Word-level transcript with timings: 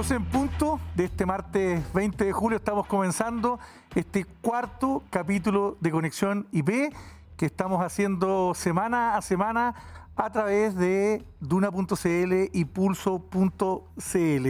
12 0.00 0.14
en 0.14 0.24
punto 0.24 0.80
de 0.94 1.04
este 1.04 1.26
martes 1.26 1.92
20 1.92 2.24
de 2.24 2.32
julio 2.32 2.56
estamos 2.56 2.86
comenzando 2.86 3.60
este 3.94 4.24
cuarto 4.24 5.02
capítulo 5.10 5.76
de 5.78 5.90
Conexión 5.90 6.46
IP 6.52 6.90
que 7.36 7.44
estamos 7.44 7.84
haciendo 7.84 8.54
semana 8.54 9.18
a 9.18 9.20
semana 9.20 9.74
a 10.16 10.32
través 10.32 10.74
de 10.74 11.22
duna.cl 11.40 12.48
y 12.50 12.64
pulso.cl. 12.64 14.46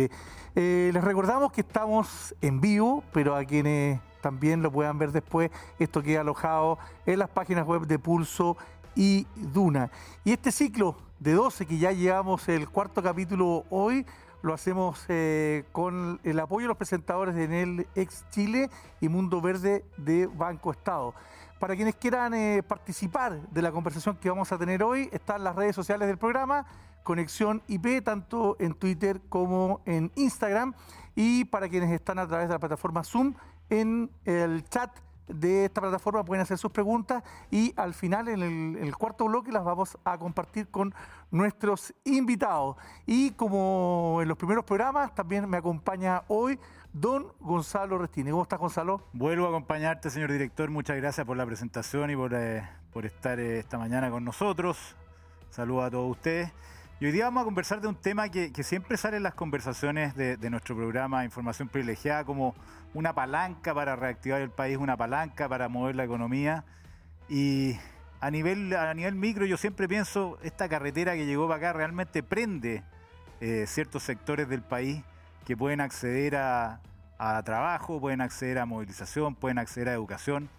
Eh, 0.54 0.90
les 0.94 1.02
recordamos 1.02 1.50
que 1.50 1.62
estamos 1.62 2.32
en 2.40 2.60
vivo, 2.60 3.02
pero 3.12 3.34
a 3.34 3.44
quienes 3.44 4.00
también 4.20 4.62
lo 4.62 4.70
puedan 4.70 4.98
ver 4.98 5.10
después, 5.10 5.50
esto 5.80 6.00
queda 6.00 6.20
alojado 6.20 6.78
en 7.06 7.18
las 7.18 7.28
páginas 7.28 7.66
web 7.66 7.88
de 7.88 7.98
Pulso 7.98 8.56
y 8.94 9.26
Duna. 9.34 9.90
Y 10.22 10.30
este 10.30 10.52
ciclo 10.52 10.94
de 11.18 11.32
12 11.32 11.66
que 11.66 11.76
ya 11.76 11.90
llevamos 11.90 12.48
el 12.48 12.68
cuarto 12.68 13.02
capítulo 13.02 13.64
hoy, 13.68 14.06
lo 14.42 14.54
hacemos 14.54 15.04
eh, 15.08 15.64
con 15.72 16.20
el 16.24 16.40
apoyo 16.40 16.64
de 16.64 16.68
los 16.68 16.76
presentadores 16.76 17.34
de 17.34 17.44
Enel 17.44 17.86
Ex 17.94 18.24
Chile 18.30 18.70
y 19.00 19.08
Mundo 19.08 19.40
Verde 19.40 19.84
de 19.96 20.26
Banco 20.26 20.70
Estado. 20.70 21.14
Para 21.58 21.76
quienes 21.76 21.94
quieran 21.96 22.32
eh, 22.32 22.62
participar 22.62 23.40
de 23.50 23.62
la 23.62 23.70
conversación 23.70 24.16
que 24.16 24.30
vamos 24.30 24.50
a 24.50 24.58
tener 24.58 24.82
hoy, 24.82 25.10
están 25.12 25.44
las 25.44 25.54
redes 25.54 25.76
sociales 25.76 26.08
del 26.08 26.16
programa, 26.16 26.64
Conexión 27.02 27.62
IP, 27.68 28.02
tanto 28.02 28.56
en 28.58 28.74
Twitter 28.74 29.20
como 29.28 29.82
en 29.84 30.10
Instagram. 30.14 30.74
Y 31.14 31.44
para 31.44 31.68
quienes 31.68 31.90
están 31.90 32.18
a 32.18 32.26
través 32.26 32.48
de 32.48 32.54
la 32.54 32.58
plataforma 32.58 33.04
Zoom, 33.04 33.34
en 33.68 34.10
el 34.24 34.64
chat 34.64 34.90
de 35.32 35.66
esta 35.66 35.80
plataforma 35.80 36.24
pueden 36.24 36.42
hacer 36.42 36.58
sus 36.58 36.70
preguntas 36.70 37.22
y 37.50 37.72
al 37.76 37.94
final, 37.94 38.28
en 38.28 38.76
el, 38.80 38.96
cuarto 38.96 39.26
bloque, 39.26 39.52
las 39.52 39.64
vamos 39.64 39.98
a 40.04 40.18
compartir 40.18 40.68
con 40.68 40.94
nuestros 41.30 41.94
invitados. 42.04 42.76
Y 43.06 43.30
como 43.32 44.18
en 44.22 44.28
los 44.28 44.36
primeros 44.36 44.64
programas, 44.64 45.14
también 45.14 45.48
me 45.48 45.56
acompaña 45.56 46.22
hoy 46.28 46.58
don 46.92 47.32
Gonzalo 47.40 47.98
Restini. 47.98 48.30
¿Cómo 48.30 48.42
estás, 48.42 48.58
Gonzalo? 48.58 49.02
Vuelvo 49.12 49.46
a 49.46 49.48
acompañarte, 49.48 50.10
señor 50.10 50.32
director. 50.32 50.70
Muchas 50.70 50.96
gracias 50.96 51.26
por 51.26 51.36
la 51.36 51.46
presentación 51.46 52.10
y 52.10 52.16
por, 52.16 52.34
eh, 52.34 52.68
estar 53.02 53.38
eh, 53.38 53.58
esta 53.58 53.78
mañana 53.78 54.10
con 54.10 54.24
nosotros. 54.24 54.96
Saludos 55.50 55.84
a 55.84 55.90
todos 55.90 56.10
ustedes. 56.10 56.52
Y 57.00 57.06
hoy 57.06 57.12
día 57.12 57.24
vamos 57.24 57.40
a 57.40 57.44
conversar 57.46 57.80
de 57.80 57.88
un 57.88 57.94
tema 57.94 58.28
que, 58.28 58.52
siempre 58.62 58.98
sale 58.98 59.16
en 59.16 59.22
las 59.22 59.32
conversaciones 59.32 60.14
de, 60.14 60.50
nuestro 60.50 60.76
programa 60.76 61.24
Información 61.24 61.66
Privilegiada 61.66 62.24
como 62.24 62.54
una 62.92 63.14
palanca 63.14 63.74
para 63.74 63.96
reactivar 63.96 64.42
el 64.42 64.50
país, 64.50 64.76
una 64.76 64.98
palanca 64.98 65.48
para 65.48 65.70
mover 65.70 65.96
la 65.96 66.04
economía. 66.04 66.62
Y 67.26 67.72
a 68.20 68.30
nivel, 68.30 68.76
a 68.76 68.92
nivel 68.92 69.14
micro 69.14 69.46
yo 69.46 69.56
siempre 69.56 69.88
pienso, 69.88 70.38
esta 70.42 70.68
carretera 70.68 71.14
que 71.14 71.24
llegó 71.24 71.48
para 71.48 71.56
acá 71.56 71.72
realmente 71.72 72.22
prende 72.22 72.82
eh, 73.40 73.64
ciertos 73.66 74.02
sectores 74.02 74.46
del 74.50 74.60
país 74.60 75.02
que 75.46 75.56
pueden 75.56 75.80
acceder 75.80 76.36
a, 76.36 76.80
trabajo, 77.46 77.98
pueden 77.98 78.20
acceder 78.20 78.58
a 78.58 78.66
movilización, 78.66 79.34
pueden 79.36 79.56
acceder 79.56 79.88
a 79.88 79.94
educación. 79.94 80.50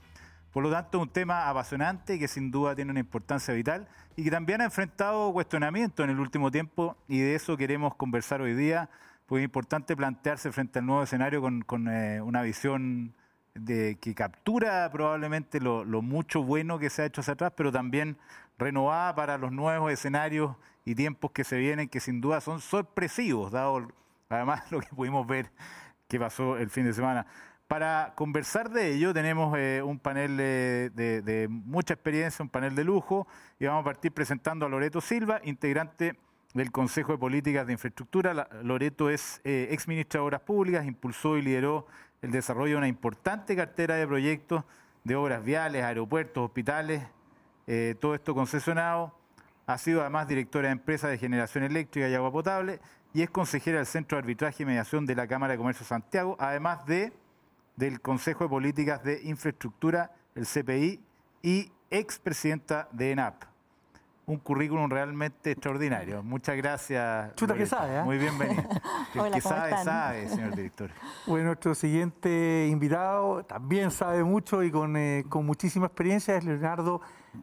Por 0.51 0.63
lo 0.63 0.71
tanto, 0.71 0.99
un 0.99 1.09
tema 1.09 1.49
apasionante 1.49 2.19
que 2.19 2.27
sin 2.27 2.51
duda 2.51 2.75
tiene 2.75 2.91
una 2.91 2.99
importancia 2.99 3.53
vital 3.53 3.87
y 4.15 4.23
que 4.23 4.31
también 4.31 4.61
ha 4.61 4.65
enfrentado 4.65 5.31
cuestionamientos 5.31 6.03
en 6.03 6.09
el 6.09 6.19
último 6.19 6.51
tiempo 6.51 6.97
y 7.07 7.19
de 7.19 7.35
eso 7.35 7.55
queremos 7.55 7.95
conversar 7.95 8.41
hoy 8.41 8.53
día 8.53 8.89
pues 9.31 9.39
es 9.39 9.45
importante 9.45 9.95
plantearse 9.95 10.51
frente 10.51 10.79
al 10.79 10.85
nuevo 10.85 11.03
escenario 11.03 11.41
con, 11.65 11.87
eh, 11.87 12.19
una 12.21 12.41
visión 12.41 13.13
de, 13.53 13.97
que 14.01 14.13
captura 14.13 14.89
probablemente 14.91 15.61
lo, 15.61 15.85
mucho 16.01 16.43
bueno 16.43 16.77
que 16.79 16.89
se 16.89 17.03
ha 17.03 17.05
hecho 17.05 17.21
hacia 17.21 17.35
atrás, 17.35 17.53
pero 17.55 17.71
también 17.71 18.17
renovada 18.57 19.15
para 19.15 19.37
los 19.37 19.53
nuevos 19.53 19.89
escenarios 19.89 20.57
y 20.83 20.95
tiempos 20.95 21.31
que 21.31 21.45
se 21.45 21.57
vienen, 21.57 21.87
que 21.87 22.01
sin 22.01 22.19
duda 22.19 22.41
son 22.41 22.59
sorpresivos, 22.59 23.53
dado 23.53 23.87
además 24.27 24.69
lo 24.69 24.81
que 24.81 24.89
pudimos 24.89 25.25
ver 25.25 25.49
que 26.09 26.19
pasó 26.19 26.57
el 26.57 26.69
fin 26.69 26.83
de 26.83 26.91
semana. 26.91 27.25
Para 27.71 28.11
conversar 28.15 28.69
de 28.69 28.93
ello 28.93 29.13
tenemos 29.13 29.57
eh, 29.57 29.81
un 29.81 29.97
panel 29.97 30.35
de, 30.35 30.89
de, 30.93 31.47
mucha 31.47 31.93
experiencia, 31.93 32.43
un 32.43 32.49
panel 32.49 32.75
de 32.75 32.83
lujo, 32.83 33.29
y 33.61 33.65
vamos 33.65 33.83
a 33.83 33.85
partir 33.85 34.11
presentando 34.11 34.65
a 34.65 34.69
Loreto 34.69 34.99
Silva, 34.99 35.39
integrante 35.45 36.17
del 36.53 36.69
Consejo 36.69 37.13
de 37.13 37.17
Políticas 37.17 37.65
de 37.65 37.71
Infraestructura. 37.71 38.49
Loreto 38.61 39.09
es 39.09 39.39
eh, 39.45 39.73
de 39.87 40.19
Obras 40.19 40.41
Públicas, 40.41 40.85
impulsó 40.85 41.37
y 41.37 41.43
lideró 41.43 41.87
el 42.21 42.31
desarrollo 42.31 42.73
de 42.73 42.77
una 42.79 42.89
importante 42.89 43.55
cartera 43.55 43.95
de 43.95 44.05
proyectos 44.05 44.65
de 45.05 45.15
obras 45.15 45.41
viales, 45.41 45.81
aeropuertos, 45.81 46.43
hospitales, 46.43 47.01
eh, 47.67 47.95
todo 48.01 48.15
esto 48.15 48.35
concesionado. 48.35 49.15
Ha 49.65 49.77
sido 49.77 50.01
además 50.01 50.27
directora 50.27 50.67
de 50.67 50.73
empresa 50.73 51.07
de 51.07 51.17
generación 51.17 51.63
eléctrica 51.63 52.09
y 52.09 52.15
agua 52.15 52.33
potable 52.33 52.81
y 53.13 53.21
es 53.21 53.29
consejera 53.29 53.77
del 53.77 53.85
Centro 53.85 54.17
de 54.17 54.23
Arbitraje 54.23 54.63
y 54.63 54.65
Mediación 54.65 55.05
de 55.05 55.15
la 55.15 55.25
Cámara 55.25 55.53
de 55.53 55.57
Comercio 55.57 55.85
Santiago, 55.85 56.35
además 56.37 56.85
de 56.85 57.13
del 57.75 58.01
Consejo 58.01 58.43
de 58.43 58.49
Políticas 58.49 59.03
de 59.03 59.21
Infraestructura, 59.23 60.11
el 60.35 60.45
CPI, 60.45 61.01
y 61.41 61.71
expresidenta 61.89 62.87
de 62.91 63.11
ENAP 63.11 63.51
un 64.31 64.37
currículum 64.37 64.89
realmente 64.89 65.51
extraordinario. 65.51 66.23
Muchas 66.23 66.55
gracias. 66.55 67.35
Chuta 67.35 67.53
que 67.53 67.65
sabe, 67.65 67.97
¿eh? 67.97 68.03
Muy 68.03 68.17
bienvenido. 68.17 68.63
El 69.13 69.31
que 69.31 69.41
sabe, 69.41 69.71
sabe, 69.83 70.29
señor 70.29 70.55
director. 70.55 70.89
Bueno, 71.27 71.47
nuestro 71.47 71.75
siguiente 71.75 72.67
invitado 72.71 73.43
también 73.43 73.91
sabe 73.91 74.23
mucho 74.23 74.63
y 74.63 74.71
con, 74.71 74.95
eh, 74.95 75.25
con 75.27 75.45
muchísima 75.45 75.87
experiencia 75.87 76.37
es 76.37 76.45
Leonardo 76.45 77.01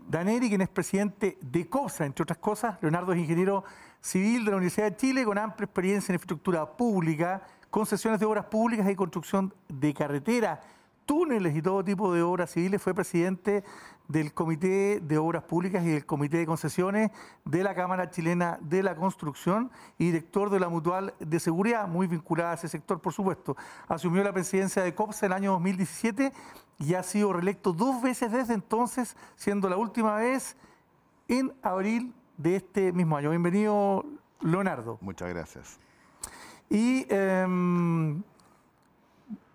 Daneri, 0.09 0.49
quien 0.49 0.63
es 0.63 0.69
presidente 0.69 1.37
de 1.43 1.69
COSA, 1.69 2.07
entre 2.07 2.23
otras 2.23 2.39
cosas. 2.39 2.79
Leonardo 2.81 3.13
es 3.13 3.19
ingeniero 3.19 3.65
civil 4.01 4.45
de 4.45 4.51
la 4.53 4.57
Universidad 4.57 4.91
de 4.91 4.97
Chile 4.97 5.25
con 5.25 5.37
amplia 5.37 5.67
experiencia 5.67 6.13
en 6.13 6.15
infraestructura 6.15 6.65
pública, 6.65 7.43
concesiones 7.71 8.21
de 8.21 8.27
obras 8.27 8.47
públicas 8.47 8.89
y 8.91 8.97
construcción 8.97 9.55
de 9.69 9.95
carreteras 9.95 10.61
túneles 11.09 11.57
y 11.57 11.63
todo 11.63 11.83
tipo 11.83 12.13
de 12.13 12.21
obras 12.23 12.51
civiles, 12.51 12.83
fue 12.83 12.93
presidente 12.93 13.65
del 14.09 14.35
Comité 14.35 15.01
de 15.01 15.17
Obras 15.17 15.43
Públicas 15.43 15.83
y 15.83 15.89
del 15.89 16.05
Comité 16.05 16.37
de 16.37 16.45
Concesiones 16.45 17.11
de 17.47 17.63
la 17.63 17.75
Cámara 17.75 18.11
Chilena 18.11 18.59
de 18.61 18.83
la 18.83 18.95
Construcción 18.95 19.71
y 19.97 20.05
director 20.05 20.51
de 20.51 20.61
la 20.61 20.69
Mutual 20.69 21.15
de 21.19 21.41
Seguridad, 21.41 21.89
muy 21.89 22.09
vinculada 22.09 22.51
a 22.51 22.55
ese 22.55 22.69
sector, 22.69 23.01
por 23.01 23.15
supuesto. 23.15 23.57
Asumió 23.89 24.23
la 24.23 24.35
presidencia 24.35 24.83
de 24.83 24.95
COPSA 24.95 25.25
en 25.25 25.33
el 25.33 25.37
año 25.37 25.53
2017 25.53 26.31
y 26.79 26.93
ha 26.93 27.03
sido 27.03 27.33
reelecto 27.33 27.73
dos 27.73 28.03
veces 28.03 28.31
desde 28.31 28.53
entonces, 28.53 29.17
siendo 29.35 29.71
la 29.71 29.79
última 29.79 30.15
vez 30.17 30.59
en 31.27 31.55
abril 31.63 32.13
de 32.37 32.57
este 32.57 32.93
mismo 32.93 33.17
año. 33.17 33.31
Bienvenido, 33.31 34.05
Leonardo. 34.43 34.99
Muchas 35.01 35.31
gracias. 35.31 35.88
Y 36.71 37.07
em, 37.09 38.23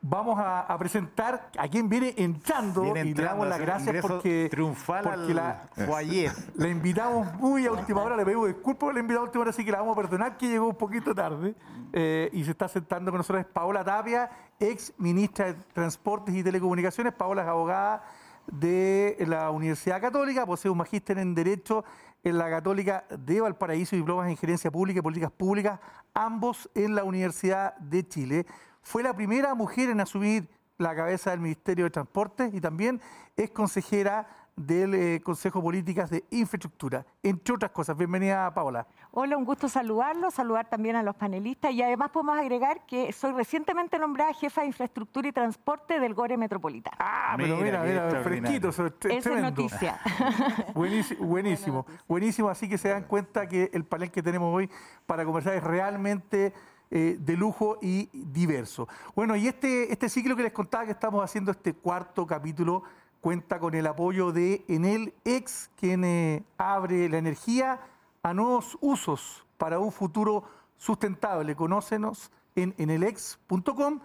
vamos 0.04 0.38
a, 0.38 0.76
presentar 0.78 1.50
a 1.58 1.68
quien 1.68 1.88
viene 1.88 2.14
entrando 2.18 2.86
y 2.86 3.14
le 3.14 3.24
damos 3.24 3.48
las 3.48 3.60
gracias 3.60 4.02
porque 4.02 4.48
triunfal 4.52 5.04
porque 5.04 5.34
la, 5.34 5.70
fue 5.74 5.96
ayer. 5.96 6.32
La 6.56 6.68
invitamos 6.68 7.34
muy 7.36 7.66
a 7.66 7.72
última 7.72 8.02
hora, 8.02 8.18
le 8.18 8.26
pedimos 8.26 8.48
disculpas 8.48 8.80
por 8.80 8.94
la 8.94 9.00
invitamos 9.00 9.24
a 9.24 9.26
última 9.28 9.42
hora, 9.44 9.50
así 9.52 9.64
que 9.64 9.72
la 9.72 9.80
vamos 9.80 9.98
a 9.98 10.02
perdonar 10.02 10.38
que 10.38 10.48
llegó 10.50 10.68
un 10.68 10.76
poquito 10.76 11.16
tarde 11.16 11.56
eh, 11.94 12.30
y 12.34 12.44
se 12.44 12.52
está 12.52 12.68
sentando 12.68 13.12
con 13.12 13.20
nosotros 13.20 13.46
Paola 13.46 13.84
Tapia, 13.84 14.30
ex 14.60 14.94
ministra 14.98 15.54
de 15.54 15.54
Transportes 15.74 16.36
y 16.36 16.44
Telecomunicaciones. 16.44 17.14
Paola 17.14 17.44
es 17.44 17.48
abogada 17.48 18.04
de 18.52 19.16
la 19.28 19.52
Universidad 19.52 20.02
Católica, 20.02 20.46
posee 20.46 20.70
un 20.70 20.80
magíster 20.80 21.18
en 21.18 21.34
Derecho 21.34 21.86
en 22.24 22.38
la 22.38 22.50
Católica 22.50 23.06
de 23.10 23.42
Valparaíso 23.42 23.96
diplomas 23.96 24.30
en 24.30 24.38
Gerencia 24.38 24.72
Pública 24.72 25.00
y 25.00 25.02
Políticas 25.02 25.32
Públicas, 25.32 25.80
ambos 26.14 26.70
en 26.74 26.96
la 26.96 27.04
Universidad 27.04 27.76
de 27.78 28.08
Chile. 28.08 28.46
Fue 28.82 29.04
la 29.04 29.14
primera 29.14 29.54
mujer 29.56 29.90
en 29.90 30.00
asumir 30.00 30.48
la 30.78 30.96
cabeza 30.96 31.32
del 31.32 31.42
Ministerio 31.42 31.86
de 31.86 31.92
Transporte 31.92 32.50
y 32.54 32.62
también 32.62 33.02
es 33.36 33.52
consejera 33.52 34.43
del 34.56 34.94
eh, 34.94 35.22
Consejo 35.24 35.60
de 35.60 35.64
Políticas 35.64 36.10
de 36.10 36.24
Infraestructura, 36.32 37.06
entre 37.24 37.56
otras 37.56 37.72
cosas. 37.72 37.98
Bienvenida, 37.98 38.54
Paola. 38.54 38.88
Hola, 39.12 39.38
un 39.38 39.46
gusto 39.46 39.68
saludarlo, 39.68 40.30
saludar 40.32 40.70
también 40.70 40.96
a 40.96 41.04
los 41.04 41.16
panelistas 41.16 41.72
y 41.72 41.82
además 41.82 42.12
podemos 42.12 42.38
agregar 42.38 42.86
que 42.86 43.12
soy 43.12 43.32
recientemente 43.32 43.98
nombrada 43.98 44.34
jefa 44.34 44.62
de 44.62 44.68
Infraestructura 44.68 45.28
y 45.28 45.32
Transporte 45.32 46.00
del 46.00 46.14
GORE 46.14 46.38
Metropolitano. 46.38 46.98
Ah, 47.00 47.34
pero 47.38 47.58
mira, 47.58 47.84
mira, 47.84 48.22
fresquito. 48.24 48.70
Eso 48.70 48.88
es 49.10 49.42
noticia. 49.42 50.00
buenísimo, 50.74 51.26
buenísimo, 51.26 51.86
buenísimo. 52.08 52.50
Así 52.50 52.70
que 52.70 52.78
se 52.78 52.90
dan 52.90 53.04
cuenta 53.04 53.48
que 53.48 53.70
el 53.74 53.86
panel 53.86 54.12
que 54.12 54.22
tenemos 54.22 54.54
hoy 54.54 54.70
para 55.06 55.26
conversar 55.26 55.56
es 55.56 55.64
realmente 55.64 56.54
eh, 56.92 57.18
de 57.20 57.36
lujo 57.36 57.80
y 57.82 58.08
diverso. 58.14 58.88
Bueno, 59.16 59.36
y 59.36 59.48
este, 59.48 59.92
este 59.92 60.10
ciclo 60.10 60.36
que 60.36 60.44
les 60.44 60.52
contaba 60.52 60.86
que 60.86 60.92
estamos 60.92 61.24
haciendo, 61.24 61.50
este 61.50 61.74
cuarto 61.74 62.28
capítulo, 62.28 62.84
cuenta 63.24 63.58
con 63.58 63.74
el 63.74 63.88
apoyo 63.88 64.34
de 64.34 64.66
Enel 64.68 65.14
X, 65.24 65.72
quien 65.78 66.04
eh, 66.04 66.44
abre 66.58 67.08
la 67.08 67.20
energía 67.20 67.80
a 68.22 68.34
nuevos 68.34 68.78
usos 68.82 69.46
para 69.58 69.80
un 69.80 69.94
futuro 69.94 70.44
sustentable. 70.76 71.56
Conócenos 71.56 72.32
en 72.54 72.76
enelex.com 72.78 74.02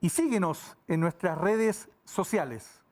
y 0.00 0.08
síguenos 0.08 0.76
en 0.88 0.98
nuestras 0.98 1.38
redes 1.38 1.88
sociales. 2.04 2.82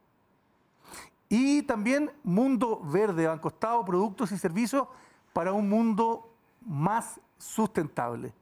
Y 1.29 1.63
también 1.63 2.13
Mundo 2.23 2.81
Verde, 2.85 3.27
Banco 3.27 3.49
Estado, 3.49 3.85
productos 3.85 4.31
y 4.31 4.39
servicios 4.39 4.87
para 5.33 5.53
un 5.53 5.69
mundo 5.69 6.33
más 6.65 7.21
sustentable. 7.37 8.33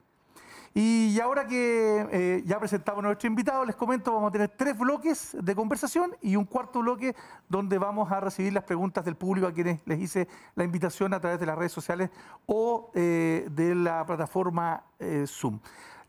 Y 0.74 1.20
ahora 1.20 1.46
que 1.46 2.08
eh, 2.10 2.42
ya 2.46 2.58
presentamos 2.58 3.04
a 3.04 3.08
nuestro 3.08 3.26
invitado, 3.26 3.62
les 3.66 3.76
comento, 3.76 4.14
vamos 4.14 4.30
a 4.30 4.32
tener 4.32 4.48
tres 4.48 4.78
bloques 4.78 5.36
de 5.38 5.54
conversación 5.54 6.16
y 6.22 6.34
un 6.34 6.46
cuarto 6.46 6.80
bloque 6.80 7.14
donde 7.46 7.76
vamos 7.76 8.10
a 8.10 8.20
recibir 8.20 8.54
las 8.54 8.64
preguntas 8.64 9.04
del 9.04 9.16
público 9.16 9.46
a 9.46 9.52
quienes 9.52 9.80
les 9.84 10.00
hice 10.00 10.28
la 10.54 10.64
invitación 10.64 11.12
a 11.12 11.20
través 11.20 11.38
de 11.38 11.44
las 11.44 11.58
redes 11.58 11.72
sociales 11.72 12.08
o 12.46 12.90
eh, 12.94 13.48
de 13.50 13.74
la 13.74 14.06
plataforma 14.06 14.82
eh, 14.98 15.24
Zoom. 15.26 15.60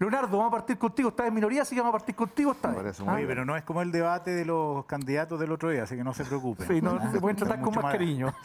Leonardo, 0.03 0.37
vamos 0.37 0.51
a 0.51 0.57
partir 0.57 0.77
contigo. 0.77 1.09
Estás 1.09 1.27
en 1.27 1.33
minoría, 1.33 1.61
así 1.61 1.75
que 1.75 1.79
vamos 1.79 1.95
a 1.95 1.99
partir 1.99 2.13
contigo 2.13 2.51
esta 2.51 2.71
vez. 2.71 2.99
¿Ah? 3.07 3.17
pero 3.25 3.45
no 3.45 3.55
es 3.55 3.63
como 3.63 3.81
el 3.81 3.89
debate 3.89 4.31
de 4.31 4.43
los 4.43 4.83
candidatos 4.83 5.39
del 5.39 5.49
otro 5.53 5.69
día, 5.69 5.83
así 5.83 5.95
que 5.95 6.03
no 6.03 6.13
se 6.13 6.25
preocupen. 6.25 6.67
Sí, 6.67 6.81
no, 6.81 6.99
se 7.09 7.21
pueden 7.21 7.37
tratar 7.37 7.61
con 7.61 7.73
más, 7.73 7.93
cariño. 7.93 8.33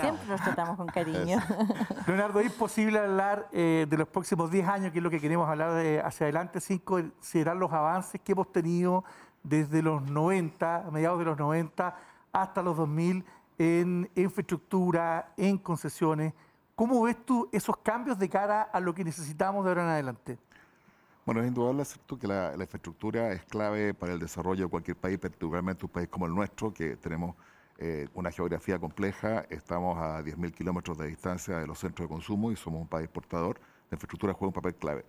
Siempre 0.00 0.26
nos 0.26 0.40
tratamos 0.40 0.76
con 0.76 0.88
cariño. 0.88 1.38
Leonardo, 2.08 2.40
¿es 2.40 2.50
posible 2.50 2.98
hablar 2.98 3.46
eh, 3.52 3.86
de 3.88 3.96
los 3.96 4.08
próximos 4.08 4.50
10 4.50 4.66
años, 4.66 4.92
que 4.92 4.98
es 4.98 5.04
lo 5.04 5.10
que 5.10 5.20
queremos 5.20 5.48
hablar 5.48 5.74
de 5.74 6.00
hacia 6.00 6.24
adelante, 6.24 6.60
sin 6.60 6.80
considerar 6.80 7.56
los 7.56 7.72
avances 7.72 8.20
que 8.20 8.32
hemos 8.32 8.50
tenido 8.50 9.04
desde 9.44 9.82
los 9.82 10.02
90, 10.02 10.88
a 10.88 10.90
mediados 10.90 11.20
de 11.20 11.26
los 11.26 11.38
90, 11.38 11.94
hasta 12.32 12.60
los 12.60 12.76
2000, 12.76 13.24
en 13.56 14.10
infraestructura, 14.16 15.32
en 15.36 15.58
concesiones? 15.58 16.34
¿Cómo 16.80 17.02
ves 17.02 17.26
tú 17.26 17.46
esos 17.52 17.76
cambios 17.76 18.18
de 18.18 18.26
cara 18.26 18.62
a 18.62 18.80
lo 18.80 18.94
que 18.94 19.04
necesitamos 19.04 19.66
de 19.66 19.70
ahora 19.70 19.82
en 19.82 19.88
adelante? 19.90 20.38
Bueno, 21.26 21.42
es 21.42 21.48
indudable 21.48 21.84
cierto 21.84 22.18
que 22.18 22.26
la, 22.26 22.54
infraestructura 22.58 23.32
es 23.34 23.44
clave 23.44 23.92
para 23.92 24.14
el 24.14 24.18
desarrollo 24.18 24.64
de 24.64 24.70
cualquier 24.70 24.96
país, 24.96 25.18
particularmente 25.18 25.84
un 25.84 25.92
país 25.92 26.08
como 26.08 26.24
el 26.24 26.34
nuestro, 26.34 26.72
que 26.72 26.96
tenemos 26.96 27.36
eh, 27.76 28.08
una 28.14 28.30
geografía 28.30 28.78
compleja, 28.78 29.44
estamos 29.50 29.98
a 29.98 30.22
10.000 30.22 30.54
kilómetros 30.54 30.96
de 30.96 31.08
distancia 31.08 31.58
de 31.58 31.66
los 31.66 31.78
centros 31.78 32.08
de 32.08 32.14
consumo 32.14 32.50
y 32.50 32.56
somos 32.56 32.80
un 32.80 32.88
país 32.88 33.10
portador. 33.10 33.60
La 33.90 33.96
infraestructura 33.96 34.32
juega 34.32 34.46
un 34.46 34.54
papel 34.54 34.74
clave. 34.76 35.04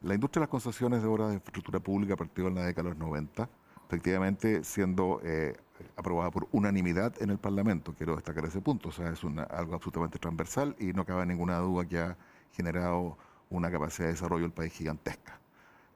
La 0.00 0.14
industria 0.14 0.40
de 0.40 0.46
las 0.46 0.50
concesiones 0.50 1.02
de 1.02 1.08
obras 1.08 1.28
de 1.28 1.34
infraestructura 1.34 1.78
pública 1.78 2.16
partió 2.16 2.48
en 2.48 2.56
la 2.56 2.64
década 2.64 2.88
de 2.88 2.96
los 2.96 2.98
90, 2.98 3.48
efectivamente 3.86 4.64
siendo 4.64 5.20
eh, 5.24 5.54
aprobada 5.96 6.30
por 6.30 6.48
unanimidad 6.52 7.20
en 7.20 7.30
el 7.30 7.38
Parlamento. 7.38 7.94
Quiero 7.94 8.14
destacar 8.14 8.44
ese 8.44 8.60
punto. 8.60 8.88
O 8.88 8.92
sea, 8.92 9.10
es 9.10 9.22
algo 9.24 9.74
absolutamente 9.74 10.18
transversal 10.18 10.76
y 10.78 10.92
no 10.92 11.04
cabe 11.04 11.26
ninguna 11.26 11.58
duda 11.58 11.86
que 11.86 11.98
ha 11.98 12.16
generado 12.52 13.16
una 13.50 13.70
capacidad 13.70 14.06
de 14.06 14.12
desarrollo 14.12 14.42
del 14.42 14.52
país 14.52 14.72
gigantesca. 14.72 15.38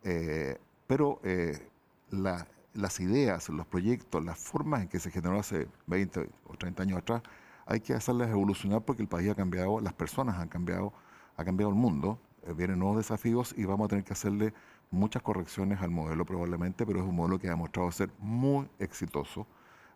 Eh, 0.02 0.58
pero 0.86 1.20
eh, 1.24 1.68
las 2.10 3.00
ideas, 3.00 3.48
los 3.48 3.66
proyectos, 3.66 4.24
las 4.24 4.38
formas 4.38 4.82
en 4.82 4.88
que 4.88 4.98
se 4.98 5.10
generó 5.10 5.38
hace 5.38 5.66
20 5.86 6.28
o 6.44 6.56
30 6.56 6.82
años 6.82 6.98
atrás, 6.98 7.22
hay 7.66 7.80
que 7.80 7.94
hacerlas 7.94 8.30
evolucionar 8.30 8.82
porque 8.82 9.02
el 9.02 9.08
país 9.08 9.30
ha 9.30 9.34
cambiado, 9.34 9.80
las 9.80 9.92
personas 9.92 10.38
han 10.38 10.48
cambiado, 10.48 10.92
ha 11.36 11.44
cambiado 11.44 11.70
el 11.70 11.76
mundo, 11.76 12.20
eh, 12.46 12.52
vienen 12.52 12.78
nuevos 12.78 12.98
desafíos 12.98 13.54
y 13.56 13.64
vamos 13.64 13.86
a 13.86 13.88
tener 13.88 14.04
que 14.04 14.12
hacerle 14.12 14.54
muchas 14.90 15.22
correcciones 15.22 15.80
al 15.80 15.90
modelo 15.90 16.24
probablemente, 16.24 16.86
pero 16.86 17.00
es 17.00 17.04
un 17.04 17.16
modelo 17.16 17.38
que 17.38 17.48
ha 17.48 17.50
demostrado 17.50 17.90
ser 17.92 18.10
muy 18.18 18.68
exitoso 18.78 19.46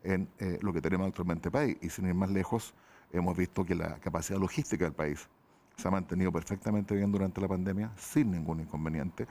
en 0.02 0.28
eh, 0.38 0.58
lo 0.62 0.72
que 0.72 0.81
tenemos 0.81 1.08
actualmente 1.08 1.48
en 1.48 1.54
el 1.54 1.60
país. 1.60 1.78
Y 1.81 1.90
sin 1.90 2.06
ir 2.06 2.14
más 2.14 2.31
lejos, 2.31 2.75
hemos 3.12 3.37
visto 3.37 3.64
que 3.64 3.75
la 3.75 3.98
capacidad 3.98 4.38
logística 4.38 4.84
del 4.84 4.94
país 4.94 5.28
se 5.76 5.88
ha 5.88 5.90
mantenido 5.90 6.31
perfectamente 6.31 6.94
bien 6.94 7.10
durante 7.10 7.40
la 7.40 7.48
pandemia, 7.48 7.90
sin 7.96 8.31
ningún 8.31 8.60
inconveniente. 8.60 9.26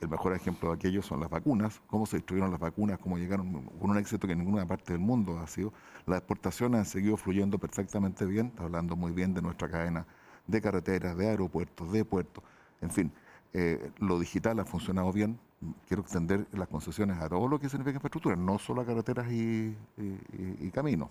El 0.00 0.08
mejor 0.08 0.34
ejemplo 0.34 0.70
de 0.70 0.74
aquello 0.74 1.00
son 1.00 1.20
las 1.20 1.30
vacunas, 1.30 1.80
cómo 1.86 2.06
se 2.06 2.16
distribuyeron 2.16 2.50
las 2.50 2.58
vacunas, 2.58 2.98
cómo 2.98 3.18
llegaron 3.18 3.52
con 3.80 3.90
un 3.90 3.98
éxito 3.98 4.26
que 4.26 4.32
en 4.32 4.40
ninguna 4.40 4.66
parte 4.66 4.92
del 4.92 5.00
mundo 5.00 5.38
ha 5.38 5.46
sido. 5.46 5.72
Las 6.06 6.18
exportaciones 6.18 6.78
han 6.80 6.86
seguido 6.86 7.16
fluyendo 7.16 7.58
perfectamente 7.58 8.26
bien, 8.26 8.52
hablando 8.58 8.96
muy 8.96 9.12
bien 9.12 9.32
de 9.32 9.42
nuestra 9.42 9.68
cadena 9.68 10.06
de 10.46 10.60
carreteras, 10.60 11.16
de 11.16 11.28
aeropuertos, 11.28 11.92
de 11.92 12.04
puertos, 12.04 12.42
en 12.80 12.90
fin. 12.90 13.12
Eh, 13.54 13.90
lo 13.98 14.18
digital 14.18 14.58
ha 14.60 14.64
funcionado 14.64 15.12
bien. 15.12 15.38
Quiero 15.86 16.02
extender 16.02 16.46
las 16.52 16.68
concesiones 16.68 17.18
a 17.18 17.28
todo 17.28 17.46
lo 17.46 17.60
que 17.60 17.68
significa 17.68 17.96
infraestructura, 17.96 18.34
no 18.34 18.58
solo 18.58 18.80
a 18.80 18.86
carreteras 18.86 19.30
y, 19.30 19.76
caminos. 20.72 21.10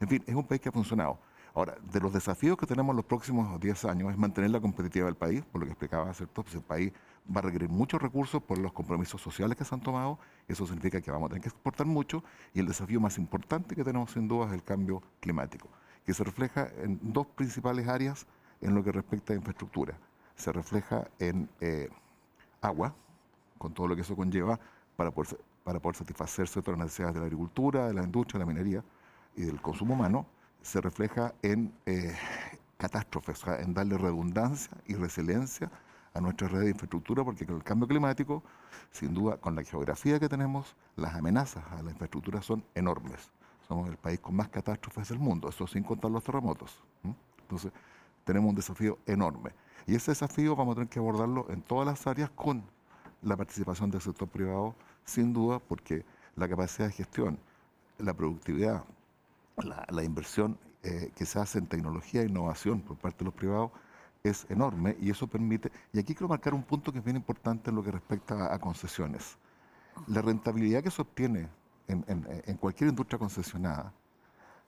En 0.00 0.08
fin, 0.08 0.22
es 0.26 0.34
un 0.34 0.44
país 0.44 0.60
que 0.60 0.68
ha 0.68 0.72
funcionado. 0.72 1.18
Ahora, 1.54 1.76
de 1.92 2.00
los 2.00 2.12
desafíos 2.12 2.56
que 2.56 2.66
tenemos 2.66 2.96
los 2.96 3.04
próximos 3.04 3.60
10 3.60 3.84
años 3.84 4.10
es 4.10 4.18
mantener 4.18 4.50
la 4.50 4.60
competitividad 4.60 5.06
del 5.06 5.16
país, 5.16 5.44
por 5.44 5.60
lo 5.60 5.66
que 5.66 5.72
explicaba, 5.72 6.12
¿cierto? 6.14 6.42
Pues 6.42 6.54
el 6.54 6.62
país 6.62 6.92
va 7.34 7.40
a 7.40 7.42
requerir 7.42 7.68
muchos 7.68 8.00
recursos 8.00 8.42
por 8.42 8.58
los 8.58 8.72
compromisos 8.72 9.20
sociales 9.20 9.56
que 9.56 9.64
se 9.64 9.74
han 9.74 9.80
tomado. 9.80 10.18
Eso 10.48 10.66
significa 10.66 11.00
que 11.00 11.10
vamos 11.10 11.26
a 11.26 11.28
tener 11.30 11.42
que 11.42 11.48
exportar 11.48 11.86
mucho. 11.86 12.24
Y 12.54 12.60
el 12.60 12.66
desafío 12.66 13.00
más 13.00 13.18
importante 13.18 13.76
que 13.76 13.84
tenemos, 13.84 14.12
sin 14.12 14.26
duda, 14.26 14.46
es 14.46 14.52
el 14.52 14.64
cambio 14.64 15.02
climático, 15.20 15.68
que 16.04 16.14
se 16.14 16.24
refleja 16.24 16.68
en 16.82 16.98
dos 17.02 17.26
principales 17.26 17.86
áreas 17.86 18.26
en 18.60 18.74
lo 18.74 18.82
que 18.82 18.90
respecta 18.90 19.32
a 19.32 19.36
infraestructura 19.36 19.96
se 20.36 20.52
refleja 20.52 21.08
en 21.18 21.48
eh, 21.60 21.88
agua, 22.60 22.94
con 23.58 23.72
todo 23.72 23.88
lo 23.88 23.94
que 23.94 24.02
eso 24.02 24.16
conlleva 24.16 24.58
para 24.96 25.10
poder, 25.10 25.38
para 25.64 25.80
poder 25.80 25.96
satisfacerse 25.96 26.60
todas 26.62 26.78
las 26.78 26.86
necesidades 26.86 27.14
de 27.14 27.20
la 27.20 27.26
agricultura, 27.26 27.86
de 27.88 27.94
la 27.94 28.02
industria, 28.02 28.38
de 28.38 28.46
la 28.46 28.52
minería 28.52 28.84
y 29.36 29.42
del 29.42 29.60
consumo 29.60 29.94
humano, 29.94 30.26
se 30.62 30.80
refleja 30.80 31.34
en 31.42 31.72
eh, 31.86 32.14
catástrofes, 32.78 33.42
en 33.60 33.74
darle 33.74 33.98
redundancia 33.98 34.76
y 34.86 34.94
resiliencia 34.94 35.70
a 36.14 36.20
nuestra 36.20 36.48
red 36.48 36.60
de 36.60 36.70
infraestructura, 36.70 37.24
porque 37.24 37.44
con 37.44 37.56
el 37.56 37.64
cambio 37.64 37.88
climático, 37.88 38.42
sin 38.90 39.12
duda, 39.14 39.36
con 39.36 39.54
la 39.56 39.64
geografía 39.64 40.20
que 40.20 40.28
tenemos, 40.28 40.76
las 40.96 41.14
amenazas 41.14 41.64
a 41.72 41.82
la 41.82 41.90
infraestructura 41.90 42.40
son 42.40 42.64
enormes. 42.74 43.30
Somos 43.66 43.88
el 43.88 43.96
país 43.96 44.20
con 44.20 44.36
más 44.36 44.48
catástrofes 44.48 45.08
del 45.08 45.18
mundo, 45.18 45.48
eso 45.48 45.66
sin 45.66 45.82
contar 45.82 46.10
los 46.10 46.22
terremotos. 46.22 46.78
Entonces, 47.42 47.72
tenemos 48.24 48.50
un 48.50 48.54
desafío 48.54 48.98
enorme. 49.06 49.50
Y 49.86 49.94
ese 49.94 50.12
desafío 50.12 50.56
vamos 50.56 50.72
a 50.72 50.74
tener 50.76 50.88
que 50.88 50.98
abordarlo 50.98 51.46
en 51.50 51.62
todas 51.62 51.86
las 51.86 52.06
áreas 52.06 52.30
con 52.30 52.64
la 53.22 53.36
participación 53.36 53.90
del 53.90 54.00
sector 54.00 54.28
privado, 54.28 54.74
sin 55.04 55.32
duda, 55.32 55.58
porque 55.58 56.04
la 56.36 56.48
capacidad 56.48 56.88
de 56.88 56.92
gestión, 56.94 57.38
la 57.98 58.14
productividad, 58.14 58.84
la, 59.56 60.02
inversión 60.02 60.58
eh, 60.82 61.10
que 61.14 61.26
se 61.26 61.38
hace 61.38 61.58
en 61.58 61.66
tecnología 61.66 62.22
e 62.22 62.26
innovación 62.26 62.80
por 62.80 62.96
parte 62.96 63.18
de 63.18 63.24
los 63.26 63.34
privados 63.34 63.70
es 64.22 64.46
enorme 64.50 64.96
y 65.00 65.10
eso 65.10 65.26
permite, 65.26 65.70
y 65.92 65.98
aquí 65.98 66.14
quiero 66.14 66.28
marcar 66.28 66.54
un 66.54 66.62
punto 66.62 66.90
que 66.90 66.98
es 66.98 67.04
bien 67.04 67.16
importante 67.16 67.70
en 67.70 67.76
lo 67.76 67.82
que 67.82 67.90
respecta 67.90 68.52
a, 68.52 68.58
concesiones. 68.58 69.36
La 70.06 70.22
rentabilidad 70.22 70.82
que 70.82 70.90
se 70.90 71.02
obtiene 71.02 71.48
en, 71.86 72.04
en 72.08 72.56
cualquier 72.56 72.88
industria 72.90 73.18
concesionada 73.18 73.92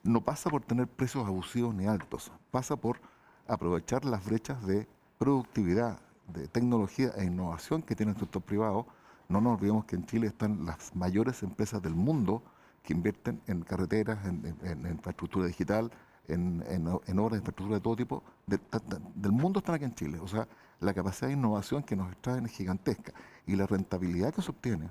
no 0.02 0.20
pasa 0.20 0.50
por 0.50 0.62
tener 0.62 0.86
precios 0.86 1.26
abusivos 1.26 1.74
ni 1.74 1.86
altos, 1.86 2.30
pasa 2.50 2.76
por 2.76 3.00
aprovechar 3.48 4.04
las 4.04 4.24
brechas 4.24 4.64
de 4.66 4.86
productividad, 5.18 5.98
de 6.28 6.48
tecnología 6.48 7.12
e 7.16 7.24
innovación 7.24 7.82
que 7.82 7.94
tiene 7.94 8.12
el 8.12 8.18
sector 8.18 8.42
privado, 8.42 8.86
no 9.28 9.40
nos 9.40 9.58
olvidemos 9.58 9.84
que 9.84 9.96
en 9.96 10.06
Chile 10.06 10.26
están 10.28 10.64
las 10.64 10.94
mayores 10.94 11.42
empresas 11.42 11.82
del 11.82 11.94
mundo 11.94 12.42
que 12.82 12.92
invierten 12.92 13.40
en 13.46 13.62
carreteras, 13.62 14.24
en, 14.26 14.86
infraestructura 14.90 15.46
digital, 15.46 15.90
en, 16.28 16.62
obras 16.88 17.32
de 17.32 17.38
infraestructura 17.38 17.76
de 17.76 17.80
todo 17.80 17.96
tipo, 17.96 18.22
del 18.46 19.32
mundo 19.32 19.58
están 19.58 19.74
aquí 19.74 19.84
en 19.84 19.94
Chile. 19.94 20.18
O 20.20 20.28
sea, 20.28 20.46
la 20.80 20.94
capacidad 20.94 21.28
de 21.28 21.34
innovación 21.34 21.82
que 21.82 21.96
nos 21.96 22.12
extraen 22.12 22.46
es 22.46 22.52
gigantesca. 22.52 23.12
Y 23.46 23.56
la 23.56 23.66
rentabilidad 23.66 24.32
que 24.32 24.42
se 24.42 24.50
obtiene, 24.50 24.88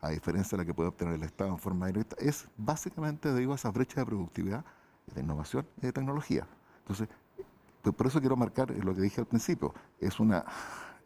a 0.00 0.10
diferencia 0.10 0.56
de 0.56 0.62
la 0.62 0.66
que 0.66 0.74
puede 0.74 0.88
obtener 0.88 1.14
el 1.14 1.22
Estado 1.24 1.50
en 1.50 1.58
forma 1.58 1.86
directa, 1.86 2.16
es 2.20 2.46
básicamente 2.56 3.32
debido 3.32 3.52
a 3.52 3.56
esa 3.56 3.70
brecha 3.70 4.00
de 4.00 4.06
productividad, 4.06 4.64
de 5.12 5.20
innovación 5.20 5.66
y 5.78 5.86
de 5.86 5.92
tecnología. 5.92 6.46
Entonces, 6.78 7.08
por 7.90 8.06
eso 8.06 8.20
quiero 8.20 8.36
marcar 8.36 8.70
lo 8.70 8.94
que 8.94 9.00
dije 9.00 9.20
al 9.20 9.26
principio. 9.26 9.74
Es 9.98 10.20
una 10.20 10.44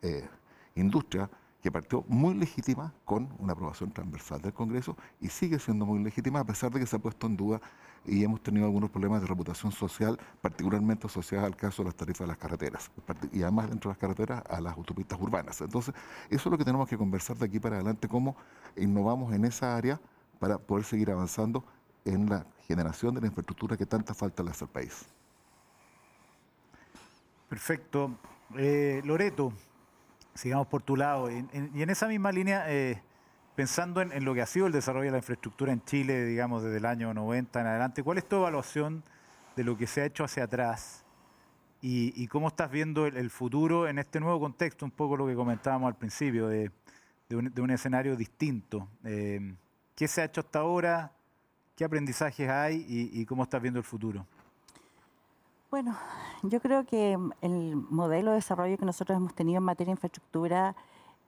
eh, 0.02 0.28
industria 0.74 1.30
que 1.62 1.72
partió 1.72 2.04
muy 2.06 2.34
legítima 2.34 2.92
con 3.04 3.28
una 3.38 3.52
aprobación 3.52 3.90
transversal 3.90 4.40
del 4.40 4.52
Congreso 4.52 4.96
y 5.20 5.28
sigue 5.28 5.58
siendo 5.58 5.86
muy 5.86 6.02
legítima 6.02 6.40
a 6.40 6.44
pesar 6.44 6.70
de 6.70 6.80
que 6.80 6.86
se 6.86 6.96
ha 6.96 6.98
puesto 6.98 7.26
en 7.26 7.36
duda 7.36 7.60
y 8.04 8.22
hemos 8.22 8.40
tenido 8.40 8.66
algunos 8.66 8.90
problemas 8.90 9.20
de 9.20 9.26
reputación 9.26 9.72
social, 9.72 10.16
particularmente 10.40 11.08
asociados 11.08 11.46
al 11.46 11.56
caso 11.56 11.82
de 11.82 11.86
las 11.86 11.96
tarifas 11.96 12.20
de 12.20 12.26
las 12.28 12.36
carreteras 12.36 12.90
y 13.32 13.42
además 13.42 13.68
dentro 13.68 13.88
de 13.88 13.94
las 13.94 13.98
carreteras 13.98 14.44
a 14.48 14.60
las 14.60 14.76
autopistas 14.76 15.18
urbanas. 15.20 15.60
Entonces, 15.60 15.92
eso 16.30 16.48
es 16.48 16.52
lo 16.52 16.56
que 16.56 16.64
tenemos 16.64 16.88
que 16.88 16.96
conversar 16.96 17.36
de 17.36 17.46
aquí 17.46 17.58
para 17.58 17.76
adelante, 17.76 18.06
cómo 18.06 18.36
innovamos 18.76 19.34
en 19.34 19.44
esa 19.44 19.76
área 19.76 20.00
para 20.38 20.58
poder 20.58 20.84
seguir 20.84 21.10
avanzando 21.10 21.64
en 22.04 22.28
la 22.28 22.46
generación 22.68 23.14
de 23.14 23.22
la 23.22 23.26
infraestructura 23.26 23.76
que 23.76 23.86
tanta 23.86 24.14
falta 24.14 24.42
le 24.42 24.50
hace 24.50 24.64
al 24.64 24.70
país. 24.70 25.15
Perfecto. 27.48 28.18
Eh, 28.56 29.02
Loreto, 29.04 29.52
sigamos 30.34 30.66
por 30.66 30.82
tu 30.82 30.96
lado. 30.96 31.30
y 31.30 31.82
en 31.82 31.90
esa 31.90 32.08
misma 32.08 32.32
línea, 32.32 32.64
eh, 32.68 33.00
pensando 33.54 34.00
en, 34.00 34.24
lo 34.24 34.34
que 34.34 34.42
ha 34.42 34.46
sido 34.46 34.66
el 34.66 34.72
desarrollo 34.72 35.06
de 35.06 35.12
la 35.12 35.18
infraestructura 35.18 35.72
en 35.72 35.84
Chile, 35.84 36.24
digamos, 36.24 36.62
desde 36.62 36.78
el 36.78 36.86
año 36.86 37.14
90 37.14 37.60
en 37.60 37.66
adelante, 37.66 38.02
¿cuál 38.02 38.18
es 38.18 38.28
tu 38.28 38.36
evaluación 38.36 39.04
de 39.54 39.64
lo 39.64 39.76
que 39.76 39.86
se 39.86 40.02
ha 40.02 40.04
hecho 40.04 40.24
hacia 40.24 40.44
atrás? 40.44 41.04
Y, 41.88 42.26
cómo 42.26 42.48
estás 42.48 42.68
viendo 42.68 43.06
el, 43.06 43.30
futuro 43.30 43.86
en 43.86 44.00
este 44.00 44.18
nuevo 44.18 44.40
contexto, 44.40 44.84
un 44.84 44.90
poco 44.90 45.16
lo 45.16 45.24
que 45.28 45.36
comentábamos 45.36 45.86
al 45.86 45.96
principio, 45.96 46.48
de, 46.48 46.72
un, 47.30 47.70
escenario 47.70 48.16
distinto. 48.16 48.88
Eh, 49.04 49.54
¿Qué 49.94 50.08
se 50.08 50.20
ha 50.20 50.24
hecho 50.24 50.40
hasta 50.40 50.58
ahora? 50.58 51.12
¿Qué 51.76 51.84
aprendizajes 51.84 52.48
hay 52.50 52.84
y 52.88 53.24
cómo 53.24 53.44
estás 53.44 53.62
viendo 53.62 53.78
el 53.78 53.84
futuro? 53.84 54.26
Bueno, 55.70 55.96
yo 56.42 56.60
creo 56.60 56.84
que 56.84 57.18
el 57.40 57.76
modelo 57.76 58.30
de 58.30 58.36
desarrollo 58.36 58.78
que 58.78 58.84
nosotros 58.84 59.16
hemos 59.16 59.34
tenido 59.34 59.58
en 59.58 59.64
materia 59.64 59.90
de 59.90 59.96
infraestructura, 59.96 60.76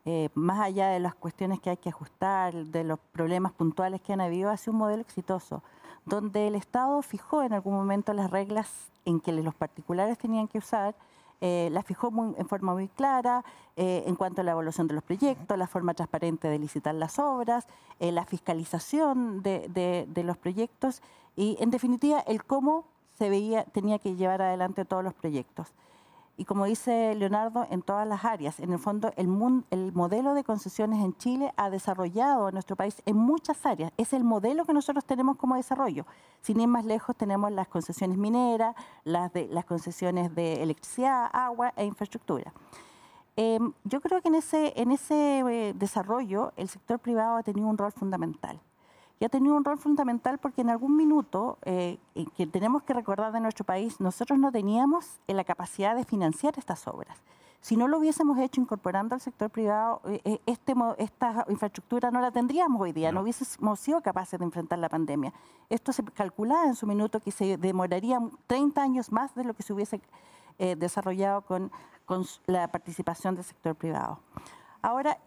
eh, 0.05 0.29
más 0.35 0.61
allá 0.61 0.89
de 0.89 1.01
las 1.01 1.15
cuestiones 1.15 1.61
que 1.61 1.71
hay 1.71 1.77
que 1.77 1.89
ajustar, 1.89 2.55
de 2.55 2.85
los 2.85 2.99
problemas 3.13 3.53
puntuales 3.53 4.01
que 4.01 4.13
han 4.13 4.21
habido, 4.21 4.51
ha 4.51 4.57
sido 4.57 4.73
un 4.73 4.79
modelo 4.79 5.03
exitoso, 5.03 5.63
donde 6.05 6.47
el 6.47 6.55
Estado 6.55 7.03
fijó 7.03 7.43
en 7.43 7.53
algún 7.53 7.75
momento 7.75 8.13
las 8.13 8.31
reglas 8.31 8.91
en 9.05 9.21
que 9.21 9.33
los 9.33 9.55
particulares 9.55 10.19
tenían 10.19 10.49
que 10.49 10.59
usar 10.59 10.95
eh, 11.41 11.69
la 11.71 11.85
fijó 11.85 12.13
en 12.37 12.49
forma 12.49 12.73
muy 12.73 12.89
clara 12.89 13.45
eh, 13.77 14.03
en 14.07 14.17
cuanto 14.17 14.41
a 14.41 14.45
la 14.45 14.51
evaluación 14.53 14.89
de 14.89 14.95
los 14.95 15.05
proyectos, 15.05 15.57
la 15.57 15.69
forma 15.69 15.95
transparente 15.95 16.49
de 16.49 16.59
licitar 16.59 16.97
las 16.97 17.21
obras, 17.21 17.69
eh, 18.01 18.11
la 18.11 18.25
fiscalización 18.25 19.41
de, 19.43 19.69
de, 20.09 20.25
los 20.25 20.37
proyectos 20.37 21.01
y, 21.37 21.57
en 21.61 21.71
definitiva, 21.71 22.21
el 22.27 22.43
cómo 22.43 22.87
se 23.19 23.29
veía, 23.29 23.65
tenía 23.65 23.99
que 23.99 24.17
llevar 24.17 24.43
adelante 24.43 24.85
todos 24.85 25.05
los 25.05 25.15
proyectos 25.15 25.75
y 26.39 26.45
como 26.45 26.67
dice 26.67 27.17
Leonardo, 27.17 27.67
en 27.69 27.83
todas 27.83 28.07
las 28.07 28.25
áreas. 28.25 28.61
En 28.61 28.73
el 28.73 28.79
fondo, 28.79 29.13
el, 29.17 29.29
el 29.71 29.93
modelo 29.93 30.35
de 30.35 30.45
concesiones 30.45 31.05
en 31.05 31.17
Chile 31.17 31.53
ha 31.57 31.69
desarrollado 31.69 32.47
a 32.47 32.53
nuestro 32.53 32.77
país 32.77 33.03
en 33.07 33.17
muchas 33.17 33.67
áreas. 33.67 33.91
Es 33.97 34.13
el 34.13 34.23
modelo 34.23 34.65
que 34.65 34.73
nosotros 34.73 35.05
tenemos 35.05 35.37
como 35.37 35.57
desarrollo. 35.57 36.07
Sin 36.41 36.61
ir 36.61 36.69
más 36.69 36.85
lejos, 36.85 37.17
tenemos 37.17 37.51
las 37.51 37.67
concesiones 37.67 38.17
mineras, 38.19 38.77
las, 39.03 39.33
de, 39.33 39.49
las 39.49 39.65
concesiones 39.65 40.33
de 40.33 40.63
electricidad, 40.63 41.29
agua 41.33 41.73
e 41.77 41.85
infraestructura. 41.85 42.53
Em, 43.35 43.73
yo 43.83 44.01
creo 44.01 44.23
que 44.23 44.29
en 44.29 44.37
ese, 44.37 44.73
en 44.77 44.93
ese 44.93 45.41
eh, 45.41 45.75
desarrollo 45.75 46.53
el 46.57 46.69
sector 46.69 47.01
privado 47.01 47.37
ha 47.37 47.43
tenido 47.43 47.67
un 47.67 47.77
rol 47.77 47.91
fundamental 47.91 48.61
y 49.21 49.25
ha 49.25 49.29
tenido 49.29 49.57
un 49.57 49.65
rol 49.65 49.79
fundamental 49.79 50.39
porque 50.39 50.61
en 50.61 50.71
algún 50.71 50.97
minuto 50.97 51.59
eh, 51.63 51.99
que 52.37 52.47
tenemos 52.47 52.83
que 52.83 52.95
recordar 52.95 53.33
de 53.33 53.41
nuestro 53.41 53.65
país, 53.65 54.01
nosotros 54.01 54.39
no 54.39 54.53
teníamos 54.53 55.21
la 55.27 55.45
capacidad 55.45 55.97
de 55.97 56.05
financiar 56.05 56.55
estas 56.57 56.87
obras. 56.87 57.19
Si 57.61 57.77
no 57.77 57.89
lo 57.89 57.99
hubiésemos 57.99 58.39
hecho 58.39 58.61
incorporando 58.61 59.17
al 59.17 59.21
sector 59.21 59.51
privado, 59.51 60.01
eh, 60.05 60.21
eh, 60.25 60.41
este, 60.47 60.75
esta 60.99 61.45
infraestructura 61.49 62.13
no 62.13 62.21
la 62.21 62.31
tendríamos 62.31 62.81
hoy 62.81 62.93
día, 62.93 63.11
no. 63.11 63.23
hubiésemos 63.23 63.81
sido 63.81 64.01
capaces 64.01 64.39
de 64.39 64.45
enfrentar 64.45 64.79
la 64.79 64.89
pandemia. 64.89 65.33
Esto 65.69 65.93
se 65.93 66.05
calculaba 66.05 66.67
en 66.67 66.77
su 66.77 66.87
minuto 66.87 67.19
que 67.19 67.33
se 67.33 67.57
demoraría 67.57 68.21
30 68.47 68.81
años 68.81 69.11
más 69.11 69.35
de 69.35 69.43
lo 69.43 69.55
que 69.55 69.65
se 69.65 69.73
hubiese 69.73 70.01
desarrollado 70.77 71.43
con, 71.43 71.71
con 72.05 72.25
la 72.47 72.67
participación 72.67 73.37
del 73.37 73.45
sector 73.45 73.77
privado. 73.77 74.19
Ahora, 74.83 75.19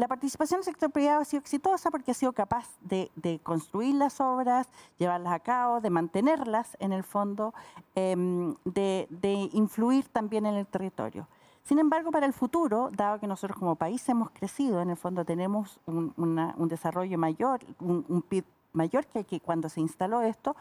la 0.00 0.08
participación 0.08 0.60
del 0.60 0.64
sector 0.64 0.90
privado 0.90 1.20
ha 1.20 1.24
sido 1.24 1.40
exitosa 1.40 1.90
porque 1.90 2.10
ha 2.10 2.14
sido 2.14 2.32
capaz 2.32 2.66
de, 2.80 3.10
construir 3.42 3.94
las 3.94 4.20
obras, 4.20 4.66
llevarlas 4.98 5.32
a 5.32 5.40
cabo, 5.40 5.80
de 5.80 5.90
mantenerlas 5.90 6.76
en 6.80 6.92
el 6.92 7.04
fondo, 7.04 7.52
em, 7.94 8.54
de, 8.64 9.06
influir 9.52 10.08
también 10.08 10.46
en 10.46 10.54
el 10.54 10.66
territorio. 10.66 11.28
Sin 11.64 11.78
embargo, 11.78 12.10
para 12.10 12.26
el 12.26 12.32
futuro, 12.32 12.88
dado 12.92 13.20
que 13.20 13.26
nosotros 13.26 13.58
como 13.58 13.76
país 13.76 14.08
hemos 14.08 14.30
crecido, 14.30 14.80
en 14.80 14.90
el 14.90 14.96
fondo 14.96 15.24
tenemos 15.24 15.78
un, 15.86 16.68
desarrollo 16.68 17.18
mayor, 17.18 17.60
un, 17.78 18.22
PIB 18.22 18.44
mayor 18.72 19.06
que, 19.06 19.24
que 19.24 19.40
cuando 19.40 19.68
se 19.68 19.80
instaló 19.80 20.22
esto, 20.22 20.56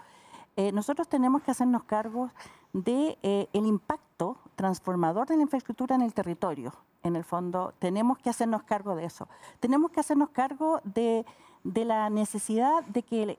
eh, 0.57 0.73
nosotros 0.73 1.07
tenemos 1.07 1.41
que 1.43 1.51
hacernos 1.51 1.83
cargo 1.83 2.29
del 2.73 2.83
de, 2.83 3.17
eh, 3.23 3.47
impacto 3.53 4.37
transformador 4.55 5.27
de 5.27 5.37
la 5.37 5.43
infraestructura 5.43 5.95
en 5.95 6.01
el 6.01 6.13
territorio 6.13 6.73
en 7.03 7.15
el 7.15 7.23
fondo, 7.23 7.73
tenemos 7.79 8.17
que 8.17 8.29
hacernos 8.29 8.63
cargo 8.63 8.95
de 8.95 9.05
eso. 9.05 9.27
Tenemos 9.59 9.91
que 9.91 9.99
hacernos 9.99 10.29
cargo 10.29 10.81
de, 10.83 11.25
la 11.63 12.09
necesidad 12.09 12.83
de 12.85 13.03
que 13.03 13.37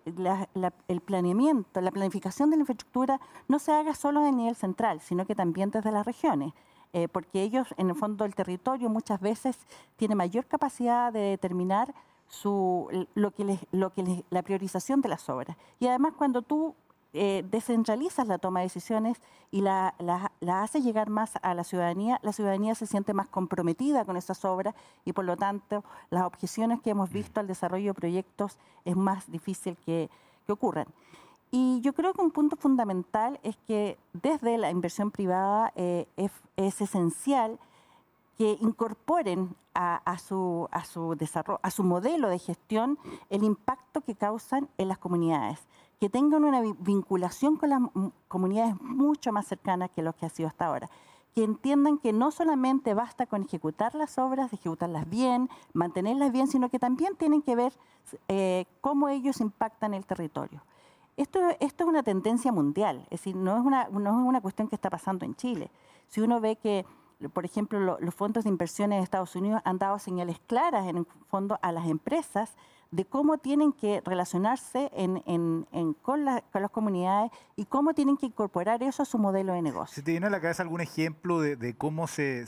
el 0.89 1.01
planeamiento, 1.01 1.81
la 1.81 1.91
planificación 1.91 2.51
de 2.51 2.57
la 2.57 2.63
infraestructura 2.63 3.21
no 3.49 3.59
se 3.59 3.73
haga 3.73 3.95
solo 3.95 4.27
en 4.27 4.37
nivel 4.37 4.57
central, 4.57 5.01
sino 5.01 5.27
que 5.27 5.35
también 5.35 5.71
desde 5.71 5.93
las 5.93 6.07
regiones. 6.07 6.53
Eh, 6.93 7.07
porque 7.07 7.43
ellos, 7.43 7.69
en 7.77 7.89
el 7.91 7.95
fondo, 7.97 8.25
el 8.25 8.35
territorio 8.35 8.89
muchas 8.89 9.21
veces 9.21 9.57
tiene 9.97 10.15
mayor 10.17 10.47
capacidad 10.47 11.13
de 11.13 11.21
determinar 11.21 11.95
su, 12.27 13.07
lo 13.15 13.31
que 13.33 13.59
lo 13.71 13.93
que 13.93 14.25
la 14.31 14.43
priorización 14.43 15.01
de 15.01 15.09
las 15.09 15.29
obras. 15.29 15.57
Y 15.79 15.87
además, 15.87 16.15
cuando 16.17 16.43
tú 16.43 16.75
eh, 17.13 17.45
descentralizas 17.51 18.29
la 18.29 18.39
toma 18.39 18.61
de 18.61 18.67
decisiones 18.67 19.19
y 19.51 19.63
la, 19.63 19.95
la, 19.99 20.63
haces 20.63 20.85
llegar 20.85 21.11
más 21.11 21.33
a 21.43 21.55
la 21.55 21.65
ciudadanía, 21.65 22.21
la 22.23 22.33
ciudadanía 22.33 22.75
se 22.77 22.87
siente 22.87 23.15
más 23.15 23.29
comprometida 23.29 24.05
con 24.05 24.17
esas 24.17 24.45
obras 24.45 24.75
y 25.05 25.13
por 25.13 25.25
lo 25.25 25.37
tanto 25.37 25.83
las 26.11 26.23
objeciones 26.23 26.81
que 26.81 26.91
hemos 26.91 27.11
visto 27.11 27.41
al 27.41 27.49
desarrollo 27.49 27.91
de 27.91 27.95
proyectos 27.95 28.59
es 28.85 28.97
más 28.97 29.31
difícil 29.31 29.77
que, 29.85 30.09
que 30.47 30.53
ocurran. 30.53 30.87
Y 31.51 31.81
yo 31.81 31.95
creo 31.95 32.13
que 32.13 32.23
un 32.23 32.31
punto 32.31 32.55
fundamental 32.55 33.41
es 33.43 33.57
que 33.67 33.99
desde 34.13 34.57
la 34.57 34.71
inversión 34.71 35.11
privada 35.11 35.73
eh, 35.75 36.07
es, 36.17 36.31
es, 36.57 36.81
esencial 36.81 37.59
que 38.39 38.57
incorporen 38.61 39.57
a, 39.75 40.19
su, 40.19 40.69
a, 40.71 40.85
su 40.85 41.17
desarrollo, 41.17 41.59
a 41.63 41.71
su 41.71 41.83
modelo 41.83 42.29
de 42.29 42.39
gestión 42.39 42.99
el 43.31 43.43
impacto 43.45 44.01
que 44.01 44.15
causan 44.15 44.69
en 44.79 44.89
las 44.89 44.99
comunidades 44.99 45.59
que 46.01 46.09
tengan 46.09 46.45
una 46.45 46.63
vinculación 46.79 47.57
con 47.57 47.69
las 47.69 47.81
comunidades 48.27 48.75
mucho 48.81 49.33
más 49.33 49.47
cercanas 49.47 49.91
que 49.91 50.03
lo 50.03 50.15
que 50.15 50.25
ha 50.25 50.31
sido 50.31 50.49
hasta 50.49 50.65
ahora. 50.65 50.89
Que 51.35 51.45
entiendan 51.45 51.99
que 51.99 52.15
no 52.15 52.31
solamente 52.31 52.95
basta 52.95 53.27
con 53.27 53.43
ejecutar 53.43 53.95
las 53.95 54.19
obras, 54.19 54.51
ejecutarlas 54.53 55.09
bien, 55.09 55.51
mantenerlas 55.75 56.33
bien, 56.33 56.49
sino 56.49 56.71
que 56.71 56.79
también 56.79 57.17
tienen 57.17 57.43
que 57.43 57.55
ver 57.55 57.75
eh, 58.29 58.65
cómo 58.81 59.11
ellos 59.11 59.43
impactan 59.43 59.93
el 59.93 60.07
territorio. 60.07 60.63
Esto, 61.19 61.39
es 61.61 61.75
una 61.87 62.03
tendencia 62.03 62.51
mundial, 62.51 63.03
es 63.11 63.21
decir, 63.21 63.37
no 63.37 63.59
es, 63.59 63.63
una, 63.63 63.89
no 63.91 64.09
es 64.09 64.27
una 64.27 64.41
cuestión 64.41 64.69
que 64.69 64.77
está 64.77 64.89
pasando 64.89 65.27
en 65.27 65.35
Chile. 65.35 65.71
Si 66.09 66.23
uno 66.23 66.41
ve 66.41 66.57
que, 66.57 66.87
por 67.35 67.45
ejemplo, 67.45 67.99
los 68.01 68.15
fondos 68.15 68.45
de 68.45 68.51
inversión 68.51 68.91
en 68.93 69.03
Estados 69.03 69.37
Unidos 69.37 69.61
han 69.67 69.77
dado 69.77 69.99
señales 69.99 70.41
claras 70.47 70.89
en 70.89 70.97
el 70.97 71.07
fondo 71.29 71.59
a 71.61 71.73
las 71.73 71.89
empresas 71.89 72.57
de 72.91 73.05
cómo 73.05 73.39
tienen 73.39 73.73
que 73.73 74.03
relacionarse 74.05 74.91
con, 76.03 76.25
las 76.25 76.71
comunidades 76.73 77.31
y 77.57 77.65
cómo 77.67 77.95
tienen 77.95 78.17
que 78.17 78.27
incorporar 78.27 78.83
eso 78.83 79.03
a 79.03 79.07
su 79.07 79.17
modelo 79.19 79.53
de 79.53 79.63
negocio. 79.63 79.95
¿Se 79.95 80.03
te 80.03 80.11
viene 80.11 80.27
a 80.27 80.31
la 80.31 80.41
cabeza 80.41 80.63
algún 80.63 80.81
ejemplo 80.81 81.41
de, 81.41 81.75
cómo 81.77 82.09
se, 82.09 82.47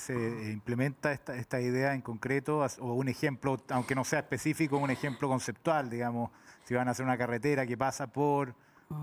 implementa 0.53 1.13
esta, 1.13 1.61
idea 1.61 1.95
en 1.95 2.01
concreto? 2.01 2.67
O 2.81 2.95
un 2.95 3.09
ejemplo, 3.09 3.57
aunque 3.71 3.95
no 3.95 4.05
sea 4.05 4.21
específico, 4.21 4.79
un 4.79 4.91
ejemplo 4.91 5.29
conceptual, 5.29 5.89
digamos, 5.89 6.31
si 6.65 6.75
van 6.75 6.89
a 6.89 6.91
hacer 6.91 7.05
una 7.05 7.19
carretera 7.19 7.67
que 7.67 7.77
pasa 7.77 8.09
por 8.09 8.55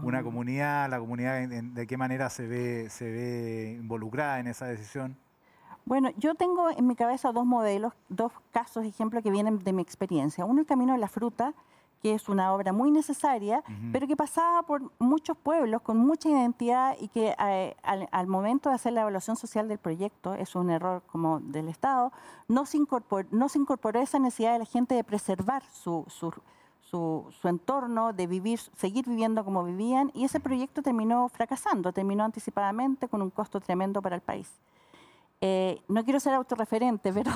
una 0.03 0.21
mm. 0.21 0.23
comunidad, 0.23 0.89
la 0.89 0.99
comunidad 0.99 1.47
de 1.47 1.87
qué 1.87 1.97
manera 1.97 2.29
se 2.29 2.47
ve, 2.47 2.89
se 2.89 3.05
ve 3.05 3.77
involucrada 3.79 4.39
en 4.39 4.47
esa 4.47 4.65
decisión. 4.65 5.17
Bueno, 5.89 6.11
yo 6.17 6.35
tengo 6.35 6.69
en 6.69 6.85
mi 6.85 6.93
cabeza 6.93 7.31
dos 7.31 7.47
modelos, 7.47 7.93
dos 8.09 8.31
casos, 8.51 8.85
ejemplos 8.85 9.23
que 9.23 9.31
vienen 9.31 9.57
de 9.57 9.73
mi 9.73 9.81
experiencia. 9.81 10.45
Uno, 10.45 10.61
el 10.61 10.67
Camino 10.67 10.93
de 10.93 10.99
la 10.99 11.07
Fruta, 11.07 11.55
que 12.03 12.13
es 12.13 12.29
una 12.29 12.53
obra 12.53 12.73
muy 12.73 12.91
necesaria, 12.91 13.63
pero 13.91 14.05
que 14.05 14.15
pasaba 14.15 14.61
por 14.61 14.91
muchos 14.99 15.35
pueblos 15.35 15.81
con 15.81 15.97
mucha 15.97 16.29
identidad 16.29 16.95
y 17.01 17.07
que 17.07 17.35
eh, 17.43 17.75
al, 17.81 18.27
momento 18.27 18.69
de 18.69 18.75
hacer 18.75 18.93
la 18.93 19.01
evaluación 19.01 19.35
social 19.35 19.67
del 19.67 19.79
proyecto, 19.79 20.35
es 20.35 20.55
un 20.55 20.69
error 20.69 21.01
como 21.07 21.39
del 21.39 21.67
Estado, 21.69 22.11
no 22.47 22.67
se 22.67 22.77
incorporó, 22.77 23.27
no 23.31 23.49
se 23.49 23.57
incorporó 23.57 23.99
esa 23.99 24.19
necesidad 24.19 24.53
de 24.53 24.59
la 24.59 24.65
gente 24.65 24.93
de 24.93 25.03
preservar 25.03 25.63
su, 25.73 26.05
su, 26.07 26.31
su 27.31 27.47
entorno, 27.47 28.13
de 28.13 28.27
vivir, 28.27 28.59
seguir 28.77 29.07
viviendo 29.07 29.43
como 29.43 29.63
vivían, 29.63 30.11
y 30.13 30.25
ese 30.25 30.39
proyecto 30.39 30.83
terminó 30.83 31.29
fracasando, 31.29 31.91
terminó 31.93 32.25
anticipadamente 32.25 33.07
con 33.07 33.23
un 33.23 33.31
costo 33.31 33.59
tremendo 33.59 34.03
para 34.03 34.17
el 34.17 34.21
país. 34.21 34.51
Eh, 35.41 35.81
no 35.87 36.03
quiero 36.03 36.19
ser 36.19 36.33
autorreferente, 36.33 37.13
pero, 37.13 37.31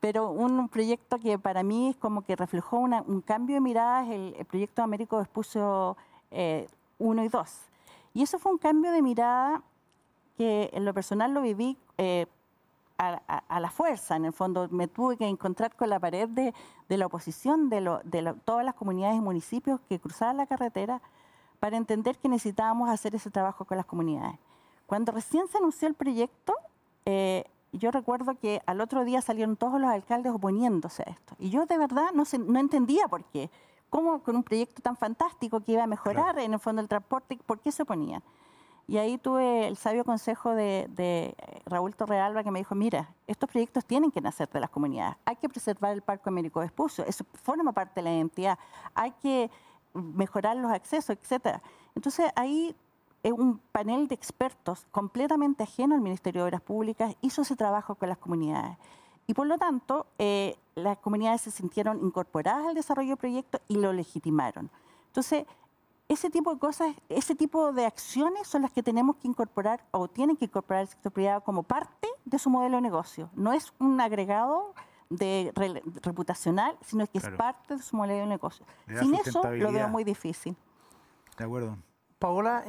pero 0.00 0.30
un 0.30 0.68
proyecto 0.68 1.18
que 1.18 1.38
para 1.38 1.62
mí 1.62 1.90
es 1.90 1.96
como 1.96 2.22
que 2.22 2.36
reflejó 2.36 2.78
un 2.78 3.20
cambio 3.22 3.56
de 3.56 3.60
miradas, 3.60 4.08
el, 4.08 4.34
el 4.38 4.44
proyecto 4.44 4.82
Américo 4.82 5.18
Vespucio 5.18 5.96
1 6.30 7.22
eh, 7.22 7.24
y 7.24 7.28
2. 7.28 7.60
Y 8.14 8.22
eso 8.22 8.38
fue 8.38 8.52
un 8.52 8.58
cambio 8.58 8.92
de 8.92 9.02
mirada 9.02 9.62
que 10.36 10.70
en 10.72 10.84
lo 10.84 10.94
personal 10.94 11.34
lo 11.34 11.42
viví 11.42 11.76
eh, 11.98 12.26
a, 12.98 13.60
la 13.60 13.70
fuerza, 13.70 14.16
en 14.16 14.24
el 14.24 14.32
fondo 14.32 14.68
me 14.70 14.88
tuve 14.88 15.16
que 15.16 15.26
encontrar 15.26 15.76
con 15.76 15.88
la 15.88 16.00
pared 16.00 16.28
de, 16.28 16.52
de 16.88 16.96
la 16.96 17.06
oposición 17.06 17.70
de, 17.70 17.80
lo, 17.80 18.00
de 18.02 18.34
todas 18.44 18.64
las 18.64 18.74
comunidades 18.74 19.16
y 19.16 19.20
municipios 19.20 19.80
que 19.88 20.00
cruzaban 20.00 20.36
la 20.36 20.46
carretera 20.46 21.00
para 21.60 21.76
entender 21.76 22.18
que 22.18 22.28
necesitábamos 22.28 22.88
hacer 22.88 23.14
ese 23.14 23.30
trabajo 23.30 23.64
con 23.64 23.76
las 23.76 23.86
comunidades. 23.86 24.38
Cuando 24.86 25.12
recién 25.12 25.46
se 25.46 25.58
anunció 25.58 25.86
el 25.86 25.94
proyecto, 25.94 26.54
eh, 27.10 27.44
yo 27.72 27.90
recuerdo 27.90 28.34
que 28.34 28.60
al 28.66 28.82
otro 28.82 29.02
día 29.02 29.22
salieron 29.22 29.56
todos 29.56 29.80
los 29.80 29.88
alcaldes 29.88 30.30
oponiéndose 30.30 31.04
a 31.06 31.10
esto. 31.10 31.34
Y 31.38 31.48
yo 31.48 31.64
de 31.64 31.78
verdad 31.78 32.10
no, 32.12 32.24
no 32.46 32.60
entendía 32.60 33.08
por 33.08 33.24
qué. 33.24 33.50
¿Cómo 33.88 34.22
con 34.22 34.36
un 34.36 34.42
proyecto 34.42 34.82
tan 34.82 34.94
fantástico 34.94 35.60
que 35.60 35.72
iba 35.72 35.84
a 35.84 35.86
mejorar 35.86 36.38
en 36.38 36.52
el 36.52 36.58
fondo 36.58 36.82
del 36.82 36.88
transporte, 36.90 37.38
por 37.46 37.60
qué 37.60 37.72
se 37.72 37.84
oponían? 37.84 38.22
Y 38.86 38.98
ahí 38.98 39.16
tuve 39.16 39.68
el 39.68 39.78
sabio 39.78 40.04
consejo 40.04 40.54
de, 40.54 41.34
Raúl 41.64 41.96
Torrealba 41.96 42.44
que 42.44 42.50
me 42.50 42.58
dijo, 42.58 42.74
mira, 42.74 43.08
estos 43.26 43.48
proyectos 43.48 43.86
tienen 43.86 44.10
que 44.10 44.20
nacer 44.20 44.50
de 44.50 44.60
las 44.60 44.68
comunidades. 44.68 45.16
Hay 45.24 45.36
que 45.36 45.48
preservar 45.48 45.94
el 45.94 46.02
Parque 46.02 46.28
Américo 46.28 46.60
Vespucio, 46.60 47.06
eso 47.06 47.24
forma 47.42 47.72
parte 47.72 48.00
de 48.00 48.02
la 48.02 48.14
identidad. 48.14 48.58
Hay 48.94 49.12
que 49.12 49.50
mejorar 49.94 50.58
los 50.58 50.70
accesos, 50.70 51.16
etcétera. 51.16 51.62
Entonces 51.94 52.30
ahí 52.36 52.68
eh, 52.68 52.74
un 53.24 53.58
panel 53.72 54.08
de 54.08 54.14
expertos 54.14 54.86
completamente 54.90 55.64
ajeno 55.64 55.94
al 55.94 56.00
Ministerio 56.00 56.42
de 56.42 56.48
Obras 56.48 56.62
Públicas 56.62 57.16
hizo 57.20 57.42
ese 57.42 57.56
trabajo 57.56 57.94
con 57.96 58.08
las 58.08 58.18
comunidades. 58.18 58.76
Y 59.26 59.34
por 59.34 59.46
lo 59.46 59.58
tanto, 59.58 60.06
eh, 60.18 60.56
las 60.74 60.98
comunidades 60.98 61.42
se 61.42 61.50
sintieron 61.50 62.02
incorporadas 62.02 62.66
al 62.66 62.74
desarrollo 62.74 63.10
del 63.10 63.18
proyecto 63.18 63.60
y 63.68 63.76
lo 63.76 63.92
legitimaron. 63.92 64.70
Entonces, 65.08 65.44
ese 66.08 66.30
tipo 66.30 66.54
de 66.54 66.58
cosas, 66.58 66.94
ese 67.10 67.34
tipo 67.34 67.72
de 67.72 67.84
acciones 67.84 68.48
son 68.48 68.62
las 68.62 68.72
que 68.72 68.82
tenemos 68.82 69.16
que 69.16 69.28
incorporar 69.28 69.84
o 69.90 70.08
tienen 70.08 70.36
que 70.36 70.46
incorporar 70.46 70.82
el 70.82 70.88
sector 70.88 71.12
privado 71.12 71.42
como 71.42 71.62
parte 71.62 72.08
de 72.24 72.38
su 72.38 72.48
modelo 72.48 72.76
de 72.76 72.82
negocio. 72.82 73.28
No 73.34 73.52
es 73.52 73.72
un 73.78 74.00
agregado 74.00 74.72
de 75.10 75.52
reputacional, 76.02 76.78
sino 76.82 77.06
que 77.06 77.18
es 77.18 77.28
parte 77.30 77.76
de 77.76 77.82
su 77.82 77.96
modelo 77.96 78.20
de 78.20 78.26
negocio. 78.26 78.64
Sin 78.98 79.14
eso 79.14 79.42
lo 79.52 79.72
veo 79.72 79.88
muy 79.88 80.04
difícil. 80.04 80.56
De 81.36 81.44
acuerdo. 81.44 81.76
Paola, 82.18 82.64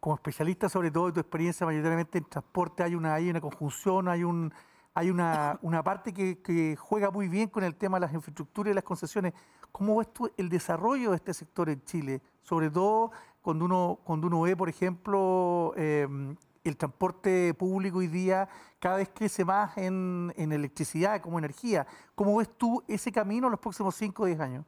como 0.00 0.14
especialista 0.14 0.68
sobre 0.68 0.90
todo 0.90 1.06
de 1.06 1.12
tu 1.12 1.20
experiencia 1.20 1.66
mayoritariamente 1.66 2.18
en 2.18 2.24
transporte, 2.24 2.82
hay 2.82 2.94
una, 2.94 3.14
hay 3.14 3.30
una 3.30 3.40
conjunción, 3.40 4.08
hay 4.08 4.24
un 4.24 4.52
hay 4.94 5.10
una, 5.10 5.58
parte 5.84 6.12
que, 6.12 6.76
juega 6.78 7.10
muy 7.10 7.28
bien 7.28 7.48
con 7.48 7.64
el 7.64 7.74
tema 7.74 7.98
de 7.98 8.02
las 8.02 8.14
infraestructuras 8.14 8.70
y 8.70 8.74
las 8.74 8.84
concesiones. 8.84 9.34
¿Cómo 9.72 9.96
ves 9.96 10.12
tú 10.12 10.30
el 10.36 10.48
desarrollo 10.48 11.10
de 11.10 11.16
este 11.16 11.34
sector 11.34 11.68
en 11.68 11.82
Chile? 11.84 12.22
Sobre 12.42 12.70
todo 12.70 13.10
cuando 13.42 13.64
uno, 13.64 13.98
cuando 14.04 14.28
uno 14.28 14.42
ve, 14.42 14.56
por 14.56 14.68
ejemplo, 14.68 15.74
em, 15.76 16.36
el 16.62 16.76
transporte 16.76 17.52
público 17.54 17.98
hoy 17.98 18.06
día 18.06 18.48
cada 18.78 18.96
vez 18.96 19.10
crece 19.12 19.44
más 19.44 19.76
en, 19.76 20.32
en 20.36 20.52
electricidad 20.52 21.20
como 21.20 21.38
energía. 21.38 21.86
¿Cómo 22.14 22.36
ves 22.36 22.48
tú 22.56 22.82
ese 22.86 23.10
camino 23.12 23.48
en 23.48 23.50
los 23.50 23.60
próximos 23.60 23.94
5 23.96 24.22
o 24.22 24.26
10 24.26 24.40
años? 24.40 24.64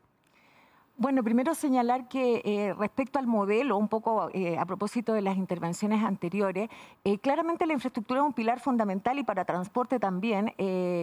Bueno, 0.98 1.22
primero 1.22 1.54
señalar 1.54 2.08
que 2.08 2.40
eh, 2.42 2.72
respecto 2.72 3.18
al 3.18 3.26
modelo, 3.26 3.76
un 3.76 3.86
poco 3.86 4.30
eh, 4.32 4.56
a 4.56 4.64
propósito 4.64 5.12
de 5.12 5.20
las 5.20 5.36
intervenciones 5.36 6.02
anteriores, 6.02 6.70
eh, 7.04 7.18
claramente 7.18 7.66
la 7.66 7.74
infraestructura 7.74 8.20
es 8.20 8.26
un 8.26 8.32
pilar 8.32 8.60
fundamental 8.60 9.18
y 9.18 9.22
para 9.22 9.44
transporte 9.44 9.98
también, 10.00 10.54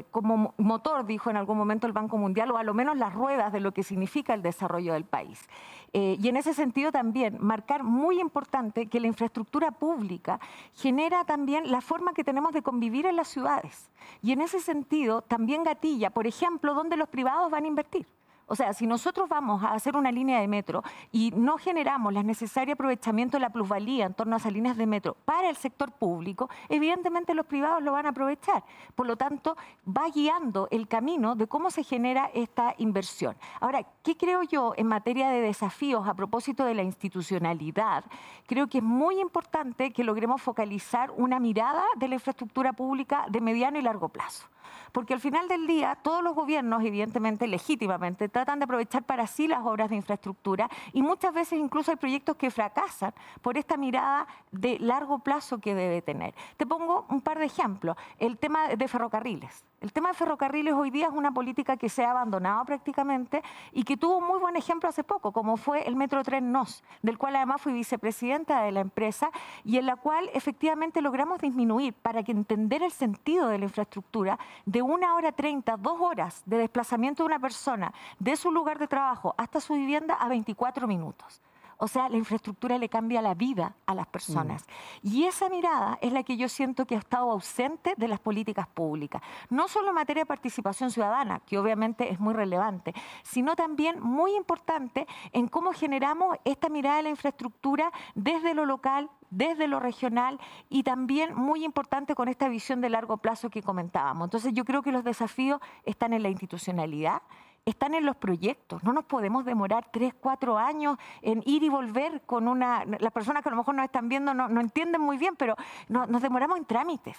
como 0.09 0.55
motor, 0.57 1.05
dijo 1.05 1.29
en 1.29 1.37
algún 1.37 1.59
momento 1.59 1.85
el 1.85 1.93
Banco 1.93 2.17
Mundial, 2.17 2.49
o 2.49 2.57
a 2.57 2.63
lo 2.63 2.73
menos 2.73 2.97
las 2.97 3.13
ruedas 3.13 3.53
de 3.53 3.59
lo 3.59 3.71
que 3.71 3.83
significa 3.83 4.33
el 4.33 4.41
desarrollo 4.41 4.93
del 4.93 5.05
país. 5.05 5.47
y 5.93 6.27
en 6.27 6.37
ese 6.37 6.55
sentido 6.55 6.91
también, 6.91 7.37
marcar 7.39 7.83
muy 7.83 8.19
importante 8.19 8.87
que 8.87 8.99
la 8.99 9.07
infraestructura 9.07 9.71
pública 9.71 10.39
genera 10.73 11.23
también 11.23 11.69
la 11.69 11.81
forma 11.81 12.13
que 12.13 12.23
tenemos 12.23 12.51
de 12.53 12.63
convivir 12.63 13.05
en 13.05 13.15
las 13.15 13.27
ciudades. 13.27 13.91
Y 14.23 14.31
en 14.31 14.41
ese 14.41 14.59
sentido 14.59 15.21
también 15.21 15.63
gatilla, 15.63 16.09
por 16.09 16.25
ejemplo, 16.25 16.73
dónde 16.73 16.97
los 16.97 17.09
privados 17.09 17.51
van 17.51 17.65
a 17.65 17.67
invertir. 17.67 18.07
O 18.53 18.55
sea, 18.55 18.71
si 18.71 18.85
nosotros 18.85 19.27
vamos 19.27 19.63
a 19.63 19.71
hacer 19.71 19.95
una 19.95 20.11
línea 20.11 20.39
de 20.39 20.47
metro 20.47 20.83
y 21.11 21.31
no 21.31 21.57
generamos 21.57 22.15
el 22.15 22.27
necesario 22.27 22.75
aprovechamiento 22.75 23.37
de 23.37 23.41
la 23.41 23.49
plusvalía 23.49 24.05
en 24.05 24.13
torno 24.13 24.35
a 24.35 24.37
esas 24.37 24.53
líneas 24.53 24.77
de 24.77 24.85
metro 24.85 25.17
para 25.25 25.49
el 25.49 25.55
sector 25.55 25.91
público, 25.91 26.51
evidentemente 26.69 27.33
los 27.33 27.47
privados 27.47 27.81
lo 27.81 27.93
van 27.93 28.05
a 28.05 28.09
aprovechar. 28.09 28.63
Por 28.93 29.07
lo 29.07 29.17
tanto, 29.17 29.57
va 29.87 30.07
guiando 30.07 30.67
el 30.69 30.87
camino 30.87 31.33
de 31.33 31.47
cómo 31.47 31.71
se 31.71 31.83
genera 31.83 32.29
esta 32.31 32.75
inversión. 32.77 33.35
Ahora, 33.59 33.87
¿qué 34.03 34.15
creo 34.15 34.43
yo 34.43 34.75
en 34.77 34.85
materia 34.85 35.31
de 35.31 35.41
desafíos 35.41 36.07
a 36.07 36.13
propósito 36.13 36.63
de 36.63 36.75
la 36.75 36.83
institucionalidad? 36.83 38.05
Creo 38.45 38.67
que 38.67 38.77
es 38.77 38.83
muy 38.83 39.19
importante 39.19 39.91
que 39.91 40.03
logremos 40.03 40.43
focalizar 40.43 41.09
una 41.17 41.39
mirada 41.39 41.85
de 41.95 42.07
la 42.07 42.13
infraestructura 42.13 42.71
pública 42.71 43.25
de 43.31 43.41
mediano 43.41 43.79
y 43.79 43.81
largo 43.81 44.09
plazo 44.09 44.52
porque 44.93 45.13
al 45.13 45.19
final 45.19 45.49
del 45.49 45.67
día 45.67 45.97
todos 46.01 46.23
los 46.23 46.33
gobiernos, 46.33 46.81
evidentemente, 46.83 47.47
legítimamente, 47.47 48.29
tratan 48.29 48.59
de 48.59 48.63
aprovechar 48.63 49.03
para 49.03 49.27
sí 49.27 49.47
las 49.49 49.65
obras 49.65 49.89
de 49.89 49.97
infraestructura 49.97 50.69
y 50.93 51.01
muchas 51.01 51.33
veces 51.33 51.59
incluso 51.59 51.91
hay 51.91 51.97
proyectos 51.97 52.37
que 52.37 52.49
fracasan 52.49 53.13
por 53.41 53.57
esta 53.57 53.75
mirada 53.75 54.27
de 54.51 54.79
largo 54.79 55.19
plazo 55.19 55.57
que 55.57 55.75
debe 55.75 56.01
tener. 56.01 56.33
Te 56.55 56.65
pongo 56.65 57.05
un 57.09 57.19
par 57.19 57.39
de 57.39 57.45
ejemplos. 57.45 57.97
El 58.19 58.37
tema 58.37 58.69
de 58.69 58.87
ferrocarriles. 58.87 59.65
El 59.83 59.91
tema 59.91 60.07
de 60.07 60.15
ferrocarriles 60.15 60.73
hoy 60.75 60.91
día 60.91 61.07
es 61.07 61.13
una 61.13 61.33
política 61.33 61.75
que 61.75 61.89
se 61.89 62.05
ha 62.05 62.11
abandonado 62.11 62.63
prácticamente 62.63 63.43
y 63.73 63.83
que 63.83 63.97
tuvo 63.97 64.19
un 64.19 64.25
muy 64.25 64.39
buen 64.39 64.55
ejemplo 64.55 64.87
hace 64.87 65.03
poco, 65.03 65.33
como 65.33 65.57
fue 65.57 65.85
el 65.85 65.97
Metro 65.97 66.23
Tren 66.23 66.53
NOS, 66.53 66.85
del 67.01 67.17
cual 67.17 67.35
además 67.35 67.61
fui 67.61 67.73
vicepresidenta 67.73 68.61
de 68.61 68.71
la 68.71 68.79
empresa 68.79 69.29
y 69.65 69.77
en 69.77 69.85
la 69.85 69.97
cual 69.97 70.29
efectivamente 70.33 71.01
logramos 71.01 71.41
disminuir 71.41 71.93
para 71.95 72.23
que 72.23 72.31
entender 72.31 72.81
el 72.81 72.91
sentido 72.91 73.49
de 73.49 73.57
la 73.57 73.65
infraestructura 73.65 74.39
de 74.65 74.81
una 74.81 75.15
hora 75.15 75.33
treinta, 75.33 75.75
dos 75.75 75.99
horas 75.99 76.43
de 76.45 76.59
desplazamiento 76.59 77.23
de 77.23 77.27
una 77.27 77.39
persona 77.39 77.93
de 78.19 78.37
su 78.37 78.51
lugar 78.51 78.79
de 78.79 78.87
trabajo 78.87 79.35
hasta 79.37 79.59
su 79.59 79.73
vivienda 79.73 80.13
a 80.13 80.29
24 80.29 80.87
minutos. 80.87 81.41
O 81.77 81.87
sea, 81.87 82.09
la 82.09 82.17
infraestructura 82.17 82.77
le 82.77 82.89
cambia 82.89 83.21
la 83.21 83.33
vida 83.33 83.75
a 83.85 83.95
las 83.95 84.07
personas. 84.07 84.65
Mm. 85.01 85.07
Y 85.07 85.23
esa 85.25 85.49
mirada 85.49 85.97
es 86.01 86.13
la 86.13 86.23
que 86.23 86.37
yo 86.37 86.49
siento 86.49 86.85
que 86.85 86.95
ha 86.95 86.99
estado 86.99 87.31
ausente 87.31 87.93
de 87.97 88.07
las 88.07 88.19
políticas 88.19 88.67
públicas. 88.67 89.21
No 89.49 89.67
solo 89.67 89.89
en 89.89 89.95
materia 89.95 90.21
de 90.21 90.27
participación 90.27 90.91
ciudadana, 90.91 91.39
que 91.41 91.57
obviamente 91.57 92.11
es 92.11 92.19
muy 92.19 92.33
relevante, 92.33 92.93
sino 93.23 93.55
también 93.55 93.99
muy 94.01 94.35
importante 94.35 95.07
en 95.31 95.47
cómo 95.47 95.73
generamos 95.73 96.37
esta 96.45 96.69
mirada 96.69 96.97
de 96.97 97.03
la 97.03 97.09
infraestructura 97.09 97.91
desde 98.15 98.53
lo 98.53 98.65
local, 98.65 99.09
desde 99.29 99.67
lo 99.67 99.79
regional 99.79 100.39
y 100.69 100.83
también 100.83 101.33
muy 101.33 101.65
importante 101.65 102.15
con 102.15 102.27
esta 102.27 102.47
visión 102.49 102.81
de 102.81 102.89
largo 102.89 103.17
plazo 103.17 103.49
que 103.49 103.63
comentábamos. 103.63 104.27
Entonces 104.27 104.53
yo 104.53 104.63
creo 104.63 104.81
que 104.81 104.91
los 104.91 105.03
desafíos 105.03 105.59
están 105.85 106.13
en 106.13 106.23
la 106.23 106.29
institucionalidad, 106.29 107.21
están 107.65 107.93
en 107.93 108.05
los 108.05 108.15
proyectos. 108.15 108.83
No 108.83 108.93
nos 108.93 109.05
podemos 109.05 109.45
demorar 109.45 109.89
tres, 109.91 110.13
cuatro 110.13 110.57
años 110.57 110.97
en 111.21 111.41
ir 111.45 111.63
y 111.63 111.69
volver 111.69 112.21
con 112.25 112.47
una... 112.47 112.85
Las 112.85 113.11
personas 113.11 113.43
que 113.43 113.49
a 113.49 113.51
lo 113.51 113.57
mejor 113.57 113.75
nos 113.75 113.85
están 113.85 114.09
viendo 114.09 114.33
no, 114.33 114.59
entienden 114.59 115.01
muy 115.01 115.17
bien, 115.17 115.35
pero 115.35 115.55
nos 115.87 116.21
demoramos 116.21 116.57
en 116.57 116.65
trámites 116.65 117.17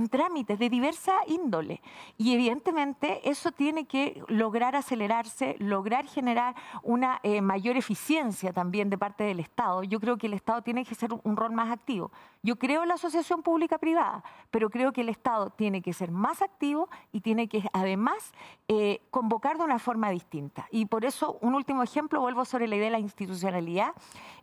en 0.00 0.08
trámites 0.08 0.58
de 0.58 0.70
diversa 0.70 1.12
índole. 1.26 1.82
Y 2.16 2.32
evidentemente 2.32 3.28
eso 3.28 3.52
tiene 3.52 3.84
que 3.86 4.22
lograr 4.28 4.74
acelerarse, 4.74 5.56
lograr 5.58 6.06
generar 6.06 6.54
una 6.82 7.20
eh, 7.22 7.42
mayor 7.42 7.76
eficiencia 7.76 8.52
también 8.52 8.88
de 8.88 8.96
parte 8.96 9.24
del 9.24 9.40
Estado. 9.40 9.82
Yo 9.82 10.00
creo 10.00 10.16
que 10.16 10.26
el 10.26 10.34
Estado 10.34 10.62
tiene 10.62 10.84
que 10.84 10.94
ser 10.94 11.10
un 11.22 11.36
rol 11.36 11.52
más 11.52 11.70
activo. 11.70 12.10
Yo 12.42 12.56
creo 12.56 12.82
en 12.82 12.88
la 12.88 12.94
asociación 12.94 13.42
pública-privada, 13.42 14.24
pero 14.50 14.70
creo 14.70 14.92
que 14.92 15.02
el 15.02 15.10
Estado 15.10 15.50
tiene 15.50 15.82
que 15.82 15.92
ser 15.92 16.10
más 16.10 16.40
activo 16.40 16.88
y 17.12 17.20
tiene 17.20 17.48
que 17.48 17.62
además 17.74 18.32
eh, 18.68 19.02
convocar 19.10 19.58
de 19.58 19.64
una 19.64 19.78
forma 19.78 20.08
distinta. 20.10 20.66
Y 20.70 20.86
por 20.86 21.04
eso, 21.04 21.36
un 21.42 21.54
último 21.54 21.82
ejemplo, 21.82 22.22
vuelvo 22.22 22.46
sobre 22.46 22.66
la 22.66 22.76
idea 22.76 22.86
de 22.86 22.92
la 22.92 22.98
institucionalidad. 22.98 23.92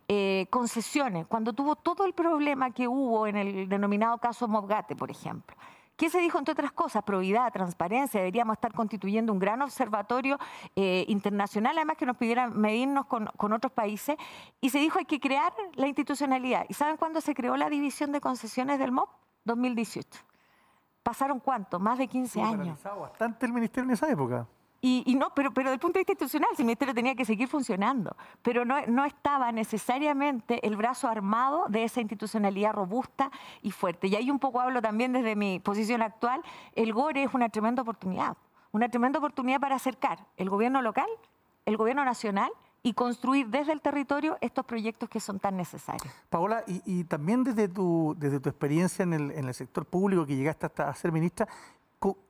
Eh, 0.09 0.47
concesiones, 0.49 1.27
cuando 1.27 1.51
tuvo 1.51 1.75
todo 1.75 2.05
el 2.05 2.13
problema 2.13 2.71
que 2.71 2.87
hubo 2.87 3.27
en 3.27 3.35
el 3.35 3.67
denominado 3.67 4.17
caso 4.19 4.47
Mobgate, 4.47 4.95
por 4.95 5.11
ejemplo. 5.11 5.46
¿Qué 5.97 6.11
se 6.11 6.19
dijo, 6.19 6.37
entre 6.37 6.51
otras 6.51 6.71
cosas? 6.71 7.03
Probidad, 7.03 7.51
transparencia, 7.51 8.19
deberíamos 8.19 8.53
estar 8.53 8.71
constituyendo 8.71 9.33
un 9.33 9.39
gran 9.39 9.63
observatorio 9.63 10.37
eh, 10.75 11.03
internacional, 11.07 11.75
además 11.75 11.97
que 11.97 12.05
nos 12.05 12.17
pidieran 12.17 12.55
medirnos 12.55 13.07
con, 13.07 13.53
otros 13.53 13.73
países, 13.73 14.15
y 14.61 14.69
se 14.69 14.77
dijo 14.77 14.99
hay 14.99 15.05
que 15.05 15.19
crear 15.19 15.51
la 15.73 15.87
institucionalidad. 15.87 16.67
¿Y 16.69 16.75
saben 16.75 16.97
cuándo 16.97 17.19
se 17.19 17.33
creó 17.33 17.57
la 17.57 17.67
división 17.67 18.11
de 18.11 18.21
concesiones 18.21 18.77
del 18.77 18.91
MOP? 18.91 19.09
2018. 19.45 20.23
¿Pasaron 21.01 21.39
cuánto? 21.39 21.79
Más 21.79 21.97
de 21.97 22.07
15 22.07 22.41
años. 22.41 22.83
bastante 22.83 23.47
el 23.47 23.53
ministerio 23.53 23.89
en 23.89 23.93
esa 23.93 24.07
época. 24.07 24.45
Y, 24.79 25.15
no, 25.15 25.33
pero, 25.33 25.51
pero 25.51 25.69
desde 25.69 25.75
el 25.75 25.79
punto 25.79 25.93
de 25.93 26.01
vista 26.01 26.13
institucional, 26.13 26.49
el 26.57 26.63
ministerio 26.63 26.93
tenía 26.93 27.15
que 27.15 27.25
seguir 27.25 27.47
funcionando, 27.47 28.15
pero 28.43 28.63
no, 28.63 28.75
no 28.87 29.05
estaba 29.05 29.51
necesariamente 29.51 30.65
el 30.65 30.75
brazo 30.75 31.07
armado 31.07 31.65
de 31.67 31.83
esa 31.83 31.99
institucionalidad 31.99 32.73
robusta 32.73 33.31
y 33.63 33.71
fuerte. 33.71 34.07
Y 34.07 34.15
ahí 34.15 34.29
un 34.29 34.39
poco 34.39 34.61
hablo 34.61 34.81
también 34.81 35.13
desde 35.13 35.35
mi 35.35 35.59
posición 35.59 36.01
actual, 36.01 36.41
el 36.75 36.93
GORE 36.93 37.23
es 37.23 37.33
una 37.33 37.49
tremenda 37.49 37.81
oportunidad, 37.81 38.37
una 38.71 38.87
tremenda 38.87 39.17
oportunidad 39.17 39.59
para 39.59 39.75
acercar 39.75 40.25
el 40.37 40.49
gobierno 40.49 40.81
local, 40.81 41.07
el 41.65 41.75
gobierno 41.75 42.05
nacional 42.05 42.51
y 42.83 42.93
construir 42.93 43.47
desde 43.47 43.73
el 43.73 43.81
territorio 43.81 44.37
estos 44.39 44.65
proyectos 44.65 45.09
que 45.09 45.19
son 45.19 45.39
tan 45.39 45.57
necesarios. 45.57 46.13
Paola, 46.29 46.63
y, 46.67 47.03
también 47.03 47.43
desde 47.43 47.67
tu, 47.67 48.15
desde 48.17 48.39
tu 48.39 48.47
experiencia 48.47 49.03
en 49.03 49.13
el, 49.13 49.31
en 49.31 49.47
el 49.47 49.53
sector 49.53 49.85
público 49.85 50.25
que 50.25 50.35
llegaste 50.35 50.67
hasta 50.67 50.87
a 50.87 50.95
ser 50.95 51.11
ministra, 51.11 51.47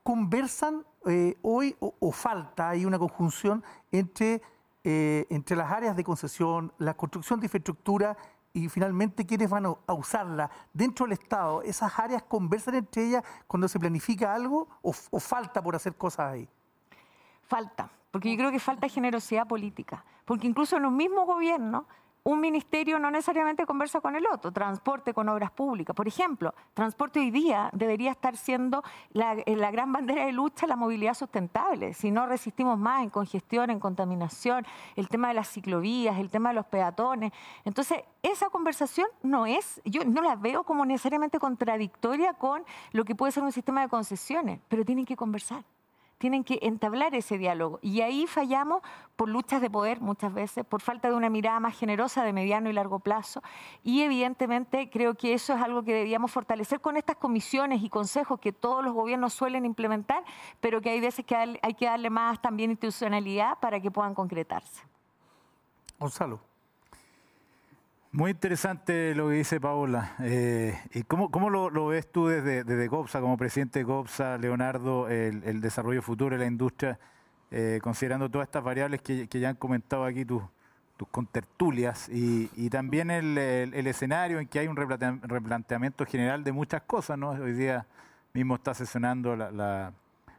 conversan 0.02 0.84
eh, 1.06 1.36
hoy 1.42 1.76
o, 1.80 2.12
falta 2.12 2.70
hay 2.70 2.84
una 2.84 2.98
conjunción 2.98 3.62
entre, 3.92 4.42
eh, 4.84 5.26
entre 5.30 5.56
las 5.56 5.70
áreas 5.70 5.96
de 5.96 6.04
concesión, 6.04 6.72
la 6.78 6.94
construcción 6.94 7.40
de 7.40 7.46
infraestructura 7.46 8.16
y 8.52 8.68
finalmente 8.68 9.26
quienes 9.26 9.48
van 9.48 9.66
a, 9.66 9.92
usarla 9.92 10.50
dentro 10.72 11.06
del 11.06 11.12
Estado. 11.12 11.62
¿Esas 11.62 11.98
áreas 11.98 12.22
conversan 12.22 12.74
entre 12.74 13.06
ellas 13.06 13.24
cuando 13.46 13.68
se 13.68 13.78
planifica 13.78 14.34
algo 14.34 14.68
o, 14.82 14.92
o 15.10 15.20
falta 15.20 15.62
por 15.62 15.76
hacer 15.76 15.94
cosas 15.94 16.32
ahí? 16.32 16.48
Falta, 17.42 17.90
porque 18.10 18.30
yo 18.30 18.36
creo 18.36 18.50
que 18.50 18.58
falta 18.58 18.88
generosidad 18.88 19.46
política, 19.46 20.04
porque 20.24 20.46
incluso 20.46 20.76
en 20.76 20.82
los 20.82 20.92
mismos 20.92 21.26
gobiernos 21.26 21.84
un 22.28 22.40
ministerio 22.40 22.98
no 22.98 23.10
necesariamente 23.10 23.64
conversa 23.64 24.02
con 24.02 24.14
el 24.14 24.26
otro, 24.26 24.52
transporte 24.52 25.14
con 25.14 25.30
obras 25.30 25.50
públicas. 25.50 25.96
Por 25.96 26.06
ejemplo, 26.06 26.54
transporte 26.74 27.20
hoy 27.20 27.30
día 27.30 27.70
debería 27.72 28.10
estar 28.10 28.36
siendo 28.36 28.82
la, 29.12 29.32
eh, 29.32 29.56
la 29.56 29.70
gran 29.70 29.94
bandera 29.94 30.26
de 30.26 30.32
lucha 30.32 30.66
la 30.66 30.76
movilidad 30.76 31.14
sustentable. 31.14 31.94
Si 31.94 32.10
no 32.10 32.26
resistimos 32.26 32.78
más 32.78 33.02
en 33.02 33.08
congestión, 33.08 33.70
en 33.70 33.80
contaminación, 33.80 34.66
el 34.94 35.08
tema 35.08 35.28
de 35.28 35.34
las 35.34 35.48
ciclovías, 35.48 36.18
el 36.18 36.28
tema 36.28 36.50
de 36.50 36.56
los 36.56 36.66
peatones. 36.66 37.32
Entonces, 37.64 38.02
esa 38.22 38.50
conversación 38.50 39.08
no 39.22 39.46
es, 39.46 39.80
yo 39.86 40.04
no 40.04 40.20
la 40.20 40.36
veo 40.36 40.64
como 40.64 40.84
necesariamente 40.84 41.38
contradictoria 41.38 42.34
con 42.34 42.62
lo 42.92 43.06
que 43.06 43.14
puede 43.14 43.32
ser 43.32 43.42
un 43.42 43.52
sistema 43.52 43.80
de 43.80 43.88
concesiones, 43.88 44.60
pero 44.68 44.84
tienen 44.84 45.06
que 45.06 45.16
conversar 45.16 45.64
tienen 46.18 46.44
que 46.44 46.58
entablar 46.62 47.14
ese 47.14 47.38
diálogo. 47.38 47.78
Y 47.80 48.00
ahí 48.02 48.26
fallamos 48.26 48.82
por 49.16 49.28
luchas 49.28 49.60
de 49.62 49.70
poder 49.70 50.00
muchas 50.00 50.34
veces, 50.34 50.64
por 50.64 50.82
falta 50.82 51.08
de 51.08 51.14
una 51.14 51.30
mirada 51.30 51.60
más 51.60 51.78
generosa 51.78 52.24
de 52.24 52.32
mediano 52.32 52.68
y 52.68 52.72
largo 52.72 52.98
plazo. 52.98 53.42
Y 53.82 54.02
evidentemente 54.02 54.90
creo 54.90 55.14
que 55.14 55.32
eso 55.32 55.54
es 55.54 55.62
algo 55.62 55.82
que 55.82 55.94
debíamos 55.94 56.30
fortalecer 56.30 56.80
con 56.80 56.96
estas 56.96 57.16
comisiones 57.16 57.82
y 57.82 57.88
consejos 57.88 58.40
que 58.40 58.52
todos 58.52 58.84
los 58.84 58.92
gobiernos 58.92 59.32
suelen 59.32 59.64
implementar, 59.64 60.24
pero 60.60 60.80
que 60.80 60.90
hay 60.90 61.00
veces 61.00 61.24
que 61.24 61.36
hay 61.36 61.74
que 61.74 61.86
darle 61.86 62.10
más 62.10 62.42
también 62.42 62.70
institucionalidad 62.70 63.58
para 63.60 63.80
que 63.80 63.90
puedan 63.90 64.14
concretarse. 64.14 64.82
Gonzalo. 65.98 66.47
Muy 68.10 68.30
interesante 68.30 69.14
lo 69.14 69.28
que 69.28 69.34
dice 69.34 69.60
Paola. 69.60 70.14
Eh, 70.20 70.74
¿Y 70.94 71.02
cómo, 71.02 71.30
cómo 71.30 71.50
lo, 71.50 71.86
ves 71.88 72.10
tú 72.10 72.28
desde, 72.28 72.64
desde 72.64 72.88
GOPSA, 72.88 73.20
como 73.20 73.36
presidente 73.36 73.80
de 73.80 73.84
GOPSA, 73.84 74.38
Leonardo, 74.38 75.08
el, 75.08 75.60
desarrollo 75.60 76.00
futuro 76.00 76.34
de 76.34 76.40
la 76.40 76.46
industria, 76.46 76.98
eh, 77.50 77.80
considerando 77.82 78.30
todas 78.30 78.48
estas 78.48 78.64
variables 78.64 79.02
que, 79.02 79.28
ya 79.28 79.50
han 79.50 79.56
comentado 79.56 80.04
aquí 80.04 80.24
tus, 80.24 80.42
tus 80.96 81.06
contertulias 81.08 82.08
y, 82.08 82.50
y 82.56 82.70
también 82.70 83.10
el, 83.10 83.36
escenario 83.86 84.40
en 84.40 84.46
que 84.48 84.60
hay 84.60 84.68
un 84.68 84.76
replanteamiento 84.76 86.06
general 86.06 86.42
de 86.44 86.52
muchas 86.52 86.80
cosas? 86.82 87.18
¿no? 87.18 87.30
Hoy 87.30 87.52
día 87.52 87.86
mismo 88.32 88.54
está 88.54 88.72
sesionando 88.72 89.36
la, 89.36 89.92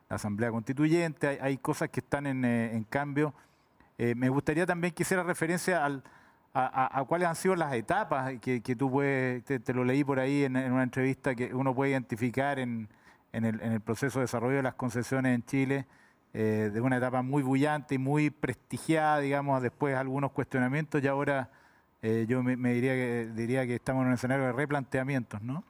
Asamblea 0.09 0.49
Constituyente, 0.49 1.37
hay, 1.39 1.59
cosas 1.59 1.89
que 1.89 1.99
están 1.99 2.25
en, 2.25 2.43
eh, 2.43 2.75
en 2.75 2.83
cambio. 2.83 3.31
me 3.99 4.27
gustaría 4.29 4.65
también 4.65 4.91
que 4.91 5.03
hiciera 5.03 5.21
referencia 5.21 5.85
al 5.85 6.01
a, 6.65 7.03
cuáles 7.07 7.27
han 7.27 7.35
sido 7.35 7.55
las 7.55 7.73
etapas 7.73 8.39
que, 8.39 8.75
tú 8.77 8.91
puedes, 8.91 9.43
te, 9.43 9.73
lo 9.73 9.83
leí 9.83 10.03
por 10.03 10.19
ahí 10.19 10.43
en, 10.43 10.55
una 10.55 10.83
entrevista, 10.83 11.35
que 11.35 11.53
uno 11.53 11.73
puede 11.73 11.91
identificar 11.91 12.59
en, 12.59 12.89
el, 13.31 13.81
proceso 13.81 14.19
de 14.19 14.23
desarrollo 14.23 14.57
de 14.57 14.63
las 14.63 14.75
concesiones 14.75 15.35
en 15.35 15.43
Chile, 15.45 15.85
eh, 16.33 16.69
de 16.73 16.81
una 16.81 16.97
etapa 16.97 17.21
muy 17.21 17.41
bullante 17.41 17.95
y 17.95 17.97
muy 17.97 18.29
prestigiada, 18.29 19.19
digamos, 19.19 19.61
después 19.61 19.95
algunos 19.95 20.31
cuestionamientos 20.31 21.03
y 21.03 21.07
ahora 21.07 21.49
eh, 22.01 22.25
yo 22.27 22.43
me, 22.43 22.73
diría, 22.73 22.93
que, 22.93 23.29
diría 23.35 23.65
que 23.65 23.75
estamos 23.75 24.01
en 24.01 24.07
un 24.09 24.13
escenario 24.13 24.45
de 24.45 24.53
replanteamientos, 24.53 25.41
¿no? 25.41 25.63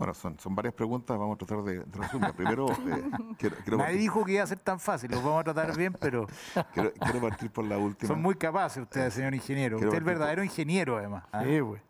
Bueno, 0.00 0.14
son, 0.14 0.38
son 0.38 0.54
varias 0.54 0.72
preguntas, 0.72 1.18
vamos 1.18 1.34
a 1.34 1.44
tratar 1.44 1.62
de, 1.62 1.84
resumir. 1.92 2.32
Primero, 2.32 2.70
eh, 2.72 3.34
quiero, 3.36 3.76
Nadie 3.76 3.98
dijo 3.98 4.24
que 4.24 4.32
iba 4.32 4.42
a 4.42 4.46
ser 4.46 4.58
tan 4.58 4.80
fácil, 4.80 5.10
los 5.10 5.22
vamos 5.22 5.42
a 5.42 5.44
tratar 5.52 5.76
bien, 5.76 5.92
pero... 5.92 6.26
quiero, 6.72 7.20
partir 7.20 7.50
por 7.50 7.66
la 7.66 7.76
última. 7.76 8.08
Son 8.08 8.22
muy 8.22 8.34
capaces 8.34 8.82
ustedes, 8.82 9.12
señor 9.12 9.34
ingeniero. 9.34 9.76
Usted 9.76 9.88
es 9.88 9.94
el 9.94 10.04
verdadero 10.04 10.42
ingeniero, 10.42 10.96
además. 10.96 11.24
¿ah? 11.30 11.44
Sí, 11.44 11.60
güey. 11.60 11.82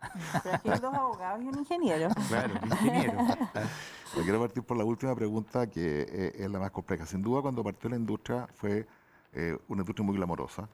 Hay 0.65 0.81
dos 0.81 0.93
abogados 0.93 1.41
y 1.41 1.47
un 1.47 1.59
ingeniero. 1.61 2.09
Claro, 2.27 2.55
ingeniero. 2.65 3.13
quiero 4.25 4.41
partir 4.41 4.65
por 4.65 4.77
la 4.77 4.85
última 4.85 5.15
pregunta, 5.15 5.69
que 5.69 6.01
eh, 6.11 6.33
es 6.35 6.51
la 6.51 6.59
más 6.59 6.73
compleja. 6.73 7.07
Sin 7.07 7.23
duda, 7.23 7.43
cuando 7.43 7.63
partió 7.63 7.89
la 7.89 7.97
industria, 7.97 8.49
fue 8.57 8.89
eh, 9.35 9.57
una 9.69 9.83
industria 9.83 10.05
muy 10.05 10.17
glamorosa, 10.17 10.69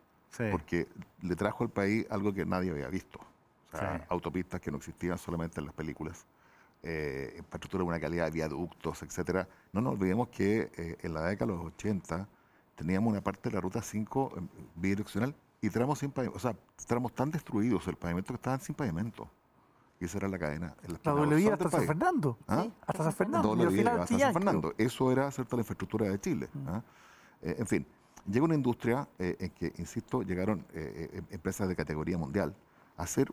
porque 0.50 0.88
le 1.20 1.36
trajo 1.36 1.64
al 1.64 1.70
país 1.70 2.06
algo 2.08 2.32
que 2.32 2.46
nadie 2.46 2.70
había 2.70 2.88
visto. 2.88 3.20
O 3.74 3.76
sea, 3.76 4.06
autopistas 4.08 4.58
que 4.58 4.70
no 4.70 4.78
existían 4.78 5.18
solamente 5.18 5.60
en 5.60 5.66
las 5.66 5.74
películas 5.74 6.24
eh, 6.88 7.34
infraestructura 7.38 7.82
de 7.82 7.88
una 7.88 7.98
calidad, 7.98 8.30
viaductos, 8.30 9.02
etcétera. 9.02 9.48
No 9.72 9.80
nos 9.80 9.94
olvidemos 9.94 10.28
que 10.28 10.70
eh, 10.76 10.96
en 11.02 11.14
la 11.14 11.22
década 11.22 11.50
de 11.50 11.58
los 11.58 11.66
80 11.74 12.28
teníamos 12.76 13.10
una 13.10 13.20
parte 13.20 13.48
de 13.48 13.56
la 13.56 13.60
ruta 13.60 13.82
5 13.82 14.32
eh, 14.36 14.40
bidireccional 14.76 15.34
y 15.60 15.68
tramos 15.68 15.98
sin 15.98 16.12
pavimento, 16.12 16.36
o 16.36 16.40
sea, 16.40 16.56
tramos 16.86 17.12
tan 17.12 17.32
destruidos 17.32 17.88
el 17.88 17.96
pavimento 17.96 18.28
que 18.28 18.36
estaban 18.36 18.60
sin 18.60 18.76
pavimento. 18.76 19.28
Y 19.98 20.04
esa 20.04 20.18
era 20.18 20.28
la 20.28 20.38
cadena. 20.38 20.76
la 20.86 21.12
doble 21.12 21.34
vía 21.34 21.54
hasta 21.54 21.70
San 21.70 21.86
Fernando. 21.86 22.38
¿Ah? 22.46 22.68
Hasta 22.86 23.02
San 23.02 23.12
Fernando. 23.14 23.48
Doble 23.48 23.66
vía 23.66 23.94
hasta 24.02 24.18
San 24.18 24.32
Fernando. 24.32 24.72
Eso 24.78 25.10
era 25.10 25.28
cierta 25.32 25.56
la 25.56 25.62
infraestructura 25.62 26.08
de 26.08 26.20
Chile. 26.20 26.48
Mm. 26.52 26.68
¿ah? 26.68 26.84
Eh, 27.42 27.56
en 27.58 27.66
fin, 27.66 27.86
llega 28.30 28.44
una 28.44 28.54
industria 28.54 29.08
en 29.18 29.50
que, 29.50 29.72
insisto, 29.78 30.22
llegaron 30.22 30.64
em, 30.72 31.24
empresas 31.30 31.66
de 31.66 31.74
categoría 31.74 32.16
mundial 32.16 32.54
a 32.96 33.02
hacer 33.02 33.32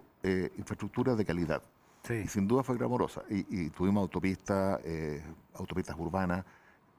infraestructura 0.57 1.15
de 1.15 1.23
calidad. 1.23 1.61
Y 2.09 2.27
sin 2.27 2.47
duda 2.47 2.63
fue 2.63 2.77
glamorosa. 2.77 3.23
Y, 3.29 3.69
tuvimos 3.69 4.01
autopistas, 4.01 4.81
eh, 4.83 5.23
autopistas 5.55 5.95
urbanas, 5.97 6.43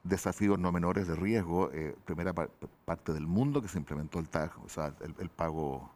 desafíos 0.03 0.59
no 0.59 0.73
menores 0.73 1.07
de 1.07 1.15
riesgo. 1.15 1.71
Eh, 1.73 1.95
primera 2.07 2.33
parte 2.33 3.13
del 3.13 3.27
mundo 3.27 3.61
que 3.61 3.69
se 3.69 3.79
implementó 3.79 4.19
el 4.19 4.29
TAG, 4.29 4.53
o 4.65 4.69
sea, 4.69 4.95
el, 5.19 5.29
pago. 5.29 5.91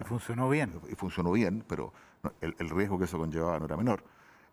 y 0.00 0.04
funcionó 0.04 0.48
bien. 0.48 0.72
Y 0.90 0.94
funcionó 0.94 1.32
bien, 1.32 1.62
pero 1.68 1.92
el, 2.40 2.70
riesgo 2.70 2.98
que 2.98 3.04
eso 3.04 3.18
conllevaba 3.18 3.58
no 3.58 3.66
era 3.66 3.76
menor. 3.76 4.02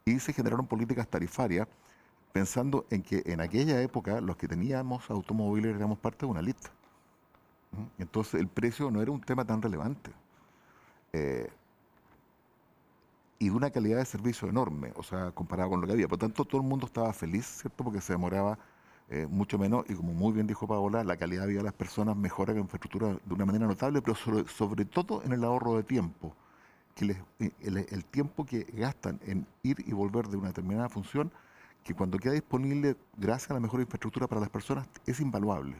Y 0.03 0.19
se 0.19 0.33
generaron 0.33 0.67
políticas 0.67 1.07
tarifarias 1.07 1.67
pensando 2.33 2.85
en 2.89 3.01
que 3.01 3.23
en 3.25 3.39
aquella 3.39 3.81
época 3.81 4.19
los 4.19 4.35
que 4.35 4.49
teníamos 4.49 5.09
automóviles 5.09 5.73
éramos 5.73 5.99
parte 5.99 6.25
de 6.25 6.31
una 6.31 6.41
lista. 6.41 6.69
Entonces 7.97 8.41
el 8.41 8.49
precio 8.49 8.91
no 8.91 9.01
era 9.01 9.11
un 9.11 9.21
tema 9.21 9.45
tan 9.45 9.61
relevante. 9.61 10.11
Eh, 11.13 11.49
y 13.39 13.49
de 13.49 13.55
una 13.55 13.69
calidad 13.69 13.97
de 13.97 14.05
servicio 14.05 14.47
enorme, 14.47 14.93
o 14.95 15.03
sea, 15.03 15.31
comparado 15.31 15.69
con 15.69 15.81
lo 15.81 15.87
que 15.87 15.93
había. 15.93 16.07
Por 16.07 16.17
tanto, 16.17 16.45
todo 16.45 16.61
el 16.61 16.67
mundo 16.67 16.85
estaba 16.85 17.11
feliz, 17.13 17.45
¿cierto? 17.45 17.83
Porque 17.83 18.01
se 18.01 18.13
demoraba 18.13 18.57
eh, 19.09 19.27
mucho 19.29 19.59
menos 19.59 19.85
y 19.87 19.93
como 19.93 20.13
muy 20.13 20.33
bien 20.33 20.47
dijo 20.47 20.67
Paola, 20.67 21.03
la 21.03 21.15
calidad 21.15 21.43
de 21.43 21.49
vida 21.49 21.59
de 21.59 21.65
las 21.65 21.73
personas 21.73 22.15
mejora 22.15 22.53
la 22.53 22.59
infraestructura 22.59 23.19
de 23.23 23.33
una 23.33 23.45
manera 23.45 23.67
notable, 23.67 24.01
pero 24.01 24.15
sobre, 24.15 24.85
todo 24.85 25.21
en 25.23 25.33
el 25.33 25.43
ahorro 25.43 25.75
de 25.77 25.83
tiempo. 25.83 26.35
Que 26.95 27.15
eh, 27.39 27.51
el, 27.59 28.05
tiempo 28.05 28.45
que 28.45 28.63
gastan 28.73 29.19
en 29.25 29.45
ir 29.63 29.83
y 29.85 29.91
volver 29.91 30.27
de 30.27 30.37
una 30.37 30.47
determinada 30.47 30.87
función, 30.87 31.31
que 31.83 31.93
cuando 31.93 32.17
queda 32.17 32.33
disponible 32.33 32.95
gracias 33.17 33.51
a 33.51 33.55
la 33.55 33.59
mejor 33.59 33.81
infraestructura 33.81 34.27
para 34.27 34.41
las 34.41 34.49
personas, 34.49 34.87
es 35.05 35.19
invaluable. 35.19 35.75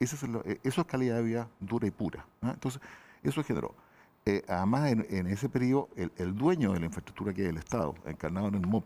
Eso 0.00 0.16
es, 0.16 0.46
eh, 0.46 0.60
eso 0.64 0.80
es 0.80 0.86
calidad 0.86 1.16
de 1.16 1.22
vida 1.22 1.48
dura 1.60 1.86
y 1.86 1.90
pura. 1.90 2.26
Entonces, 2.42 2.80
eso 3.22 3.44
generó. 3.44 3.74
Eh, 4.26 4.42
además, 4.48 4.92
en, 4.92 5.26
ese 5.28 5.48
periodo, 5.48 5.88
el, 5.96 6.36
dueño 6.36 6.72
de 6.72 6.80
la 6.80 6.86
infraestructura, 6.86 7.32
que 7.32 7.44
es 7.44 7.48
el 7.48 7.56
Estado, 7.56 7.94
encarnado 8.04 8.48
en 8.48 8.56
el 8.56 8.66
MOP, 8.66 8.84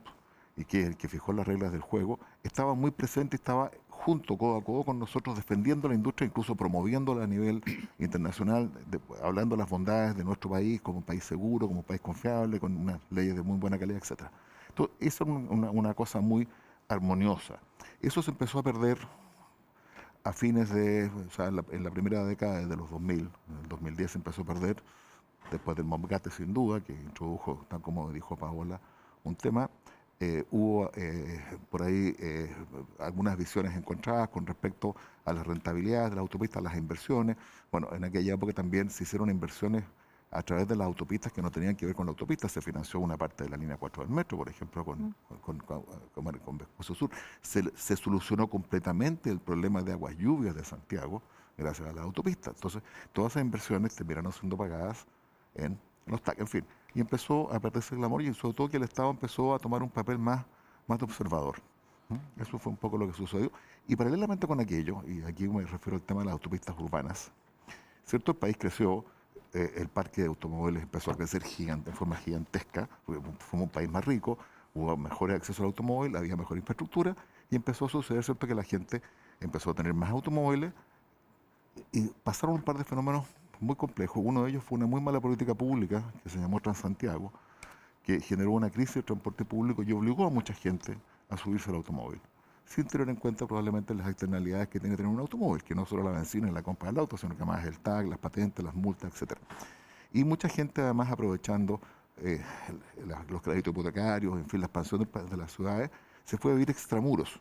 y 0.57 0.65
que 0.65 0.83
es 0.83 0.87
el 0.87 0.97
que 0.97 1.09
fijó 1.09 1.33
las 1.33 1.47
reglas 1.47 1.73
del 1.73 1.81
juego, 1.81 2.21
estaba 2.45 2.75
muy 2.75 2.93
presente, 2.93 3.35
estaba 3.35 3.73
junto, 3.89 4.37
codo 4.39 4.59
a 4.59 4.63
codo 4.63 4.85
con 4.85 4.99
nosotros, 4.99 5.35
defendiendo 5.35 5.89
la 5.89 5.95
industria, 5.95 6.27
incluso 6.27 6.55
promoviéndola 6.55 7.25
a 7.25 7.27
nivel 7.27 7.63
internacional, 7.99 8.71
hablando 9.23 9.57
de 9.57 9.63
las 9.63 9.71
bondades 9.71 10.17
de 10.17 10.23
nuestro 10.23 10.51
país 10.51 10.81
como 10.81 10.99
un 10.99 11.05
país 11.05 11.25
seguro, 11.25 11.67
como 11.67 11.81
un 11.81 11.87
país 11.87 12.01
confiable, 12.01 12.61
con 12.61 12.77
unas 12.77 13.01
leyes 13.11 13.35
de 13.35 13.43
muy 13.43 13.59
buena 13.59 13.79
calidad, 13.79 13.99
etc. 13.99 14.29
Entonces, 14.69 14.97
eso 15.01 15.25
es 15.25 15.31
una, 15.31 15.95
cosa 15.95 16.21
muy 16.21 16.47
armoniosa. 16.89 17.59
Eso 18.01 18.23
se 18.23 18.31
empezó 18.31 18.61
a 18.61 18.63
perder 18.63 18.99
a 20.23 20.33
fines 20.33 20.71
de, 20.71 21.11
o 21.27 21.31
sea, 21.31 21.49
en 21.49 21.57
la, 21.57 21.65
en 21.71 21.83
la 21.83 21.91
primera 21.91 22.25
década 22.25 22.65
de 22.65 22.77
los 22.77 22.91
2000, 22.91 23.19
en 23.19 23.29
el 23.63 23.69
2010 23.69 24.11
se 24.13 24.19
empezó 24.19 24.43
a 24.43 24.45
perder 24.45 24.83
después 25.51 25.77
del 25.77 25.87
Momgate 25.87 26.31
sin 26.31 26.53
duda, 26.53 26.81
que 26.81 26.93
introdujo, 26.93 27.65
tal 27.69 27.81
como 27.81 28.11
dijo 28.13 28.37
Paola, 28.37 28.81
un 29.25 29.37
tema. 29.37 29.71
Eh, 30.21 30.45
hubo 30.53 30.91
eh, 30.95 31.43
por 31.71 31.83
ahí 31.83 32.15
eh, 32.19 32.55
algunas 33.01 33.37
visiones 33.37 33.77
encontradas 33.77 34.29
con 34.29 34.47
respecto 34.47 34.95
a 35.25 35.33
las 35.33 35.47
rentabilidades 35.47 36.11
de 36.11 36.17
la 36.17 36.23
autopista, 36.23 36.61
las 36.61 36.77
inversiones. 36.77 37.37
Bueno, 37.71 37.89
en 37.93 38.05
aquella 38.05 38.35
época 38.35 38.53
también 38.53 38.91
se 38.91 39.03
hicieron 39.03 39.29
inversiones 39.29 39.85
a 40.31 40.43
través 40.43 40.67
de 40.67 40.77
las 40.77 40.87
autopistas 40.87 41.33
que 41.33 41.43
no 41.43 41.51
tenían 41.51 41.77
que 41.77 41.87
ver 41.87 41.95
con 41.95 42.07
la 42.07 42.11
autopista. 42.11 42.49
Se 42.49 42.61
financió 42.61 43.01
una 43.01 43.17
parte 43.17 43.45
de 43.45 43.51
la 43.51 43.57
línea 43.57 43.77
4 43.77 44.05
del 44.05 44.13
metro, 44.13 44.39
por 44.39 44.49
ejemplo, 44.49 44.85
con, 44.85 45.09
mm. 45.09 45.15
con, 45.43 45.59
con, 45.59 46.69
Sur. 46.81 47.11
Se, 47.41 47.63
se, 47.77 47.97
solucionó 47.97 48.49
completamente 48.49 49.31
el 49.31 49.41
problema 49.41 49.83
de 49.83 49.93
aguas 49.93 50.17
lluvias 50.17 50.55
de 50.55 50.65
Santiago 50.65 51.23
gracias 51.57 51.89
a 51.89 51.93
la 51.93 52.03
autopista. 52.03 52.51
Entonces, 52.51 52.83
todas 53.13 53.33
esas 53.33 53.45
inversiones 53.45 53.95
terminaron 53.95 54.33
siendo 54.33 54.57
pagadas 54.57 55.07
en 55.55 55.79
los 56.07 56.23
TAC, 56.23 56.39
en 56.39 56.47
fin. 56.47 56.65
Y 56.95 57.01
empezó 57.01 57.53
a 57.53 57.59
perderse 57.61 57.95
el 57.95 58.01
glamour 58.01 58.23
y 58.23 58.33
sobre 58.35 58.55
todo 58.55 58.69
que 58.69 58.77
el 58.77 58.85
Estado 58.85 59.11
empezó 59.11 59.55
a 59.55 59.59
tomar 59.59 59.83
un 59.83 59.91
papel 59.91 60.19
más, 60.19 60.45
más 60.87 60.99
de 60.99 61.05
observador. 61.05 61.57
Eso 62.37 62.59
fue 62.59 62.71
un 62.71 62.77
poco 62.77 62.99
lo 62.99 63.07
que 63.07 63.15
sucedió. 63.15 63.51
Y 63.89 63.97
paralelamente 63.97 64.47
con 64.47 64.61
aquello, 64.61 65.03
y 65.07 65.23
aquí 65.23 65.49
me 65.49 65.65
refiero 65.65 65.97
al 65.97 66.03
tema 66.03 66.21
de 66.21 66.27
las 66.27 66.33
autopistas 66.35 66.79
urbanas, 66.79 67.33
¿cierto? 68.05 68.33
El 68.33 68.39
país 68.39 68.57
creció, 68.59 69.05
eh, 69.53 69.73
el 69.77 69.89
parque 69.89 70.23
de 70.23 70.29
automóviles 70.29 70.83
empezó 70.83 71.11
a 71.11 71.17
crecer 71.17 71.43
gigante, 71.43 71.91
en 71.91 71.97
forma 71.97 72.17
gigantesca, 72.17 72.89
fue 73.05 73.61
un 73.61 73.69
país 73.69 73.91
más 73.91 74.05
rico, 74.05 74.39
hubo 74.75 74.97
mejor 74.97 75.33
acceso 75.33 75.63
al 75.63 75.67
automóvil, 75.67 76.17
había 76.17 76.37
mejor 76.37 76.57
infraestructura, 76.57 77.17
y 77.51 77.57
empezó 77.57 77.87
a 77.87 77.89
suceder, 77.89 78.25
¿cierto?, 78.25 78.47
que 78.47 78.55
la 78.55 78.63
gente 78.63 79.03
empezó 79.41 79.71
a 79.71 79.75
tener 79.75 79.95
más 79.95 80.11
automóviles, 80.11 80.73
y 81.93 82.09
pasaron 82.23 82.57
un 82.57 82.63
par 82.63 82.79
de 82.79 82.85
fenómenos 82.85 83.27
muy 83.65 83.77
complejos. 83.77 84.23
Uno 84.25 84.45
de 84.45 84.51
ellos 84.51 84.65
fue 84.65 84.77
una 84.77 84.87
muy 84.87 85.01
mala 85.01 85.21
política 85.21 85.55
pública 85.55 86.05
que 86.23 86.29
se 86.29 86.39
llamó 86.39 86.61
Transantiago, 86.61 87.33
que 88.03 88.21
generó 88.21 88.53
una 88.53 88.71
crisis 88.71 88.97
de 88.97 89.03
transporte 89.03 89.45
público 89.45 89.83
y 89.83 89.93
obligó 89.93 90.27
a 90.27 90.31
mucha 90.31 90.55
gente 90.55 90.97
a 91.31 91.37
subirse 91.37 91.71
al 91.71 91.77
automóvil, 91.77 92.21
sin 92.67 92.85
tener 92.87 93.09
en 93.09 93.17
cuenta 93.17 93.47
probablemente 93.47 93.95
las 93.95 94.07
externalidades 94.09 94.69
que 94.69 94.79
tiene 94.79 94.97
tener 94.97 95.11
un 95.11 95.19
automóvil, 95.19 95.63
que 95.63 95.75
no 95.75 95.87
solo 95.87 96.03
la 96.05 96.11
benzina 96.11 96.49
y 96.49 96.53
la 96.53 96.63
compra 96.63 96.91
del 96.91 96.99
auto, 97.01 97.17
sino 97.17 97.35
que 97.35 97.43
además 97.43 97.65
el 97.65 97.79
tag, 97.79 98.07
las 98.07 98.19
patentes, 98.19 98.65
las 98.65 98.75
multas, 98.75 99.13
etcétera. 99.13 99.41
Y 100.13 100.23
mucha 100.23 100.49
gente 100.49 100.83
además 100.83 101.11
aprovechando 101.11 101.81
eh, 102.19 102.41
los 103.29 103.43
créditos 103.43 103.73
hipotecarios, 103.73 104.37
en 104.37 104.49
fin, 104.49 104.61
la 104.61 104.67
expansión 104.67 105.09
de, 105.31 105.37
las 105.37 105.53
ciudades, 105.53 105.91
se 106.25 106.39
fue 106.39 106.53
a 106.53 106.55
vivir 106.55 106.71
extramuros, 106.71 107.41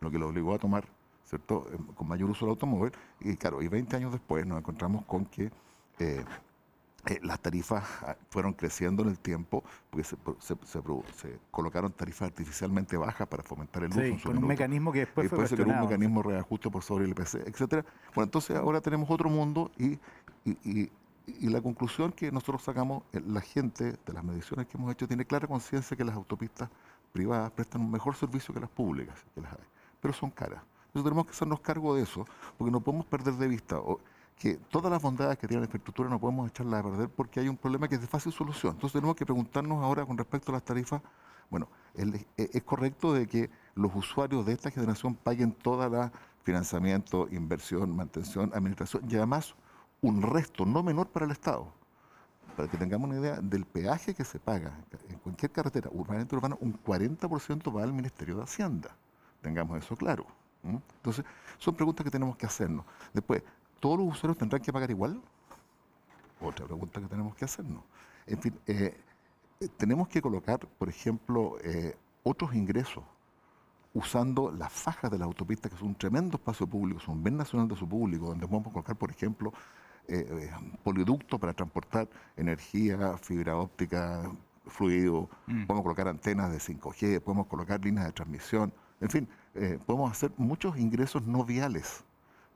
lo 0.00 0.10
que 0.10 0.18
lo 0.18 0.28
obligó 0.28 0.54
a 0.54 0.58
tomar 0.58 0.86
¿cierto? 1.28 1.66
Em, 1.72 1.84
con 1.94 2.08
mayor 2.08 2.30
uso 2.30 2.46
del 2.46 2.50
automóvil. 2.50 2.92
Y 3.20 3.36
claro, 3.36 3.62
y 3.62 3.68
20 3.68 3.96
años 3.96 4.12
después 4.12 4.46
nos 4.46 4.58
encontramos 4.58 5.04
con 5.04 5.26
que 5.26 5.50
eh, 5.98 6.24
eh, 7.06 7.20
las 7.22 7.40
tarifas 7.40 7.84
ah, 8.02 8.16
fueron 8.30 8.52
creciendo 8.52 9.02
en 9.02 9.10
el 9.10 9.18
tiempo, 9.18 9.62
porque 9.90 10.04
se, 10.04 10.16
colocaron 11.50 11.92
tarifas 11.92 12.28
artificialmente 12.28 12.96
bajas 12.96 13.26
para 13.28 13.42
fomentar 13.42 13.84
el 13.84 13.90
uso. 13.90 14.28
con 14.28 14.38
un 14.38 14.46
mecanismo 14.46 14.92
que 14.92 15.00
después, 15.00 15.30
después 15.30 15.48
se 15.48 15.56
creó 15.56 15.68
un 15.68 15.80
mecanismo 15.80 16.22
de 16.22 16.30
reajuste 16.30 16.70
por 16.70 16.82
sobre 16.82 17.04
el 17.04 17.10
IPC, 17.10 17.46
etcétera. 17.46 17.84
Bueno, 18.14 18.24
entonces 18.24 18.56
ahora 18.56 18.80
tenemos 18.80 19.10
otro 19.10 19.28
mundo 19.28 19.70
y, 19.78 19.98
y 20.44 20.90
y 21.40 21.48
la 21.48 21.60
conclusión 21.60 22.12
que 22.12 22.32
nosotros 22.32 22.62
sacamos, 22.62 23.02
eh, 23.12 23.20
la 23.26 23.40
gente 23.40 23.92
de 24.04 24.12
las 24.12 24.24
mediciones 24.24 24.66
que 24.66 24.78
hemos 24.78 24.90
hecho 24.92 25.06
tiene 25.06 25.24
clara 25.24 25.46
conciencia 25.46 25.96
que 25.96 26.04
las 26.04 26.14
autopistas 26.14 26.70
privadas 27.12 27.50
prestan 27.52 27.82
un 27.82 27.90
mejor 27.90 28.16
servicio 28.16 28.54
que 28.54 28.60
las 28.60 28.70
públicas, 28.70 29.24
que 29.34 29.40
las 29.40 29.52
hay, 29.52 29.64
pero 30.00 30.14
son 30.14 30.30
caras. 30.30 30.62
Entonces 30.88 31.04
tenemos 31.04 31.26
que 31.26 31.32
hacernos 31.32 31.60
cargo 31.60 31.94
de 31.94 32.02
eso, 32.02 32.26
porque 32.56 32.70
no 32.70 32.80
podemos 32.80 33.06
perder 33.06 33.34
de 33.34 33.48
vista 33.48 33.80
que 34.36 34.56
todas 34.56 34.90
las 34.90 35.02
bondades 35.02 35.38
que 35.38 35.48
tiene 35.48 35.60
la 35.60 35.66
infraestructura 35.66 36.08
no 36.08 36.18
podemos 36.18 36.48
echarlas 36.48 36.80
a 36.80 36.88
perder 36.88 37.08
porque 37.08 37.40
hay 37.40 37.48
un 37.48 37.56
problema 37.56 37.88
que 37.88 37.96
es 37.96 38.00
de 38.00 38.06
fácil 38.06 38.32
solución. 38.32 38.74
Entonces 38.74 38.92
tenemos 38.92 39.16
que 39.16 39.26
preguntarnos 39.26 39.82
ahora 39.82 40.06
con 40.06 40.16
respecto 40.16 40.52
a 40.52 40.54
las 40.54 40.64
tarifas, 40.64 41.02
bueno, 41.50 41.68
¿es 41.94 42.62
correcto 42.62 43.12
de 43.14 43.26
que 43.26 43.50
los 43.74 43.94
usuarios 43.94 44.44
de 44.46 44.52
esta 44.52 44.70
generación 44.70 45.14
paguen 45.14 45.52
toda 45.52 45.88
la 45.88 46.12
financiamiento, 46.48 47.28
inversión, 47.30 47.94
mantención, 47.94 48.50
administración 48.54 49.04
y 49.06 49.16
además 49.16 49.54
un 50.00 50.22
resto 50.22 50.64
no 50.64 50.82
menor 50.82 51.08
para 51.08 51.26
el 51.26 51.32
Estado. 51.32 51.66
Para 52.56 52.70
que 52.70 52.78
tengamos 52.78 53.10
una 53.10 53.20
idea 53.20 53.40
del 53.40 53.64
peaje 53.66 54.14
que 54.14 54.24
se 54.24 54.38
paga 54.38 54.72
en 55.10 55.18
cualquier 55.18 55.52
carretera 55.52 55.90
urbanamente 55.92 56.34
urbana, 56.34 56.56
un 56.60 56.72
40% 56.82 57.76
va 57.76 57.82
al 57.82 57.92
Ministerio 57.92 58.36
de 58.36 58.44
Hacienda. 58.44 58.96
Tengamos 59.42 59.78
eso 59.78 59.94
claro. 59.94 60.26
Entonces, 60.62 61.24
son 61.58 61.74
preguntas 61.74 62.04
que 62.04 62.10
tenemos 62.10 62.36
que 62.36 62.46
hacernos. 62.46 62.84
Después, 63.12 63.42
¿todos 63.80 63.98
los 63.98 64.08
usuarios 64.08 64.36
tendrán 64.36 64.60
que 64.60 64.72
pagar 64.72 64.90
igual? 64.90 65.20
Otra 66.40 66.66
pregunta 66.66 67.00
que 67.00 67.06
tenemos 67.06 67.34
que 67.34 67.44
hacernos. 67.44 67.82
En 68.26 68.40
fin, 68.40 68.58
eh, 68.66 69.00
eh, 69.60 69.68
tenemos 69.76 70.08
que 70.08 70.20
colocar, 70.20 70.58
por 70.58 70.88
ejemplo, 70.88 71.56
eh, 71.62 71.96
otros 72.22 72.54
ingresos 72.54 73.04
usando 73.94 74.52
las 74.52 74.72
fajas 74.72 75.10
de 75.10 75.18
la 75.18 75.24
autopista, 75.24 75.68
que 75.68 75.74
es 75.74 75.82
un 75.82 75.94
tremendo 75.94 76.36
espacio 76.36 76.66
público, 76.66 77.00
es 77.00 77.08
un 77.08 77.22
bien 77.22 77.36
nacional 77.36 77.68
de 77.68 77.76
su 77.76 77.88
público, 77.88 78.26
donde 78.26 78.46
podemos 78.46 78.72
colocar, 78.72 78.96
por 78.96 79.10
ejemplo, 79.10 79.52
eh, 80.06 80.26
eh, 80.30 80.50
poliducto 80.82 81.38
para 81.38 81.52
transportar 81.52 82.08
energía, 82.36 83.18
fibra 83.18 83.56
óptica, 83.56 84.30
fluido, 84.66 85.28
mm. 85.46 85.66
podemos 85.66 85.82
colocar 85.82 86.08
antenas 86.08 86.50
de 86.50 86.58
5G, 86.58 87.20
podemos 87.20 87.46
colocar 87.46 87.84
líneas 87.84 88.06
de 88.06 88.12
transmisión, 88.12 88.72
en 89.00 89.10
fin, 89.10 89.28
eh, 89.54 89.78
podemos 89.84 90.10
hacer 90.10 90.30
muchos 90.36 90.76
ingresos 90.78 91.22
no 91.22 91.44
viales 91.44 92.04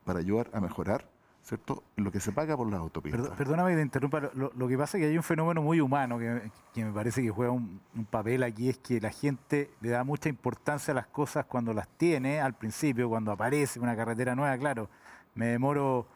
para 0.04 0.18
ayudar 0.18 0.50
a 0.52 0.60
mejorar 0.60 1.06
¿cierto? 1.42 1.82
Lo 1.96 2.12
que 2.12 2.20
se 2.20 2.32
paga 2.32 2.56
por 2.56 2.70
las 2.70 2.80
autopistas. 2.80 3.28
perdóname 3.30 3.74
de 3.74 3.82
interrumpir, 3.82 4.30
lo, 4.34 4.68
que 4.68 4.78
pasa 4.78 4.96
es 4.96 5.02
que 5.02 5.08
hay 5.08 5.16
un 5.16 5.22
fenómeno 5.22 5.60
muy 5.60 5.80
humano 5.80 6.18
que, 6.18 6.84
me 6.84 6.92
parece 6.92 7.22
que 7.22 7.30
juega 7.30 7.50
un, 7.52 7.80
papel 8.10 8.42
aquí, 8.42 8.68
es 8.68 8.78
que 8.78 9.00
la 9.00 9.10
gente 9.10 9.70
le 9.80 9.90
da 9.90 10.04
mucha 10.04 10.28
importancia 10.28 10.92
a 10.92 10.94
las 10.94 11.06
cosas 11.06 11.46
cuando 11.46 11.72
las 11.72 11.88
tiene, 11.88 12.40
al 12.40 12.54
principio, 12.54 13.08
cuando 13.08 13.32
aparece 13.32 13.80
una 13.80 13.96
carretera 13.96 14.34
nueva, 14.34 14.56
claro, 14.56 14.88
me 15.34 15.46
demoro 15.46 16.06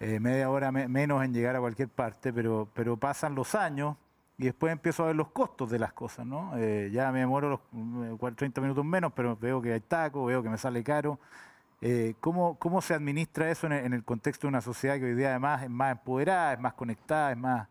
eh, 0.00 0.18
media 0.18 0.48
hora 0.48 0.72
menos 0.72 1.22
en 1.24 1.34
llegar 1.34 1.56
a 1.56 1.60
cualquier 1.60 1.88
parte, 1.88 2.32
pero, 2.32 2.68
pero 2.72 2.96
pasan 2.96 3.34
los 3.34 3.54
años 3.54 3.96
y 4.40 4.44
después 4.44 4.72
empiezo 4.72 5.02
a 5.02 5.08
ver 5.08 5.16
los 5.16 5.28
costos 5.28 5.68
de 5.68 5.78
las 5.78 5.92
cosas, 5.92 6.24
¿no? 6.24 6.52
Eh, 6.56 6.88
ya 6.90 7.12
me 7.12 7.18
demoro 7.20 7.60
los 7.70 8.36
30 8.36 8.62
minutos 8.62 8.82
menos, 8.86 9.12
pero 9.14 9.36
veo 9.36 9.60
que 9.60 9.74
hay 9.74 9.80
taco, 9.80 10.24
veo 10.24 10.42
que 10.42 10.48
me 10.48 10.56
sale 10.56 10.82
caro. 10.82 11.20
Eh, 11.82 12.14
¿cómo, 12.20 12.58
¿Cómo 12.58 12.80
se 12.80 12.94
administra 12.94 13.50
eso 13.50 13.66
en 13.66 13.92
el, 13.92 14.02
contexto 14.02 14.46
de 14.46 14.48
una 14.48 14.62
sociedad 14.62 14.98
que 14.98 15.04
hoy 15.04 15.14
día 15.14 15.28
además 15.28 15.62
es 15.62 15.68
más 15.68 15.92
empoderada, 15.92 16.54
es 16.54 16.58
más 16.58 16.72
conectada, 16.72 17.32
es 17.32 17.36
más, 17.36 17.68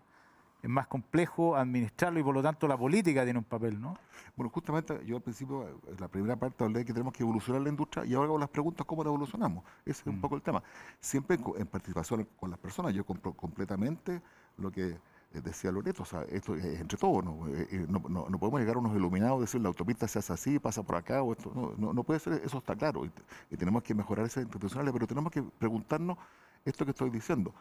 es 0.62 0.70
más 0.70 0.86
complejo 0.86 1.56
administrarlo 1.56 2.20
y 2.20 2.24
por 2.24 2.36
lo 2.36 2.44
tanto 2.44 2.68
la 2.68 2.78
política 2.78 3.24
tiene 3.24 3.40
un 3.40 3.46
papel, 3.46 3.82
¿no? 3.82 3.98
Bueno, 4.36 4.52
justamente 4.52 5.04
yo 5.08 5.16
al 5.16 5.24
principio, 5.24 5.68
en 5.88 6.00
la 6.00 6.08
primera 6.08 6.36
parte 6.36 6.64
hablé 6.64 6.80
de 6.80 6.86
que 6.86 6.94
tenemos 6.94 7.14
que 7.14 7.24
evolucionar 7.24 7.64
la 7.64 7.70
industria 7.70 8.06
y 8.06 8.14
ahora 8.14 8.28
hago 8.28 8.38
las 8.38 8.50
preguntas 8.50 8.86
cómo 8.86 9.04
la 9.04 9.10
evolucionamos. 9.10 9.64
Ese 9.84 10.02
es 10.02 10.08
un 10.08 10.18
mm. 10.18 10.22
poco 10.22 10.36
el 10.36 10.44
tema. 10.44 10.62
Siempre 11.00 11.40
en 11.58 11.66
participación 11.66 12.28
con 12.40 12.52
las 12.52 12.60
personas, 12.60 12.94
yo 12.94 13.04
compro 13.04 13.34
completamente 13.34 14.22
lo 14.58 14.72
que 14.72 14.90
eh, 14.90 14.98
decía 15.32 15.72
Loreto, 15.72 16.04
o 16.04 16.06
sea, 16.06 16.24
esto 16.24 16.56
es 16.56 16.80
entre 16.80 16.98
todos, 16.98 17.24
eh, 17.50 17.68
eh, 17.72 17.86
¿no? 17.88 18.04
No, 18.10 18.28
no, 18.30 18.40
podemos 18.40 18.60
llegar 18.60 18.78
a 18.78 18.80
unos 18.80 18.96
iluminados, 18.96 19.42
decir 19.42 19.62
la 19.62 19.68
autopista 19.68 20.08
se 20.08 20.20
hace 20.20 20.34
así, 20.34 20.60
pasa 20.60 20.82
por 20.82 20.96
acá, 20.96 21.22
o 21.22 21.34
esto, 21.34 21.52
no, 21.78 21.94
no, 21.94 22.04
puede 22.04 22.20
ser, 22.20 22.42
eso 22.44 22.58
está 22.58 22.76
claro, 22.76 23.06
y, 23.06 23.56
tenemos 23.58 23.84
que 23.84 23.94
mejorar 23.94 24.26
esas 24.26 24.44
institucionales, 24.44 24.92
pero 24.92 25.06
tenemos 25.06 25.32
que 25.32 25.44
preguntarnos 25.44 26.18
esto 26.66 26.84
que 26.84 26.92
estoy 26.92 27.12
diciendo, 27.12 27.54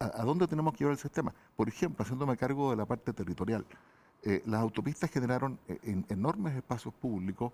¿a, 0.00 0.22
dónde 0.24 0.48
tenemos 0.48 0.72
que 0.72 0.80
llevar 0.80 0.92
el 0.92 0.98
sistema? 0.98 1.32
Por 1.54 1.68
ejemplo, 1.68 2.02
haciéndome 2.02 2.36
cargo 2.36 2.70
de 2.70 2.76
la 2.76 2.84
parte 2.84 3.12
territorial, 3.12 3.64
las 4.44 4.60
autopistas 4.60 5.08
generaron 5.10 5.58
enormes 6.08 6.56
espacios 6.56 6.92
públicos 6.94 7.52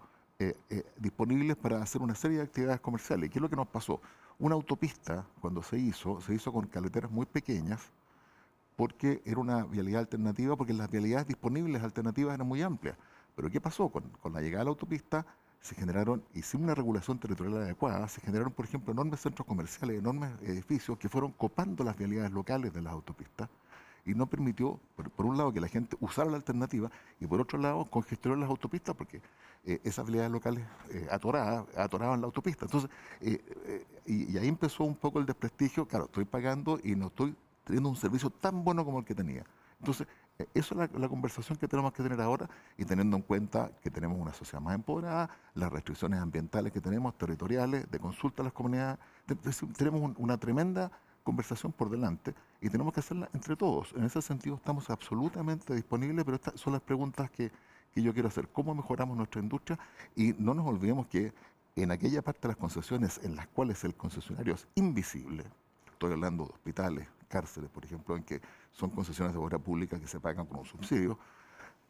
disponibles 0.96 1.56
para 1.56 1.82
hacer 1.82 2.00
una 2.00 2.14
serie 2.14 2.38
de 2.38 2.44
actividades 2.44 2.80
comerciales. 2.80 3.30
¿Qué 3.30 3.38
es 3.38 3.42
lo 3.42 3.50
que 3.50 3.56
nos 3.56 3.68
pasó? 3.68 4.00
Una 4.38 4.54
autopista, 4.54 5.26
cuando 5.40 5.62
se 5.62 5.78
hizo, 5.78 6.20
se 6.22 6.34
hizo 6.34 6.52
con 6.52 6.66
caleteras 6.66 7.10
muy 7.10 7.26
pequeñas, 7.26 7.92
porque 8.76 9.22
era 9.24 9.40
una 9.40 9.64
vialidad 9.64 10.00
alternativa, 10.00 10.56
porque 10.56 10.72
las 10.72 10.90
vialidades 10.90 11.26
disponibles 11.26 11.82
alternativas 11.82 12.34
eran 12.34 12.46
muy 12.46 12.62
amplias. 12.62 12.96
Pero 13.34 13.50
¿qué 13.50 13.60
pasó? 13.60 13.88
Con, 13.88 14.04
la 14.32 14.40
llegada 14.40 14.62
a 14.62 14.64
la 14.64 14.70
autopista 14.70 15.26
se 15.60 15.74
generaron, 15.74 16.24
y 16.34 16.42
sin 16.42 16.64
una 16.64 16.74
regulación 16.74 17.18
territorial 17.18 17.62
adecuada, 17.62 18.08
se 18.08 18.20
generaron, 18.20 18.52
por 18.52 18.64
ejemplo, 18.64 18.92
enormes 18.92 19.20
centros 19.20 19.46
comerciales, 19.46 19.98
enormes 19.98 20.30
edificios 20.42 20.98
que 20.98 21.08
fueron 21.08 21.30
copando 21.32 21.84
las 21.84 21.96
vialidades 21.96 22.32
locales 22.32 22.72
de 22.72 22.82
las 22.82 22.92
autopistas 22.92 23.48
y 24.04 24.14
no 24.14 24.26
permitió, 24.26 24.80
por, 24.96 25.26
un 25.26 25.36
lado, 25.36 25.52
que 25.52 25.60
la 25.60 25.68
gente 25.68 25.96
usara 26.00 26.30
la 26.30 26.36
alternativa 26.36 26.90
y 27.20 27.26
por 27.26 27.40
otro 27.40 27.58
lado, 27.58 27.84
congestionó 27.84 28.36
las 28.36 28.50
autopistas 28.50 28.96
porque 28.96 29.20
eh, 29.64 29.80
esas 29.84 30.04
vialidades 30.04 30.32
locales 30.32 30.64
eh, 30.90 31.06
atoradas, 31.10 31.64
atoraban 31.76 32.20
la 32.20 32.26
autopista. 32.26 32.64
Entonces, 32.64 32.90
eh, 33.20 33.86
y, 34.06 34.32
y, 34.32 34.38
ahí 34.38 34.48
empezó 34.48 34.84
un 34.84 34.96
poco 34.96 35.20
el 35.20 35.26
desprestigio, 35.26 35.86
claro, 35.86 36.06
estoy 36.06 36.24
pagando 36.24 36.80
y 36.82 36.96
no 36.96 37.06
estoy 37.06 37.36
teniendo 37.64 37.88
un 37.88 37.96
servicio 37.96 38.30
tan 38.30 38.64
bueno 38.64 38.84
como 38.84 38.98
el 38.98 39.04
que 39.04 39.14
tenía. 39.14 39.44
Entonces, 39.78 40.06
eh, 40.38 40.46
eso 40.54 40.80
es 40.80 40.90
la, 40.92 41.08
conversación 41.08 41.58
que 41.58 41.68
tenemos 41.68 41.92
que 41.92 42.02
tener 42.02 42.20
ahora 42.20 42.48
y 42.78 42.84
teniendo 42.84 43.16
en 43.16 43.22
cuenta 43.22 43.70
que 43.82 43.90
tenemos 43.90 44.18
una 44.18 44.32
sociedad 44.32 44.60
más 44.60 44.74
empoderada, 44.74 45.28
las 45.54 45.72
restricciones 45.72 46.20
ambientales 46.20 46.72
que 46.72 46.80
tenemos, 46.80 47.16
territoriales, 47.18 47.90
de 47.90 47.98
consulta 47.98 48.42
a 48.42 48.44
las 48.44 48.52
comunidades, 48.52 48.98
tenemos 49.76 50.12
una 50.18 50.38
tremenda 50.38 50.90
conversación 51.24 51.72
por 51.72 51.90
delante 51.90 52.34
y 52.60 52.68
tenemos 52.68 52.92
que 52.94 53.00
hacerla 53.00 53.28
entre 53.32 53.56
todos. 53.56 53.92
En 53.96 54.04
ese 54.04 54.22
sentido 54.22 54.56
estamos 54.56 54.88
absolutamente 54.90 55.74
disponibles, 55.74 56.24
pero 56.24 56.36
estas 56.36 56.60
son 56.60 56.72
las 56.72 56.82
preguntas 56.82 57.30
que 57.30 57.50
yo 57.94 58.12
quiero 58.12 58.28
hacer. 58.28 58.48
¿Cómo 58.48 58.74
mejoramos 58.74 59.16
nuestra 59.16 59.40
industria? 59.40 59.78
Y 60.16 60.32
no 60.38 60.54
nos 60.54 60.66
olvidemos 60.66 61.06
que 61.08 61.32
en 61.76 61.90
aquella 61.90 62.22
parte 62.22 62.42
de 62.42 62.48
las 62.48 62.56
concesiones 62.56 63.20
en 63.22 63.36
las 63.36 63.46
cuales 63.48 63.82
el 63.84 63.94
concesionario 63.94 64.54
es 64.54 64.66
invisible, 64.74 65.44
estoy 65.90 66.12
hablando 66.12 66.44
de 66.44 66.52
hospitales, 66.52 67.08
cárceles, 67.32 67.70
por 67.70 67.82
ejemplo, 67.84 68.14
en 68.14 68.22
que 68.22 68.40
son 68.72 68.90
concesiones 68.90 69.32
de 69.32 69.38
obra 69.40 69.58
pública 69.58 69.98
que 69.98 70.06
se 70.06 70.20
pagan 70.20 70.44
con 70.44 70.58
un 70.58 70.66
subsidio. 70.66 71.18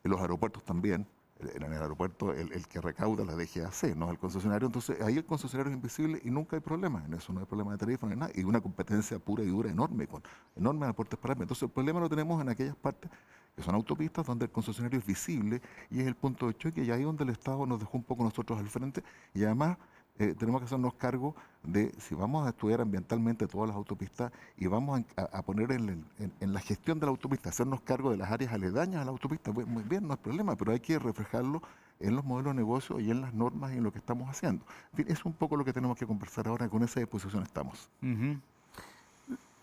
En 0.04 0.10
los 0.12 0.20
aeropuertos 0.20 0.62
también, 0.64 1.06
en 1.40 1.62
el 1.64 1.82
aeropuerto 1.82 2.32
el, 2.32 2.66
que 2.68 2.80
recauda 2.80 3.24
la 3.24 3.34
DGAC, 3.34 3.96
no 3.96 4.10
el 4.10 4.18
concesionario. 4.18 4.66
Entonces 4.66 5.00
ahí 5.00 5.16
el 5.16 5.24
concesionario 5.24 5.72
es 5.72 5.76
invisible 5.76 6.20
y 6.24 6.30
nunca 6.30 6.54
hay 6.56 6.60
problema. 6.60 7.02
En 7.04 7.14
eso 7.14 7.32
no 7.32 7.40
hay 7.40 7.46
problema 7.46 7.72
de 7.72 7.78
tarifa, 7.78 8.06
ni 8.06 8.14
nada. 8.14 8.30
Y 8.36 8.44
una 8.44 8.60
competencia 8.60 9.18
pura 9.18 9.42
y 9.42 9.48
dura 9.48 9.68
enorme, 9.68 10.06
con 10.06 10.22
enormes 10.54 10.88
aportes 10.88 11.18
para 11.18 11.34
Entonces 11.34 11.64
el 11.64 11.70
problema 11.70 11.98
lo 11.98 12.08
tenemos 12.08 12.40
en 12.40 12.48
aquellas 12.48 12.76
partes 12.76 13.10
que 13.56 13.62
son 13.62 13.74
autopistas 13.74 14.24
donde 14.24 14.46
el 14.46 14.50
concesionario 14.50 14.98
es 14.98 15.04
visible 15.04 15.60
y 15.90 16.00
es 16.00 16.06
el 16.06 16.14
punto 16.14 16.46
de 16.46 16.56
choque 16.56 16.82
y 16.84 16.90
ahí 16.90 17.02
donde 17.02 17.24
el 17.24 17.30
Estado 17.30 17.66
nos 17.66 17.80
dejó 17.80 17.98
un 17.98 18.04
poco 18.04 18.24
nosotros 18.24 18.58
al 18.58 18.68
frente 18.68 19.02
y 19.34 19.44
además 19.44 19.76
eh, 20.18 20.34
tenemos 20.38 20.60
que 20.60 20.66
hacernos 20.66 20.94
cargo 20.94 21.34
de 21.62 21.92
si 21.98 22.14
vamos 22.14 22.46
a 22.46 22.50
estudiar 22.50 22.80
ambientalmente 22.80 23.46
todas 23.46 23.68
las 23.68 23.76
autopistas 23.76 24.30
y 24.56 24.66
vamos 24.66 25.02
a, 25.16 25.42
poner 25.42 25.72
en, 25.72 26.04
la 26.40 26.60
gestión 26.60 27.00
de 27.00 27.06
la 27.06 27.10
autopista, 27.10 27.48
hacernos 27.48 27.80
cargo 27.80 28.10
de 28.10 28.18
las 28.18 28.30
áreas 28.30 28.52
aledañas 28.52 29.00
a 29.00 29.04
la 29.04 29.10
autopista, 29.10 29.52
pues, 29.52 29.66
muy 29.66 29.82
bien, 29.82 30.06
no 30.06 30.12
hay 30.12 30.18
problema, 30.18 30.54
pero 30.56 30.72
hay 30.72 30.80
que 30.80 30.98
reflejarlo 30.98 31.62
en 31.98 32.14
los 32.14 32.24
modelos 32.24 32.54
de 32.54 32.60
negocio 32.60 33.00
y 33.00 33.10
en 33.10 33.20
las 33.20 33.32
normas 33.32 33.72
y 33.72 33.78
en 33.78 33.84
lo 33.84 33.92
que 33.92 33.98
estamos 33.98 34.28
haciendo. 34.28 34.64
En 34.92 34.96
fin, 34.96 35.06
es 35.08 35.24
un 35.24 35.32
poco 35.32 35.56
lo 35.56 35.64
que 35.64 35.72
tenemos 35.72 35.96
que 35.96 36.06
conversar 36.06 36.46
ahora, 36.48 36.68
con 36.68 36.82
esa 36.82 37.00
disposición 37.00 37.42
estamos. 37.42 37.88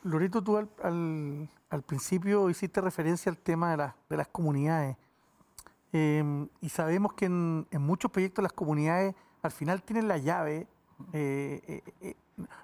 Loreto, 0.04 0.42
tú 0.42 0.58
al, 0.58 0.70
al, 1.70 1.82
principio 1.84 2.50
hiciste 2.50 2.80
referencia 2.82 3.30
al 3.30 3.38
tema 3.38 3.76
de, 3.76 3.92
de 4.10 4.18
las 4.18 4.28
comunidades. 4.28 4.96
Em, 5.92 6.48
y 6.62 6.70
sabemos 6.70 7.14
que 7.14 7.26
en, 7.26 7.68
en, 7.72 7.82
muchos 7.82 8.10
proyectos 8.12 8.44
las 8.44 8.54
comunidades 8.54 9.16
al 9.42 9.52
final 9.52 9.84
tienen 9.84 10.08
la 10.08 10.18
llave, 10.18 10.68
eh, 11.14 11.62
eh, 11.68 11.84
eh, 12.02 12.16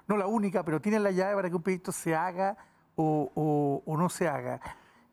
no 0.06 0.16
la 0.16 0.26
única, 0.26 0.64
pero 0.64 0.80
tienen 0.80 1.02
la 1.02 1.10
llave 1.10 1.34
para 1.34 1.48
que 1.48 1.56
un 1.56 1.62
proyecto 1.62 1.92
se 1.92 2.14
haga 2.14 2.56
o, 2.96 3.82
no 3.86 4.08
se 4.08 4.28
haga. 4.28 4.60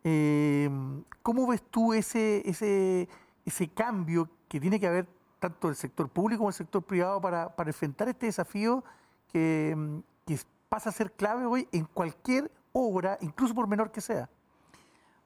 Em, 0.04 1.04
¿Cómo 1.22 1.48
ves 1.48 1.64
tú 1.70 1.94
ese, 1.94 2.48
ese, 2.50 3.08
ese 3.46 3.68
cambio 3.70 4.30
que 4.48 4.60
tiene 4.60 4.80
que 4.80 4.88
haber 4.88 5.08
tanto 5.40 5.70
el 5.70 5.76
sector 5.76 6.10
público 6.10 6.40
como 6.40 6.50
el 6.50 6.56
sector 6.56 6.84
privado 6.84 7.20
para, 7.20 7.56
para 7.56 7.70
enfrentar 7.70 8.08
este 8.10 8.28
desafío 8.28 8.84
que, 9.32 9.72
em, 9.72 10.02
que 10.26 10.38
pasa 10.70 10.90
a 10.90 10.94
ser 10.94 11.12
clave 11.12 11.46
hoy 11.46 11.68
en 11.72 11.86
cualquier 11.86 12.52
obra, 12.74 13.18
incluso 13.22 13.54
por 13.54 13.68
menor 13.68 13.92
que 13.92 14.02
sea? 14.02 14.30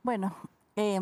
Bueno, 0.04 0.36
eh, 0.76 1.00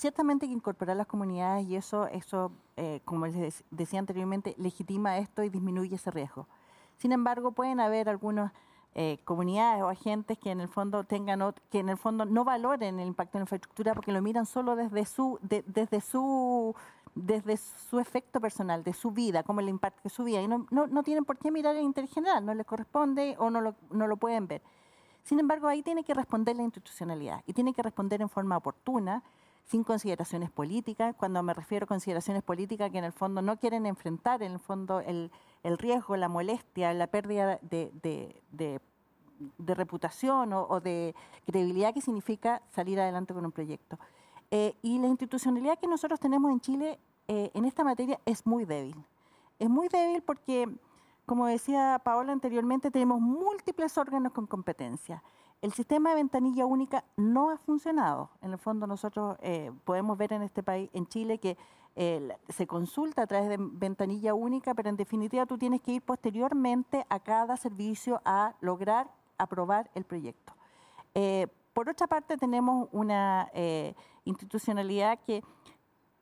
ciertamente 0.00 0.46
hay 0.46 0.50
que 0.50 0.56
incorporar 0.56 0.96
las 0.96 1.06
comunidades 1.06 1.66
y 1.66 1.76
eso, 1.76 2.06
eso 2.06 2.52
eh, 2.78 3.02
como 3.04 3.26
les 3.26 3.62
decía 3.70 3.98
anteriormente, 3.98 4.54
legitima 4.56 5.18
esto 5.18 5.42
y 5.42 5.50
disminuye 5.50 5.96
ese 5.96 6.10
riesgo. 6.10 6.46
Sin 6.96 7.12
embargo, 7.12 7.52
pueden 7.52 7.80
haber 7.80 8.08
algunas 8.08 8.52
eh, 8.94 9.18
comunidades 9.24 9.82
o 9.82 9.88
agentes 9.88 10.38
que 10.38 10.50
en 10.50 10.60
el 10.60 10.68
fondo 10.68 11.04
tengan 11.04 11.54
que 11.70 11.80
en 11.80 11.90
el 11.90 11.98
fondo 11.98 12.24
no 12.24 12.44
valoren 12.44 12.98
el 12.98 13.08
impacto 13.08 13.36
en 13.36 13.40
la 13.40 13.44
infraestructura 13.44 13.94
porque 13.94 14.10
lo 14.10 14.22
miran 14.22 14.46
solo 14.46 14.74
desde 14.74 15.04
su 15.04 15.38
desde 15.42 16.00
su 16.00 16.74
desde 17.14 17.58
su 17.58 17.98
efecto 18.00 18.40
personal, 18.40 18.82
de 18.82 18.94
su 18.94 19.10
vida, 19.10 19.42
cómo 19.42 19.60
le 19.60 19.68
impacta 19.68 20.08
su 20.08 20.24
vida. 20.24 20.40
Y 20.40 20.48
no, 20.48 20.66
no, 20.70 20.86
no, 20.86 21.02
tienen 21.02 21.24
por 21.26 21.36
qué 21.36 21.50
mirar 21.50 21.76
el 21.76 21.82
interés 21.82 22.10
general, 22.10 22.46
no 22.46 22.54
les 22.54 22.64
corresponde 22.64 23.36
o 23.38 23.50
no 23.50 23.60
lo, 23.60 23.74
no 23.90 24.06
lo 24.06 24.16
pueden 24.16 24.46
ver. 24.46 24.62
Sin 25.24 25.38
embargo, 25.38 25.68
ahí 25.68 25.82
tiene 25.82 26.04
que 26.04 26.14
responder 26.14 26.56
la 26.56 26.62
institucionalidad 26.62 27.42
y 27.46 27.52
tiene 27.52 27.74
que 27.74 27.82
responder 27.82 28.22
en 28.22 28.28
forma 28.30 28.56
oportuna 28.56 29.22
sin 29.70 29.84
consideraciones 29.84 30.50
políticas. 30.50 31.14
Cuando 31.16 31.42
me 31.44 31.54
refiero 31.54 31.84
a 31.84 31.86
consideraciones 31.86 32.42
políticas, 32.42 32.90
que 32.90 32.98
en 32.98 33.04
el 33.04 33.12
fondo 33.12 33.40
no 33.40 33.56
quieren 33.56 33.86
enfrentar, 33.86 34.42
en 34.42 34.52
el 34.52 34.58
fondo, 34.58 34.98
el, 35.00 35.30
riesgo, 35.62 36.16
la 36.16 36.28
molestia, 36.28 36.92
la 36.92 37.06
pérdida 37.06 37.60
de, 37.62 37.92
de, 38.02 38.42
de, 38.50 39.74
reputación 39.74 40.52
o, 40.52 40.80
de 40.80 41.14
credibilidad 41.46 41.94
que 41.94 42.00
significa 42.00 42.62
salir 42.74 42.98
adelante 42.98 43.32
con 43.32 43.44
un 43.44 43.52
proyecto. 43.52 43.96
Eh, 44.50 44.74
y 44.82 44.98
la 44.98 45.06
institucionalidad 45.06 45.78
que 45.78 45.86
nosotros 45.86 46.18
tenemos 46.18 46.50
en 46.50 46.60
Chile 46.60 46.98
eh, 47.28 47.52
en 47.54 47.64
esta 47.64 47.84
materia 47.84 48.18
es 48.26 48.44
muy 48.44 48.64
débil. 48.64 48.96
Es 49.60 49.70
muy 49.70 49.86
débil 49.86 50.20
porque, 50.22 50.68
como 51.26 51.46
decía 51.46 52.00
Paola 52.02 52.32
anteriormente, 52.32 52.90
tenemos 52.90 53.20
múltiples 53.20 53.96
órganos 53.96 54.32
con 54.32 54.48
competencia 54.48 55.22
el 55.62 55.72
sistema 55.72 56.10
de 56.10 56.16
ventanilla 56.16 56.64
única 56.64 57.04
no 57.16 57.50
ha 57.50 57.58
funcionado. 57.58 58.30
En 58.40 58.52
el 58.52 58.58
fondo 58.58 58.86
nosotros 58.86 59.36
eh, 59.42 59.70
podemos 59.84 60.16
ver 60.16 60.32
en 60.32 60.42
este 60.42 60.62
país, 60.62 60.88
en 60.94 61.06
Chile, 61.06 61.38
que 61.38 61.58
eh, 61.96 62.34
se 62.48 62.66
consulta 62.66 63.22
a 63.22 63.26
través 63.26 63.48
de 63.50 63.56
ventanilla 63.58 64.32
única, 64.32 64.74
pero 64.74 64.88
en 64.88 64.96
definitiva 64.96 65.44
tú 65.44 65.58
tienes 65.58 65.82
que 65.82 65.92
ir 65.92 66.02
posteriormente 66.02 67.04
a 67.10 67.20
cada 67.20 67.56
servicio 67.56 68.22
a 68.24 68.54
lograr 68.60 69.10
aprobar 69.36 69.90
el 69.94 70.04
proyecto. 70.04 70.54
Eh, 71.14 71.46
por 71.74 71.88
otra 71.88 72.06
parte, 72.06 72.36
tenemos 72.36 72.88
una 72.92 73.50
institucionalidad 74.24 75.18
que, 75.26 75.42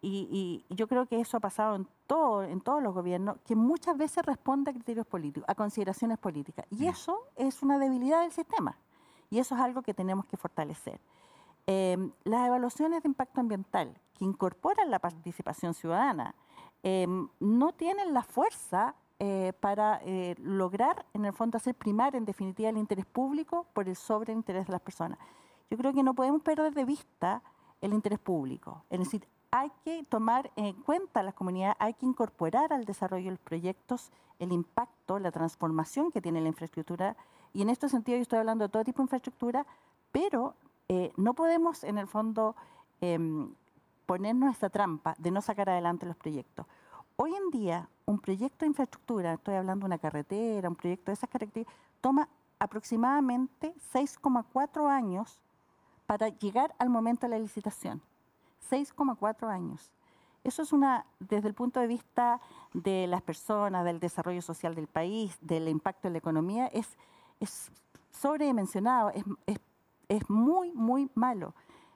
y, 0.00 0.64
y, 0.68 0.74
yo 0.74 0.86
creo 0.86 1.06
que 1.06 1.20
eso 1.20 1.36
ha 1.36 1.40
pasado 1.40 1.74
en, 1.76 1.88
todo, 2.06 2.42
en 2.42 2.60
todos 2.60 2.82
los 2.82 2.94
gobiernos, 2.94 3.38
que 3.44 3.56
muchas 3.56 3.96
veces 3.96 4.24
responde 4.24 4.70
a 4.70 4.74
criterios 4.74 5.06
políticos, 5.06 5.48
a 5.48 5.54
consideraciones 5.54 6.18
políticas. 6.18 6.66
Y 6.70 6.84
mm. 6.84 6.88
eso 6.88 7.18
es 7.34 7.62
una 7.62 7.78
debilidad 7.78 8.22
del 8.22 8.32
sistema. 8.32 8.76
Y 9.30 9.38
eso 9.38 9.54
es 9.54 9.60
algo 9.60 9.82
que 9.82 9.94
tenemos 9.94 10.26
que 10.26 10.36
fortalecer. 10.36 11.00
Em, 11.66 12.12
las 12.24 12.46
evaluaciones 12.46 13.02
de 13.02 13.08
impacto 13.08 13.40
ambiental 13.40 13.94
que 14.14 14.24
incorporan 14.24 14.90
la 14.90 14.98
participación 14.98 15.74
ciudadana 15.74 16.34
em, 16.82 17.28
no 17.40 17.72
tienen 17.72 18.14
la 18.14 18.22
fuerza 18.22 18.94
eh, 19.20 19.52
para 19.60 20.00
eh, 20.04 20.36
lograr, 20.38 21.04
en 21.12 21.24
el 21.24 21.32
fondo, 21.32 21.56
hacer 21.56 21.74
primar, 21.74 22.14
en 22.14 22.24
definitiva, 22.24 22.68
el 22.68 22.78
interés 22.78 23.04
público 23.04 23.66
por 23.72 23.88
el 23.88 23.96
sobreinterés 23.96 24.66
de 24.66 24.72
las 24.72 24.80
personas. 24.80 25.18
Yo 25.70 25.76
creo 25.76 25.92
que 25.92 26.02
no 26.02 26.14
podemos 26.14 26.40
perder 26.40 26.72
de 26.72 26.84
vista 26.84 27.42
el 27.80 27.92
interés 27.92 28.20
público. 28.20 28.84
Es 28.90 29.00
decir, 29.00 29.28
hay 29.50 29.70
que 29.84 30.04
tomar 30.04 30.50
en 30.56 30.72
cuenta 30.72 31.22
las 31.22 31.34
comunidades, 31.34 31.76
hay 31.80 31.94
que 31.94 32.06
incorporar 32.06 32.72
al 32.72 32.84
desarrollo 32.84 33.24
de 33.24 33.30
los 33.32 33.40
proyectos 33.40 34.10
el 34.38 34.52
impacto, 34.52 35.18
la 35.18 35.32
transformación 35.32 36.12
que 36.12 36.20
tiene 36.20 36.40
la 36.40 36.48
infraestructura 36.48 37.16
y 37.58 37.62
en 37.62 37.70
este 37.70 37.88
sentido 37.88 38.16
yo 38.16 38.22
estoy 38.22 38.38
hablando 38.38 38.62
de 38.62 38.68
todo 38.68 38.84
tipo 38.84 38.98
de 38.98 39.06
infraestructura, 39.06 39.66
pero 40.12 40.54
eh, 40.86 41.10
no 41.16 41.34
podemos 41.34 41.82
en 41.82 41.98
el 41.98 42.06
fondo 42.06 42.54
em, 43.00 43.52
ponernos 44.06 44.52
esta 44.52 44.70
trampa 44.70 45.16
de 45.18 45.32
no 45.32 45.42
sacar 45.42 45.68
adelante 45.68 46.06
los 46.06 46.14
proyectos. 46.14 46.66
Hoy 47.16 47.34
en 47.34 47.50
día, 47.50 47.88
un 48.06 48.20
proyecto 48.20 48.58
de 48.60 48.68
infraestructura, 48.68 49.32
estoy 49.32 49.56
hablando 49.56 49.82
de 49.82 49.86
una 49.86 49.98
carretera, 49.98 50.68
un 50.68 50.76
proyecto 50.76 51.06
de 51.06 51.14
esas 51.14 51.28
características, 51.28 51.74
toma 52.00 52.28
aproximadamente 52.60 53.74
6,4 53.92 54.88
años 54.88 55.40
para 56.06 56.28
llegar 56.28 56.76
al 56.78 56.90
momento 56.90 57.26
de 57.26 57.30
la 57.30 57.38
licitación. 57.40 58.00
6,4 58.70 59.48
años. 59.48 59.90
Eso 60.44 60.62
es 60.62 60.72
una, 60.72 61.06
desde 61.18 61.48
el 61.48 61.54
punto 61.54 61.80
de 61.80 61.88
vista 61.88 62.40
de 62.72 63.08
las 63.08 63.22
personas, 63.22 63.84
del 63.84 63.98
desarrollo 63.98 64.42
social 64.42 64.76
del 64.76 64.86
país, 64.86 65.36
del 65.40 65.66
impacto 65.66 66.06
en 66.06 66.12
la 66.12 66.18
economía, 66.18 66.68
es 66.68 66.96
es 67.40 67.70
sobredimensionado, 68.10 69.10
es, 69.10 69.24
es, 69.46 69.58
es 70.08 70.28
muy, 70.30 70.72
muy 70.72 71.10
malo. 71.14 71.54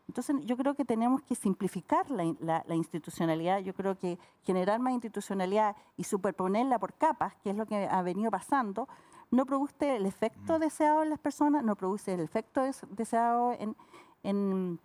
Entonces 0.09 0.37
yo 0.45 0.57
creo 0.57 0.75
que 0.75 0.85
tenemos 0.85 1.23
que 1.23 1.35
simplificar 1.35 2.11
la, 2.11 2.63
la, 2.67 2.75
institucionalidad, 2.75 3.61
yo 3.61 3.73
creo 3.73 3.97
que 3.97 4.19
generar 4.45 4.79
más 4.81 4.93
institucionalidad 4.93 5.77
y 5.97 6.05
superponerla 6.05 6.79
por 6.79 6.93
capas, 6.95 7.35
que 7.43 7.51
es 7.51 7.57
lo 7.57 7.67
que 7.67 7.87
ha 7.87 8.03
venido 8.03 8.31
pasando, 8.31 8.89
no 9.31 9.47
produce 9.47 9.97
el 9.97 10.05
efecto 10.05 10.59
mm. 10.59 10.61
deseado 10.61 11.03
en 11.03 11.11
las 11.11 11.19
personas, 11.19 11.65
no 11.65 11.77
produce 11.77 12.13
el 12.13 12.21
efecto 12.21 12.61
deseado 12.91 13.53
en, 13.53 13.77
en 14.23 14.79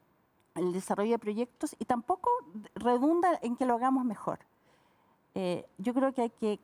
el 0.56 0.74
desarrollo 0.74 1.12
de 1.12 1.20
proyectos 1.20 1.76
y 1.80 1.86
tampoco 1.86 2.30
redunda 2.76 3.38
en 3.42 3.56
que 3.56 3.66
lo 3.66 3.76
hagamos 3.76 4.06
mejor. 4.06 4.40
Eh, 5.36 5.68
yo 5.78 5.94
creo 5.94 6.14
que 6.14 6.24
hay 6.24 6.30
que 6.30 6.60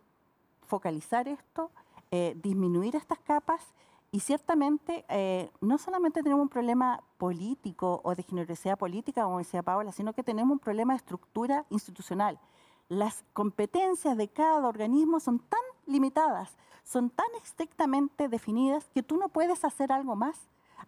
focalizar 0.66 1.28
esto, 1.28 1.70
eh, 2.15 2.36
disminuir 2.36 2.95
estas 2.95 3.17
capas 3.17 3.73
y 4.12 4.19
ciertamente 4.19 5.04
eh, 5.10 5.49
no 5.62 5.80
solamente 5.80 6.21
tenemos 6.21 6.43
un 6.43 6.49
problema 6.49 7.02
político 7.17 8.02
o 8.04 8.13
de 8.13 8.21
generosidad 8.21 8.78
política, 8.78 9.23
como 9.23 9.39
decía 9.39 9.63
Paola, 9.63 9.91
sino 9.91 10.13
que 10.13 10.21
tenemos 10.21 10.52
un 10.52 10.60
problema 10.60 10.93
de 10.93 10.97
estructura 10.97 11.65
institucional. 11.71 12.39
Las 12.88 13.26
competencias 13.34 14.15
de 14.15 14.28
cada 14.28 14.67
organismo 14.67 15.19
son 15.19 15.39
tan 15.39 15.60
limitadas, 15.88 16.56
son 16.84 17.10
tan 17.10 17.26
estrictamente 17.43 18.30
definidas 18.30 18.88
que 18.93 19.02
tú 19.02 19.17
no 19.17 19.30
puedes 19.30 19.65
hacer 19.65 19.91
algo 19.91 20.15
más 20.15 20.39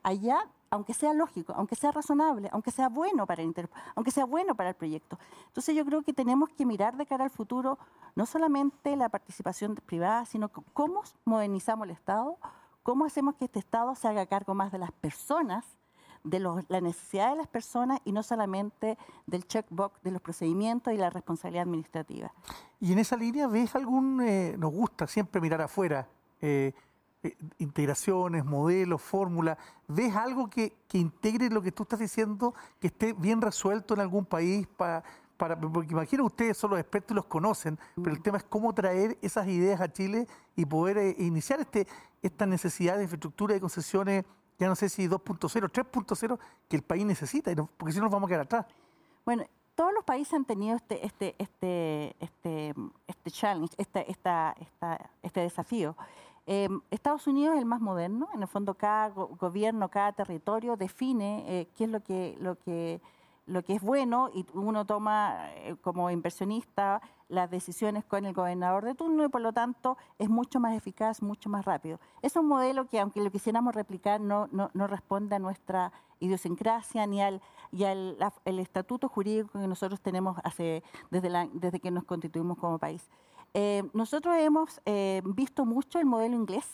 allá, 0.04 0.48
aunque 0.76 0.94
sea 0.94 1.14
lógico, 1.14 1.54
aunque 1.56 1.76
sea 1.76 1.92
razonable, 1.92 2.50
aunque 2.52 2.72
sea 2.72 2.90
bueno 2.90 3.26
para 3.26 3.42
el 3.42 3.70
aunque 3.96 4.12
sea 4.12 4.26
bueno 4.26 4.56
para 4.56 4.70
el 4.70 4.76
proyecto. 4.76 5.18
Entonces 5.48 5.76
yo 5.76 5.86
creo 5.86 6.02
que 6.02 6.14
tenemos 6.14 6.50
que 6.50 6.66
mirar 6.66 6.98
de 6.98 7.06
cara 7.06 7.24
al 7.24 7.30
futuro 7.30 7.78
no 8.16 8.26
solamente 8.26 8.96
la 8.96 9.10
participación 9.10 9.76
privada, 9.76 10.26
sino 10.26 10.50
cómo 10.50 11.04
modernizamos 11.26 11.86
el 11.86 11.92
Estado, 11.92 12.38
cómo 12.84 13.06
hacemos 13.06 13.36
que 13.36 13.46
este 13.46 13.60
Estado 13.60 13.96
se 13.96 14.08
haga 14.08 14.26
cargo 14.26 14.54
más 14.54 14.72
de 14.72 14.80
las 14.80 14.92
personas, 14.92 15.66
de 16.24 16.40
la 16.40 16.82
necesidad 16.82 17.30
de 17.30 17.36
las 17.36 17.48
personas 17.48 18.00
y 18.04 18.12
no 18.12 18.24
solamente 18.24 18.98
del 19.28 19.46
checkbox 19.48 20.02
de 20.02 20.12
los 20.12 20.22
procedimientos 20.22 20.94
y 20.94 20.98
la 20.98 21.10
responsabilidad 21.10 21.64
administrativa. 21.64 22.32
Y 22.80 22.94
en 22.94 23.00
esa 23.00 23.16
línea, 23.16 23.48
¿ves 23.48 23.76
algún, 23.76 24.22
eh, 24.22 24.56
nos 24.58 24.72
gusta 24.72 25.08
siempre 25.08 25.40
mirar 25.40 25.62
afuera, 25.62 26.08
eh, 26.42 26.74
eh, 27.26 27.38
integraciones, 27.58 28.46
modelos, 28.46 29.02
fórmulas. 29.02 29.58
¿Ves 29.88 30.16
algo 30.16 30.50
que, 30.50 30.76
integre 30.94 31.50
lo 31.50 31.62
que 31.62 31.72
tú 31.72 31.84
estás 31.84 32.00
diciendo, 32.00 32.54
que 32.80 32.88
esté 32.88 33.14
bien 33.14 33.42
resuelto 33.42 33.94
en 33.94 34.02
algún 34.02 34.26
país? 34.26 34.68
Para, 34.78 35.04
para, 35.38 35.60
porque 35.60 35.92
imagino 35.92 36.24
ustedes 36.26 36.58
son 36.58 36.72
los 36.72 36.80
expertos 36.80 37.12
y 37.12 37.16
los 37.16 37.26
conocen, 37.26 37.78
pero 37.96 38.12
el 38.12 38.22
tema 38.22 38.38
es 38.38 38.44
cómo 38.44 38.74
traer 38.74 39.18
esas 39.22 39.48
ideas 39.48 39.82
a 39.82 39.92
Chile 39.92 40.28
y 40.56 40.66
poder 40.66 40.98
eh, 40.98 41.16
iniciar 41.20 41.60
este, 41.60 41.88
esta 42.22 42.46
necesidad 42.46 42.98
de 42.98 43.04
infraestructura 43.04 43.56
y 43.56 43.60
concesiones, 43.60 44.24
ya 44.58 44.68
no 44.68 44.76
sé 44.76 44.88
si 44.88 45.08
2.0, 45.08 45.70
3.0, 45.70 46.40
que 46.70 46.76
el 46.78 46.84
país 46.84 47.06
necesita, 47.06 47.54
porque 47.78 47.92
si 47.92 47.98
no 47.98 48.06
nos 48.06 48.14
vamos 48.14 48.28
a 48.28 48.30
quedar 48.30 48.46
atrás. 48.46 48.66
Bueno, 49.26 49.46
todos 49.76 49.94
los 49.94 50.04
países 50.06 50.34
han 50.34 50.46
tenido 50.46 50.78
este, 50.78 51.06
este, 51.06 51.36
este, 51.38 52.16
este, 52.20 52.74
este 53.08 53.32
challenge, 53.32 53.76
este, 53.78 54.10
esta, 54.10 54.56
esta, 54.60 55.10
este 55.22 55.42
desafío. 55.42 55.96
Em, 56.48 56.82
Estados 56.92 57.26
Unidos 57.28 57.56
es 57.56 57.60
el 57.60 57.66
más 57.66 57.82
moderno, 57.82 58.28
en 58.34 58.42
el 58.42 58.48
fondo 58.48 58.76
cada 58.76 59.10
gobierno, 59.10 59.90
cada 59.90 60.12
territorio 60.12 60.78
define 60.78 61.44
eh, 61.48 61.68
qué 61.76 61.86
es 61.86 61.90
lo 61.90 62.02
que, 62.02 62.38
lo 62.40 62.58
que 62.60 63.02
lo 63.48 63.64
que 63.64 63.74
es 63.74 63.82
bueno 63.82 64.30
y 64.34 64.46
uno 64.54 64.86
toma 64.86 65.52
eh, 65.56 65.76
como 65.82 66.10
inversionista 66.10 67.02
las 67.30 67.50
decisiones 67.50 68.04
con 68.04 68.26
el 68.26 68.34
gobernador 68.34 68.86
de 68.86 68.96
turno 68.96 69.24
y 69.24 69.30
por 69.30 69.42
lo 69.42 69.54
tanto 69.54 69.98
es 70.18 70.30
mucho 70.30 70.60
más 70.60 70.76
eficaz, 70.76 71.22
mucho 71.22 71.50
más 71.50 71.66
rápido. 71.66 72.00
Es 72.22 72.36
un 72.36 72.48
modelo 72.48 72.88
que 72.88 73.00
aunque 73.00 73.22
lo 73.22 73.32
quisiéramos 73.32 73.76
replicar 73.76 74.20
no, 74.20 74.48
no, 74.52 74.72
no 74.74 74.88
responde 74.88 75.36
a 75.36 75.40
nuestra 75.40 75.92
idiosincrasia 76.20 77.06
ni 77.06 77.22
al, 77.22 77.42
y 77.72 77.84
al 77.84 78.18
el 78.46 78.60
estatuto 78.60 79.10
jurídico 79.10 79.60
que 79.60 79.68
nosotros 79.68 80.02
tenemos 80.02 80.38
desde, 81.12 81.50
desde 81.54 81.80
que 81.80 81.92
nos 81.92 82.04
constituimos 82.04 82.58
como 82.58 82.80
país. 82.80 83.08
Eh, 83.58 83.84
nosotros 83.94 84.36
hemos 84.38 84.82
eh, 84.86 85.22
visto 85.24 85.66
mucho 85.66 85.98
el 85.98 86.06
modelo 86.06 86.36
inglés, 86.36 86.66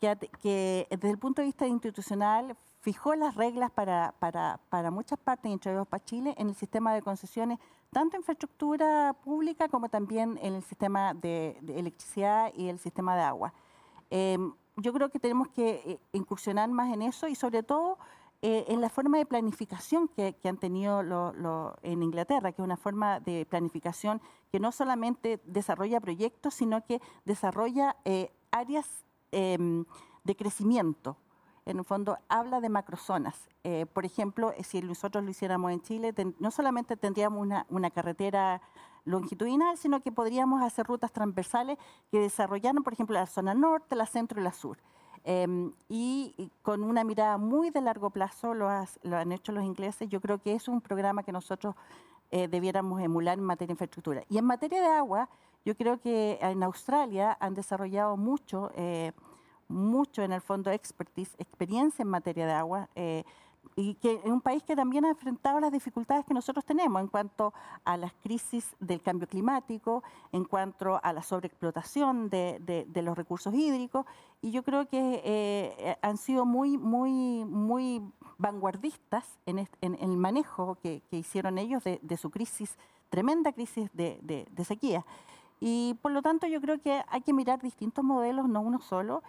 que, 0.00 0.88
desde 0.90 1.10
el 1.10 1.16
punto 1.16 1.42
de 1.42 1.46
vista 1.46 1.64
institucional 1.64 2.56
fijó 2.80 3.14
las 3.14 3.36
reglas 3.36 3.70
para, 3.70 4.90
muchas 4.90 5.16
partes, 5.20 5.52
entre 5.52 5.70
ellos 5.70 5.86
para 5.86 6.04
Chile, 6.04 6.34
en 6.38 6.48
el 6.48 6.56
sistema 6.56 6.92
de 6.92 7.02
concesiones, 7.02 7.60
tanto 7.92 8.16
infraestructura 8.16 9.14
pública 9.22 9.68
como 9.68 9.88
también 9.88 10.40
en 10.42 10.54
el 10.54 10.64
sistema 10.64 11.14
de, 11.14 11.56
electricidad 11.68 12.52
y 12.56 12.66
el 12.66 12.80
sistema 12.80 13.14
de 13.14 13.22
agua. 13.22 13.54
Em, 14.10 14.52
yo 14.78 14.92
creo 14.92 15.08
que 15.08 15.20
tenemos 15.20 15.50
que 15.50 15.82
eh, 15.86 16.00
incursionar 16.10 16.68
más 16.68 16.92
en 16.92 17.02
eso 17.02 17.28
y 17.28 17.36
sobre 17.36 17.62
todo 17.62 17.96
eh, 18.42 18.64
en 18.68 18.80
la 18.80 18.88
forma 18.88 19.18
de 19.18 19.26
planificación 19.26 20.08
que, 20.08 20.36
han 20.44 20.56
tenido 20.56 21.02
lo, 21.02 21.76
en 21.82 22.02
Inglaterra, 22.02 22.52
que 22.52 22.60
es 22.60 22.64
una 22.64 22.76
forma 22.76 23.20
de 23.20 23.46
planificación 23.46 24.20
que 24.50 24.60
no 24.60 24.72
solamente 24.72 25.40
desarrolla 25.44 26.00
proyectos, 26.00 26.54
sino 26.54 26.84
que 26.84 27.00
desarrolla 27.24 27.96
eh, 28.04 28.32
áreas 28.50 29.04
em, 29.30 29.84
de 30.24 30.36
crecimiento 30.36 31.16
en 31.64 31.78
el 31.78 31.84
fondo 31.84 32.18
habla 32.28 32.60
de 32.60 32.68
macrozonas. 32.68 33.48
Eh, 33.64 33.86
por 33.86 34.04
ejemplo, 34.04 34.52
eh, 34.56 34.64
si 34.64 34.82
nosotros 34.82 35.22
lo 35.22 35.30
hiciéramos 35.30 35.70
en 35.72 35.80
Chile, 35.82 36.14
no 36.38 36.50
solamente 36.50 36.96
tendríamos 36.96 37.40
una, 37.40 37.66
una, 37.68 37.90
carretera 37.90 38.60
longitudinal, 39.04 39.76
sino 39.76 40.00
que 40.00 40.10
podríamos 40.12 40.62
hacer 40.62 40.86
rutas 40.86 41.12
transversales 41.12 41.78
que 42.10 42.18
desarrollaran, 42.18 42.82
por 42.82 42.92
ejemplo, 42.92 43.14
la 43.14 43.26
zona 43.26 43.54
norte, 43.54 43.94
la 43.94 44.06
centro 44.06 44.40
y 44.40 44.44
la 44.44 44.52
sur. 44.52 44.78
Em, 45.24 45.72
y, 45.88 46.50
con 46.62 46.82
una 46.82 47.04
mirada 47.04 47.38
muy 47.38 47.70
de 47.70 47.80
largo 47.80 48.10
plazo 48.10 48.54
lo, 48.54 48.68
lo, 49.02 49.16
han 49.16 49.32
hecho 49.32 49.52
los 49.52 49.64
ingleses. 49.64 50.08
Yo 50.08 50.20
creo 50.20 50.38
que 50.38 50.54
es 50.54 50.68
un 50.68 50.80
programa 50.80 51.22
que 51.22 51.32
nosotros 51.32 51.74
eh, 52.30 52.48
debiéramos 52.48 53.00
emular 53.00 53.38
en 53.38 53.44
materia 53.44 53.68
de 53.68 53.74
infraestructura. 53.74 54.24
Y 54.28 54.38
en 54.38 54.44
materia 54.44 54.80
de 54.80 54.88
agua, 54.88 55.28
yo 55.64 55.76
creo 55.76 56.00
que 56.00 56.38
en 56.40 56.62
Australia 56.62 57.36
han 57.40 57.54
desarrollado 57.54 58.16
mucho 58.16 58.70
mucho 59.68 60.22
en 60.22 60.32
el 60.32 60.42
fondo 60.42 60.70
expertise, 60.70 61.34
experiencia 61.38 62.02
en 62.02 62.08
materia 62.08 62.46
de 62.46 62.52
agua. 62.52 62.88
Y 63.74 63.94
que 63.94 64.20
es 64.22 64.30
un 64.30 64.40
país 64.40 64.62
que 64.62 64.76
también 64.76 65.04
ha 65.06 65.08
enfrentado 65.08 65.58
las 65.58 65.72
dificultades 65.72 66.26
que 66.26 66.34
nosotros 66.34 66.64
tenemos 66.64 67.00
en 67.00 67.08
cuanto 67.08 67.54
a 67.84 67.96
las 67.96 68.12
crisis 68.22 68.76
del 68.80 69.00
cambio 69.00 69.26
climático, 69.26 70.02
en 70.30 70.44
cuanto 70.44 71.00
a 71.02 71.12
la 71.12 71.22
sobreexplotación 71.22 72.28
de, 72.28 72.84
de, 72.86 73.02
los 73.02 73.16
recursos 73.16 73.54
hídricos, 73.54 74.04
y 74.42 74.50
yo 74.50 74.62
creo 74.62 74.86
que 74.86 75.22
eh, 75.24 75.96
han 76.02 76.18
sido 76.18 76.44
muy, 76.44 76.76
muy, 76.76 77.44
muy 77.46 78.02
vanguardistas 78.42 79.38
en, 79.46 79.68
en, 79.80 79.94
el 80.00 80.16
manejo 80.16 80.76
que, 80.82 81.02
que 81.08 81.16
hicieron 81.16 81.58
ellos 81.58 81.82
de, 81.84 82.16
su 82.16 82.30
crisis, 82.30 82.76
tremenda 83.08 83.52
crisis 83.52 83.88
de, 83.94 84.46
sequía. 84.64 85.06
Y 85.60 85.96
por 86.02 86.10
lo 86.10 86.22
tanto 86.22 86.46
yo 86.46 86.60
creo 86.60 86.80
que 86.80 87.02
hay 87.08 87.20
que 87.20 87.32
mirar 87.32 87.62
distintos 87.62 88.04
modelos, 88.04 88.48
no 88.48 88.60
uno 88.60 88.80
solo, 88.80 89.22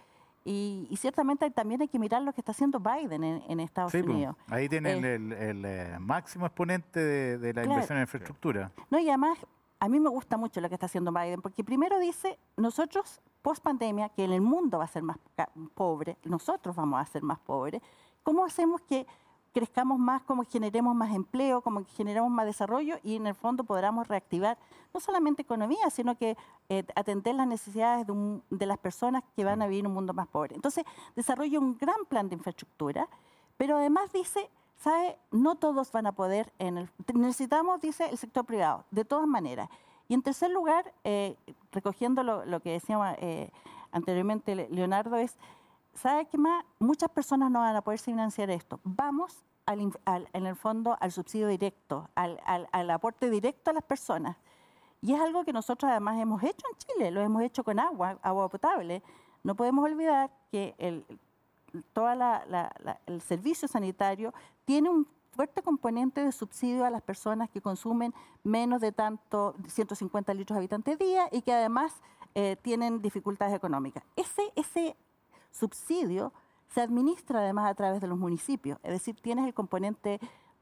y, 0.44 0.94
ciertamente 0.98 1.50
también 1.50 1.80
hay 1.80 1.88
que 1.88 1.98
mirar 1.98 2.22
lo 2.22 2.32
que 2.32 2.42
está 2.42 2.52
haciendo 2.52 2.78
Biden 2.78 3.24
en, 3.24 3.60
Estados 3.60 3.94
Unidos. 3.94 4.36
ahí 4.48 4.68
tienen 4.68 5.04
eh, 5.04 5.14
el, 5.50 5.64
eh, 5.64 5.96
máximo 5.98 6.44
exponente 6.46 7.00
de, 7.00 7.54
la 7.54 7.64
inversión 7.64 7.96
en 7.96 8.02
infraestructura. 8.02 8.70
No, 8.90 8.98
y 8.98 9.08
además 9.08 9.38
a 9.80 9.88
mí 9.88 9.98
me 10.00 10.10
gusta 10.10 10.36
mucho 10.36 10.60
lo 10.60 10.68
que 10.68 10.74
está 10.74 10.86
haciendo 10.86 11.12
Biden, 11.12 11.40
porque 11.40 11.64
primero 11.64 11.98
dice, 11.98 12.38
nosotros, 12.56 13.22
post 13.42 13.62
pandemia, 13.62 14.10
que 14.10 14.24
en 14.24 14.32
el 14.32 14.40
mundo 14.42 14.78
va 14.78 14.84
a 14.84 14.88
ser 14.88 15.02
más 15.02 15.16
pobre, 15.74 16.18
nosotros 16.24 16.76
vamos 16.76 17.00
a 17.00 17.06
ser 17.06 17.22
más 17.22 17.38
pobres, 17.38 17.80
¿cómo 18.22 18.44
hacemos 18.44 18.82
que 18.82 19.06
crezcamos 19.54 20.00
más, 20.00 20.20
como 20.22 20.44
generemos 20.44 20.96
más 20.96 21.14
empleo, 21.14 21.62
como 21.62 21.86
que 21.86 21.92
generemos 21.92 22.30
más 22.30 22.44
desarrollo 22.44 22.96
y 23.04 23.14
en 23.14 23.28
el 23.28 23.36
fondo 23.36 23.62
podamos 23.62 24.08
reactivar 24.08 24.58
no 24.92 24.98
solamente 24.98 25.42
economía, 25.42 25.88
sino 25.90 26.18
que 26.18 26.36
eh, 26.68 26.84
atender 26.96 27.36
las 27.36 27.46
necesidades 27.46 28.04
de, 28.50 28.66
las 28.66 28.78
personas 28.78 29.22
que 29.36 29.44
van 29.44 29.62
a 29.62 29.66
vivir 29.66 29.80
en 29.80 29.86
un 29.86 29.94
mundo 29.94 30.12
más 30.12 30.26
pobre. 30.26 30.56
Entonces, 30.56 30.84
desarrolla 31.14 31.60
un 31.60 31.78
gran 31.78 32.04
plan 32.08 32.28
de 32.28 32.34
infraestructura, 32.34 33.08
pero 33.56 33.76
además 33.76 34.12
dice, 34.12 34.50
¿sabe? 34.76 35.16
No 35.30 35.54
todos 35.54 35.92
van 35.92 36.08
a 36.08 36.12
poder, 36.12 36.52
en 36.58 36.76
el, 36.76 36.90
necesitamos, 37.14 37.80
dice, 37.80 38.08
el 38.10 38.18
sector 38.18 38.44
privado, 38.44 38.84
de 38.90 39.04
todas 39.04 39.28
maneras. 39.28 39.68
Y 40.08 40.14
en 40.14 40.22
tercer 40.22 40.50
lugar, 40.50 40.92
eh, 41.04 41.36
recogiendo 41.70 42.24
lo, 42.24 42.60
que 42.60 42.72
decía 42.72 43.16
eh, 43.20 43.50
anteriormente 43.92 44.68
Leonardo, 44.68 45.16
es 45.16 45.36
¿sabe 45.94 46.26
qué 46.26 46.38
más? 46.38 46.64
Muchas 46.78 47.10
personas 47.10 47.50
no 47.50 47.60
van 47.60 47.76
a 47.76 47.82
poder 47.82 47.98
financiar 47.98 48.50
esto. 48.50 48.80
Vamos 48.84 49.44
en 49.66 50.46
el 50.46 50.56
fondo 50.56 50.96
al 51.00 51.12
subsidio 51.12 51.48
directo, 51.48 52.08
al, 52.14 52.90
aporte 52.90 53.30
directo 53.30 53.70
a 53.70 53.72
las 53.72 53.84
personas. 53.84 54.36
Y 55.00 55.14
es 55.14 55.20
algo 55.20 55.44
que 55.44 55.52
nosotros 55.52 55.90
además 55.90 56.18
hemos 56.18 56.42
hecho 56.42 56.66
en 56.70 56.78
Chile, 56.78 57.10
lo 57.10 57.20
hemos 57.20 57.42
hecho 57.42 57.64
con 57.64 57.78
agua, 57.78 58.18
agua 58.22 58.48
potable. 58.48 59.02
No 59.42 59.54
podemos 59.54 59.84
olvidar 59.84 60.30
que 60.50 60.74
el, 60.78 61.04
todo 61.92 62.08
el 63.06 63.20
servicio 63.20 63.68
sanitario 63.68 64.32
tiene 64.64 64.88
un 64.88 65.06
fuerte 65.32 65.62
componente 65.62 66.24
de 66.24 66.32
subsidio 66.32 66.84
a 66.84 66.90
las 66.90 67.02
personas 67.02 67.50
que 67.50 67.60
consumen 67.60 68.14
menos 68.44 68.80
de 68.80 68.92
tanto 68.92 69.54
150 69.66 70.32
litros 70.32 70.56
habitantes 70.56 70.98
día 70.98 71.28
y 71.32 71.42
que 71.42 71.52
además 71.52 72.00
eh, 72.34 72.56
tienen 72.62 73.02
dificultades 73.02 73.54
económicas. 73.54 74.04
Ese 74.16 74.96
subsidio 75.54 76.32
se 76.68 76.80
administra 76.80 77.40
además 77.40 77.70
a 77.70 77.74
través 77.74 78.00
de 78.00 78.08
los 78.08 78.18
municipios, 78.18 78.78
es 78.82 78.90
decir, 78.90 79.16
tienes 79.20 79.46
el 79.46 79.54
componente 79.54 80.18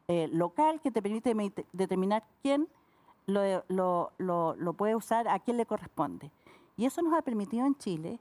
eh, 0.09 0.29
local 0.33 0.81
que 0.81 0.91
te 0.91 1.01
permite 1.01 1.35
determinar 1.73 2.23
quién 2.43 2.69
lo, 3.27 3.65
lo, 4.19 4.73
puede 4.75 4.95
usar, 4.95 5.29
a 5.29 5.39
quién 5.39 5.57
le 5.57 5.65
corresponde. 5.65 6.31
Y 6.77 6.85
eso 6.87 7.01
nos 7.03 7.15
ha 7.15 7.23
permitido 7.23 7.67
en 7.67 7.77
Chile 7.77 8.19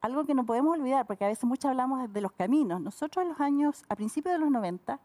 algo 0.00 0.24
que 0.24 0.34
no 0.34 0.44
podemos 0.46 0.78
olvidar, 0.78 1.06
porque 1.06 1.24
a 1.24 1.28
veces 1.28 1.44
mucho 1.44 1.68
hablamos 1.68 2.12
de 2.12 2.20
los 2.20 2.32
caminos. 2.32 2.80
Nosotros 2.80 3.22
en 3.22 3.30
los 3.30 3.40
años, 3.40 3.82
a 3.88 3.96
principios 3.96 4.34
de 4.34 4.38
los 4.38 4.50
90, 4.50 5.00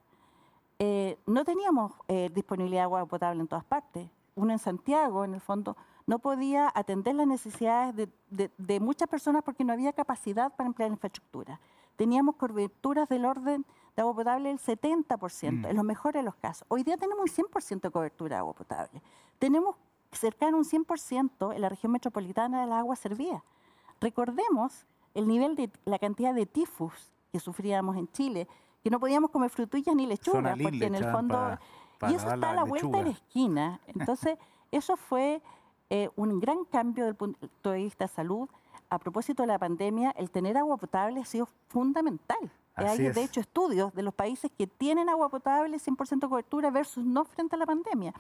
eh, 0.80 1.18
no 1.26 1.46
teníamos 1.46 1.94
eh, 2.08 2.30
disponibilidad 2.34 2.82
de 2.82 2.84
agua 2.84 3.06
potable 3.06 3.42
en 3.42 3.48
todas 3.48 3.66
partes. 3.66 4.08
Uno 4.36 4.52
en 4.52 4.60
Santiago, 4.60 5.24
en 5.24 5.34
el 5.34 5.42
fondo, 5.42 5.76
no 6.06 6.20
podía 6.20 6.72
atender 6.74 7.16
las 7.16 7.28
necesidades 7.28 8.10
de, 8.30 8.80
muchas 8.80 9.08
personas 9.08 9.44
porque 9.44 9.64
no 9.64 9.74
había 9.74 9.94
capacidad 9.94 10.54
para 10.56 10.68
emplear 10.68 10.92
infraestructura. 10.92 11.60
Teníamos 11.96 12.36
coberturas 12.36 13.08
del 13.08 13.26
orden 13.26 13.66
de 13.96 14.02
agua 14.02 14.16
potable 14.16 14.50
del 14.50 14.60
70%, 14.60 15.52
mm. 15.52 15.66
en 15.66 15.76
los 15.76 15.86
mejores 15.86 16.22
de 16.22 16.24
los 16.24 16.36
casos. 16.36 16.66
Hoy 16.68 16.84
día 16.84 16.98
tenemos 16.98 17.30
un 17.30 17.46
100% 17.46 17.82
de 17.82 17.92
cobertura 17.92 18.36
de 18.36 18.40
agua 18.40 18.54
potable. 18.54 19.02
Tenemos 19.40 19.76
cercano 20.12 20.58
a 20.58 20.60
un 20.60 20.66
100% 20.66 21.56
en 21.56 21.62
la 21.62 21.70
región 21.70 21.92
metropolitana 21.92 22.62
del 22.62 22.74
agua 22.74 22.96
servida. 22.96 23.44
Recordemos 24.02 24.86
el 25.14 25.28
nivel 25.28 25.56
de 25.56 25.70
la 25.86 26.00
cantidad 26.00 26.34
de 26.34 26.46
tifus 26.46 27.12
que 27.32 27.40
sufríamos 27.40 27.96
en 27.98 28.12
Chile, 28.12 28.48
que 28.84 28.90
no 28.90 29.00
podíamos 29.00 29.30
comer 29.30 29.50
frutillas 29.50 29.96
ni 29.96 30.06
lechugas, 30.06 30.58
porque 30.62 30.86
en 30.86 30.96
el 30.96 31.12
fondo... 31.12 31.58
y 32.10 32.16
eso 32.16 32.32
está 32.32 32.50
a 32.50 32.54
la 32.54 32.64
vuelta 32.64 32.98
de 32.98 33.04
la 33.06 33.10
esquina. 33.12 33.80
Entonces, 33.88 34.38
eso 34.72 34.98
fue 34.98 35.42
eh, 35.96 36.10
un 36.16 36.40
gran 36.40 36.66
cambio 36.66 37.04
desde 37.04 37.12
el 37.12 37.16
punto 37.16 37.70
de 37.70 37.78
vista 37.78 38.06
de 38.06 38.08
salud. 38.08 38.50
A 38.90 38.98
propósito 38.98 39.44
de 39.44 39.48
la 39.48 39.60
pandemia, 39.60 40.10
el 40.18 40.32
tener 40.32 40.58
agua 40.58 40.76
potable 40.78 41.22
ha 41.22 41.26
sido 41.26 41.48
fundamental. 41.68 42.52
Hay, 42.74 42.98
de 42.98 43.24
hecho, 43.24 43.40
estudios 43.40 43.94
de 43.94 44.02
los 44.02 44.12
países 44.12 44.50
que 44.58 44.66
tienen 44.66 45.08
agua 45.08 45.30
potable 45.30 45.78
100% 45.78 46.28
cobertura 46.28 46.72
versus 46.72 47.06
no 47.06 47.26
frente 47.26 47.56
a 47.56 47.60
la 47.60 47.68
pandemia. 47.68 48.12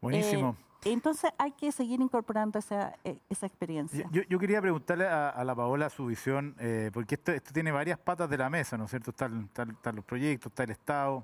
Buenísimo. 0.00 0.56
Eh, 0.82 0.92
entonces 0.92 1.30
hay 1.36 1.52
que 1.52 1.70
seguir 1.72 2.00
incorporando 2.00 2.58
esa, 2.58 2.94
eh, 3.04 3.18
esa 3.28 3.44
experiencia. 3.44 4.08
Yo, 4.10 4.38
quería 4.38 4.62
preguntarle 4.62 5.06
a, 5.06 5.44
la 5.44 5.54
Paola 5.54 5.90
su 5.90 6.06
visión, 6.06 6.56
porque 6.94 7.16
esto, 7.16 7.32
esto, 7.32 7.52
tiene 7.52 7.70
varias 7.70 7.98
patas 7.98 8.30
de 8.30 8.38
la 8.38 8.48
mesa, 8.48 8.78
¿no 8.78 8.84
es 8.84 8.90
cierto? 8.90 9.10
Están, 9.10 9.50
están 9.54 9.94
los 9.94 10.06
proyectos, 10.06 10.52
está 10.52 10.64
el 10.64 10.70
Estado, 10.70 11.22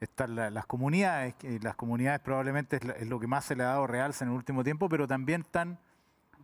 están 0.00 0.34
las 0.34 0.66
comunidades, 0.66 1.34
que 1.36 1.58
las 1.60 1.74
comunidades 1.74 2.20
probablemente 2.20 2.76
es, 2.76 3.08
lo 3.08 3.18
que 3.18 3.26
más 3.26 3.44
se 3.44 3.56
le 3.56 3.62
ha 3.62 3.68
dado 3.68 3.86
realce 3.86 4.24
en 4.24 4.30
el 4.30 4.36
último 4.36 4.62
tiempo, 4.62 4.88
pero 4.88 5.06
también 5.06 5.42
están 5.42 5.78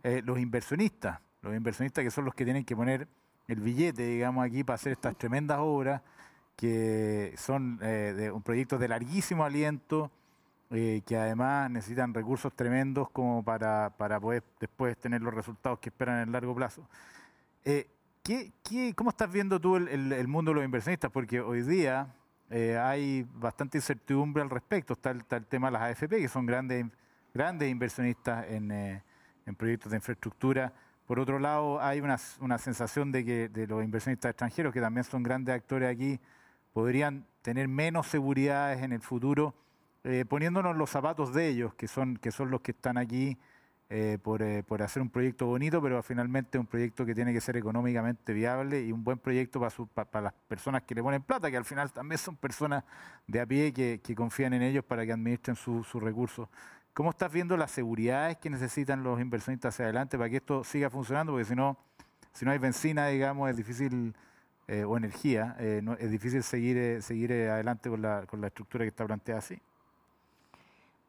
eh, 0.03 0.21
los 0.25 0.39
inversionistas, 0.39 1.19
los 1.41 1.55
inversionistas 1.55 2.03
que 2.03 2.11
son 2.11 2.25
los 2.25 2.33
que 2.33 2.45
tienen 2.45 2.65
que 2.65 2.75
poner 2.75 3.07
el 3.47 3.59
billete, 3.59 4.07
digamos, 4.07 4.45
aquí 4.45 4.63
para 4.63 4.75
hacer 4.75 4.93
estas 4.93 5.15
tremendas 5.17 5.59
obras, 5.59 6.01
que 6.55 7.33
son 7.37 7.79
eh, 7.81 8.13
de, 8.15 8.31
un 8.31 8.41
proyectos 8.41 8.79
de 8.79 8.87
larguísimo 8.87 9.43
aliento, 9.43 10.11
eh, 10.71 11.01
que 11.05 11.15
además 11.17 11.69
necesitan 11.69 12.13
recursos 12.13 12.53
tremendos 12.55 13.09
como 13.11 13.43
para, 13.43 13.91
para 13.97 14.19
poder 14.19 14.43
después 14.59 14.97
tener 14.97 15.21
los 15.21 15.33
resultados 15.33 15.77
que 15.79 15.89
esperan 15.89 16.17
en 16.17 16.23
el 16.23 16.31
largo 16.31 16.55
plazo. 16.55 16.87
¿qué, 17.63 18.51
qué, 18.63 18.93
cómo 18.95 19.11
estás 19.11 19.31
viendo 19.31 19.59
tú 19.59 19.75
el 19.75 20.27
mundo 20.27 20.51
de 20.51 20.55
los 20.55 20.65
inversionistas? 20.65 21.11
Porque 21.11 21.39
hoy 21.39 21.61
día 21.61 22.07
eh, 22.55 22.77
hay 22.77 23.25
bastante 23.33 23.79
incertidumbre 23.79 24.43
al 24.43 24.49
respecto. 24.51 24.93
Está 24.93 25.09
el, 25.09 25.45
tema 25.47 25.69
de 25.69 25.71
las 25.71 25.81
AFP, 25.81 26.19
que 26.19 26.27
son 26.27 26.45
grandes, 26.45 26.85
grandes 27.33 27.67
inversionistas 27.71 28.45
en, 28.47 28.71
eh, 28.71 29.01
en 29.47 29.55
proyectos 29.55 29.89
de 29.89 29.97
infraestructura. 29.97 30.71
Por 31.07 31.19
otro 31.19 31.39
lado, 31.39 31.81
hay 31.81 31.99
una, 31.99 32.19
una, 32.41 32.59
sensación 32.59 33.11
de 33.11 33.25
que 33.25 33.49
de 33.49 33.65
los 33.65 33.83
inversionistas 33.83 34.29
extranjeros, 34.29 34.71
que 34.71 34.81
también 34.81 35.03
son 35.03 35.23
grandes 35.23 35.55
actores 35.55 35.89
aquí, 35.89 36.19
podrían 36.73 37.25
tener 37.41 37.67
menos 37.67 38.05
seguridades 38.05 38.83
en 38.83 38.93
el 38.93 39.01
futuro, 39.01 39.55
eh, 40.03 40.23
poniéndonos 40.29 40.77
los 40.77 40.91
zapatos 40.91 41.33
de 41.33 41.47
ellos, 41.47 41.73
que 41.73 41.87
son, 41.87 42.17
que 42.17 42.31
son 42.31 42.51
los 42.51 42.61
que 42.61 42.69
están 42.69 42.99
aquí 42.99 43.35
eh, 43.89 44.17
por, 44.21 44.41
eh, 44.41 44.63
por, 44.63 44.81
hacer 44.81 45.01
un 45.01 45.09
proyecto 45.09 45.45
bonito, 45.45 45.81
pero 45.81 46.01
finalmente 46.01 46.57
un 46.57 46.65
proyecto 46.65 47.05
que 47.05 47.13
tiene 47.13 47.31
que 47.31 47.41
ser 47.41 47.57
económicamente 47.57 48.33
viable 48.33 48.81
y 48.81 48.91
un 48.91 49.03
buen 49.03 49.19
proyecto 49.19 49.59
para, 49.59 50.05
para, 50.05 50.21
las 50.23 50.33
personas 50.47 50.83
que 50.83 50.95
le 50.95 51.03
ponen 51.03 51.21
plata, 51.21 51.51
que 51.51 51.57
al 51.57 51.65
final 51.65 51.91
también 51.91 52.17
son 52.17 52.35
personas 52.35 52.83
de 53.27 53.39
a 53.39 53.45
pie 53.45 53.71
que, 53.71 54.15
confían 54.15 54.53
en 54.53 54.63
ellos 54.63 54.83
para 54.83 55.05
que 55.05 55.11
administren 55.11 55.55
sus 55.55 55.93
recursos. 55.93 56.49
¿Cómo 56.93 57.09
estás 57.11 57.31
viendo 57.31 57.57
las 57.57 57.71
seguridades 57.71 58.37
que 58.37 58.49
necesitan 58.49 59.03
los 59.03 59.19
inversionistas 59.19 59.75
hacia 59.75 59.85
adelante 59.85 60.17
para 60.17 60.29
que 60.29 60.37
esto 60.37 60.63
siga 60.63 60.89
funcionando? 60.89 61.33
Porque 61.33 61.45
si 61.45 61.55
no, 61.55 61.77
si 62.31 62.45
no 62.45 62.51
hay 62.51 62.57
benzina, 62.57 63.07
digamos, 63.07 63.49
es 63.49 63.57
difícil, 63.57 64.15
eh, 64.67 64.85
o 64.85 64.97
energía, 64.97 65.55
es 65.59 66.09
difícil 66.09 66.41
seguir, 66.41 67.01
seguir 67.03 67.31
adelante 67.33 67.89
con 67.89 68.01
la, 68.01 68.25
con 68.25 68.41
la 68.41 68.47
estructura 68.47 68.85
que 68.85 68.89
está 68.89 69.05
planteada 69.05 69.39
así. 69.39 69.61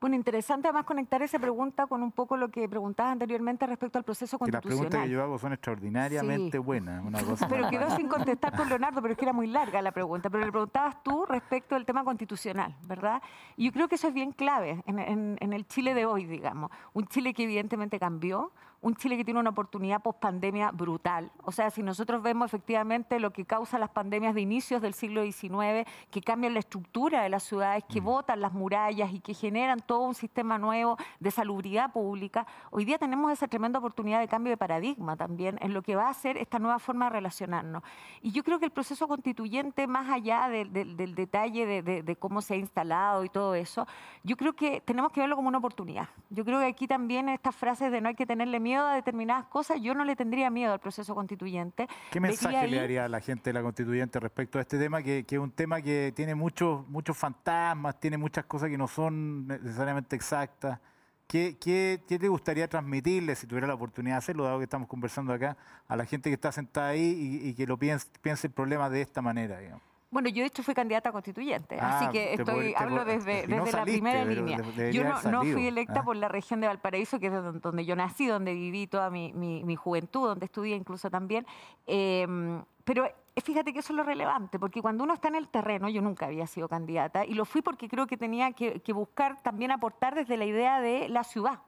Bueno, 0.00 0.16
interesante 0.16 0.68
además 0.68 0.84
conectar 0.84 1.22
esa 1.22 1.38
pregunta 1.38 1.86
con 1.86 2.02
un 2.02 2.12
poco 2.12 2.36
lo 2.36 2.50
que 2.50 2.68
preguntabas 2.68 3.12
anteriormente 3.12 3.66
respecto 3.66 3.98
al 3.98 4.04
proceso 4.04 4.38
constitucional. 4.38 4.76
las 4.76 4.88
preguntas 4.90 5.02
que 5.04 5.10
yo 5.10 5.22
hago 5.22 5.38
son 5.38 5.52
extraordinariamente 5.52 6.58
buenas. 6.58 7.02
pero 7.48 7.70
quedó 7.70 7.96
sin 7.96 8.08
contestar 8.08 8.54
por 8.54 8.66
Leonardo, 8.66 9.00
pero 9.00 9.12
es 9.12 9.18
que 9.18 9.24
era 9.24 9.32
muy 9.32 9.46
larga 9.46 9.80
la 9.80 9.92
pregunta. 9.92 10.28
Pero 10.28 10.44
le 10.44 10.52
preguntabas 10.52 11.02
tú 11.02 11.24
respecto 11.26 11.74
al 11.74 11.86
tema 11.86 12.04
constitucional, 12.04 12.76
¿verdad? 12.86 13.22
Y 13.56 13.66
yo 13.66 13.72
creo 13.72 13.88
que 13.88 13.94
eso 13.94 14.08
es 14.08 14.14
bien 14.14 14.32
clave 14.32 14.82
en, 14.86 15.38
en 15.40 15.52
el 15.52 15.66
Chile 15.66 15.94
de 15.94 16.04
hoy, 16.04 16.26
digamos. 16.26 16.70
Un 16.92 17.06
Chile 17.06 17.32
que 17.32 17.44
evidentemente 17.44 17.98
cambió, 17.98 18.52
un 18.84 18.94
Chile 18.96 19.16
que 19.16 19.24
tiene 19.24 19.40
una 19.40 19.48
oportunidad 19.48 20.02
post 20.02 20.18
pandemia 20.20 20.70
brutal. 20.70 21.32
O 21.42 21.52
sea, 21.52 21.70
si 21.70 21.82
nosotros 21.82 22.22
vemos 22.22 22.48
efectivamente 22.50 23.18
lo 23.18 23.32
que 23.32 23.46
causa 23.46 23.78
las 23.78 23.88
pandemias 23.88 24.34
de 24.34 24.42
inicios 24.42 24.82
del 24.82 24.92
siglo 24.92 25.22
XIX, 25.22 25.88
que 26.10 26.20
cambian 26.20 26.52
la 26.52 26.58
estructura 26.60 27.22
de 27.22 27.30
las 27.30 27.44
ciudades, 27.44 27.82
que 27.88 28.02
mm. 28.02 28.04
botan 28.04 28.42
las 28.42 28.52
murallas 28.52 29.10
y 29.14 29.20
que 29.20 29.32
generan 29.32 29.80
todo 29.80 30.00
un 30.00 30.14
sistema 30.14 30.58
nuevo 30.58 30.98
de 31.18 31.30
salubridad 31.30 31.94
pública, 31.94 32.46
hoy 32.70 32.84
día 32.84 32.98
tenemos 32.98 33.32
esa 33.32 33.48
tremenda 33.48 33.78
oportunidad 33.78 34.20
de 34.20 34.28
cambio 34.28 34.50
de 34.50 34.58
paradigma 34.58 35.16
también 35.16 35.56
en 35.62 35.72
lo 35.72 35.80
que 35.80 35.96
va 35.96 36.10
a 36.10 36.14
ser 36.14 36.36
esta 36.36 36.58
nueva 36.58 36.78
forma 36.78 37.06
de 37.06 37.12
relacionarnos. 37.12 37.82
Y 38.20 38.32
yo 38.32 38.44
creo 38.44 38.58
que 38.58 38.66
el 38.66 38.70
proceso 38.70 39.08
constituyente, 39.08 39.86
más 39.86 40.10
allá 40.10 40.50
del 40.50 41.14
detalle 41.14 41.64
de, 41.64 42.02
de 42.02 42.16
cómo 42.16 42.42
se 42.42 42.52
ha 42.52 42.56
instalado 42.58 43.24
y 43.24 43.30
todo 43.30 43.54
eso, 43.54 43.86
yo 44.24 44.36
creo 44.36 44.52
que 44.52 44.82
tenemos 44.82 45.10
que 45.10 45.20
verlo 45.20 45.36
como 45.36 45.48
una 45.48 45.58
oportunidad. 45.58 46.10
Yo 46.28 46.44
creo 46.44 46.60
que 46.60 46.66
aquí 46.66 46.86
también 46.86 47.30
estas 47.30 47.56
frases 47.56 47.90
de 47.90 48.02
no 48.02 48.10
hay 48.10 48.14
que 48.14 48.26
tenerle 48.26 48.60
miedo 48.60 48.73
a 48.82 48.94
determinadas 48.94 49.46
cosas, 49.46 49.80
yo 49.80 49.94
no 49.94 50.04
le 50.04 50.16
tendría 50.16 50.50
miedo 50.50 50.72
al 50.72 50.80
proceso 50.80 51.14
constituyente. 51.14 51.88
¿Qué 52.10 52.20
mensaje 52.20 52.66
le 52.68 52.80
haría 52.80 53.04
a 53.04 53.08
la 53.08 53.20
gente 53.20 53.50
de 53.50 53.54
la 53.54 53.62
constituyente 53.62 54.20
respecto 54.20 54.58
a 54.58 54.62
este 54.62 54.78
tema, 54.78 55.02
que, 55.02 55.24
es 55.28 55.38
un 55.38 55.50
tema 55.50 55.80
que 55.80 56.12
tiene 56.14 56.34
muchos, 56.34 56.86
muchos 56.88 57.16
fantasmas, 57.16 57.98
tiene 58.00 58.18
muchas 58.18 58.44
cosas 58.46 58.70
que 58.70 58.78
no 58.78 58.88
son 58.88 59.46
necesariamente 59.46 60.16
exactas? 60.16 60.80
¿Qué, 61.26 61.56
qué, 61.58 62.02
qué 62.06 62.18
te 62.18 62.28
gustaría 62.28 62.68
transmitirle, 62.68 63.34
si 63.34 63.46
tuviera 63.46 63.66
la 63.66 63.74
oportunidad 63.74 64.16
de 64.16 64.18
hacerlo, 64.18 64.44
dado 64.44 64.58
que 64.58 64.64
estamos 64.64 64.88
conversando 64.88 65.32
acá, 65.32 65.56
a 65.88 65.96
la 65.96 66.04
gente 66.04 66.28
que 66.28 66.34
está 66.34 66.52
sentada 66.52 66.88
ahí 66.88 67.40
y, 67.42 67.54
que 67.54 67.66
lo 67.66 67.78
piense, 67.78 68.08
piense 68.20 68.48
el 68.48 68.52
problema 68.52 68.90
de 68.90 69.00
esta 69.00 69.22
manera? 69.22 69.58
Digamos? 69.58 69.93
Bueno, 70.14 70.28
yo 70.28 70.42
de 70.42 70.46
hecho 70.46 70.62
fui 70.62 70.74
candidata 70.74 71.10
constituyente, 71.10 71.74
así 71.74 72.04
ah, 72.06 72.10
que 72.12 72.34
estoy, 72.34 72.72
hablo 72.76 73.04
desde, 73.04 73.48
la 73.48 73.82
primera 73.82 74.24
línea. 74.24 74.58
Yo 74.92 75.02
no, 75.02 75.42
fui 75.42 75.66
electa 75.66 76.02
ah. 76.02 76.04
por 76.04 76.14
la 76.14 76.28
región 76.28 76.60
de 76.60 76.68
Valparaíso, 76.68 77.18
que 77.18 77.26
es 77.26 77.32
donde 77.60 77.84
yo 77.84 77.96
nací, 77.96 78.28
donde 78.28 78.54
viví 78.54 78.86
toda 78.86 79.10
mi, 79.10 79.32
mi, 79.32 79.74
juventud, 79.74 80.28
donde 80.28 80.46
estudié 80.46 80.76
incluso 80.76 81.10
también. 81.10 81.44
Em, 81.88 82.62
pero 82.84 83.10
fíjate 83.42 83.72
que 83.72 83.80
eso 83.80 83.92
es 83.92 83.96
lo 83.96 84.04
relevante, 84.04 84.60
porque 84.60 84.80
cuando 84.80 85.02
uno 85.02 85.14
está 85.14 85.26
en 85.26 85.34
el 85.34 85.48
terreno, 85.48 85.88
yo 85.88 86.00
nunca 86.00 86.26
había 86.26 86.46
sido 86.46 86.68
candidata, 86.68 87.24
y 87.24 87.34
lo 87.34 87.44
fui 87.44 87.60
porque 87.60 87.88
creo 87.88 88.06
que 88.06 88.16
tenía 88.16 88.52
que, 88.52 88.80
buscar 88.92 89.42
también 89.42 89.72
aportar 89.72 90.14
desde 90.14 90.36
la 90.36 90.44
idea 90.44 90.80
de 90.80 91.08
la 91.08 91.24
ciudad. 91.24 91.58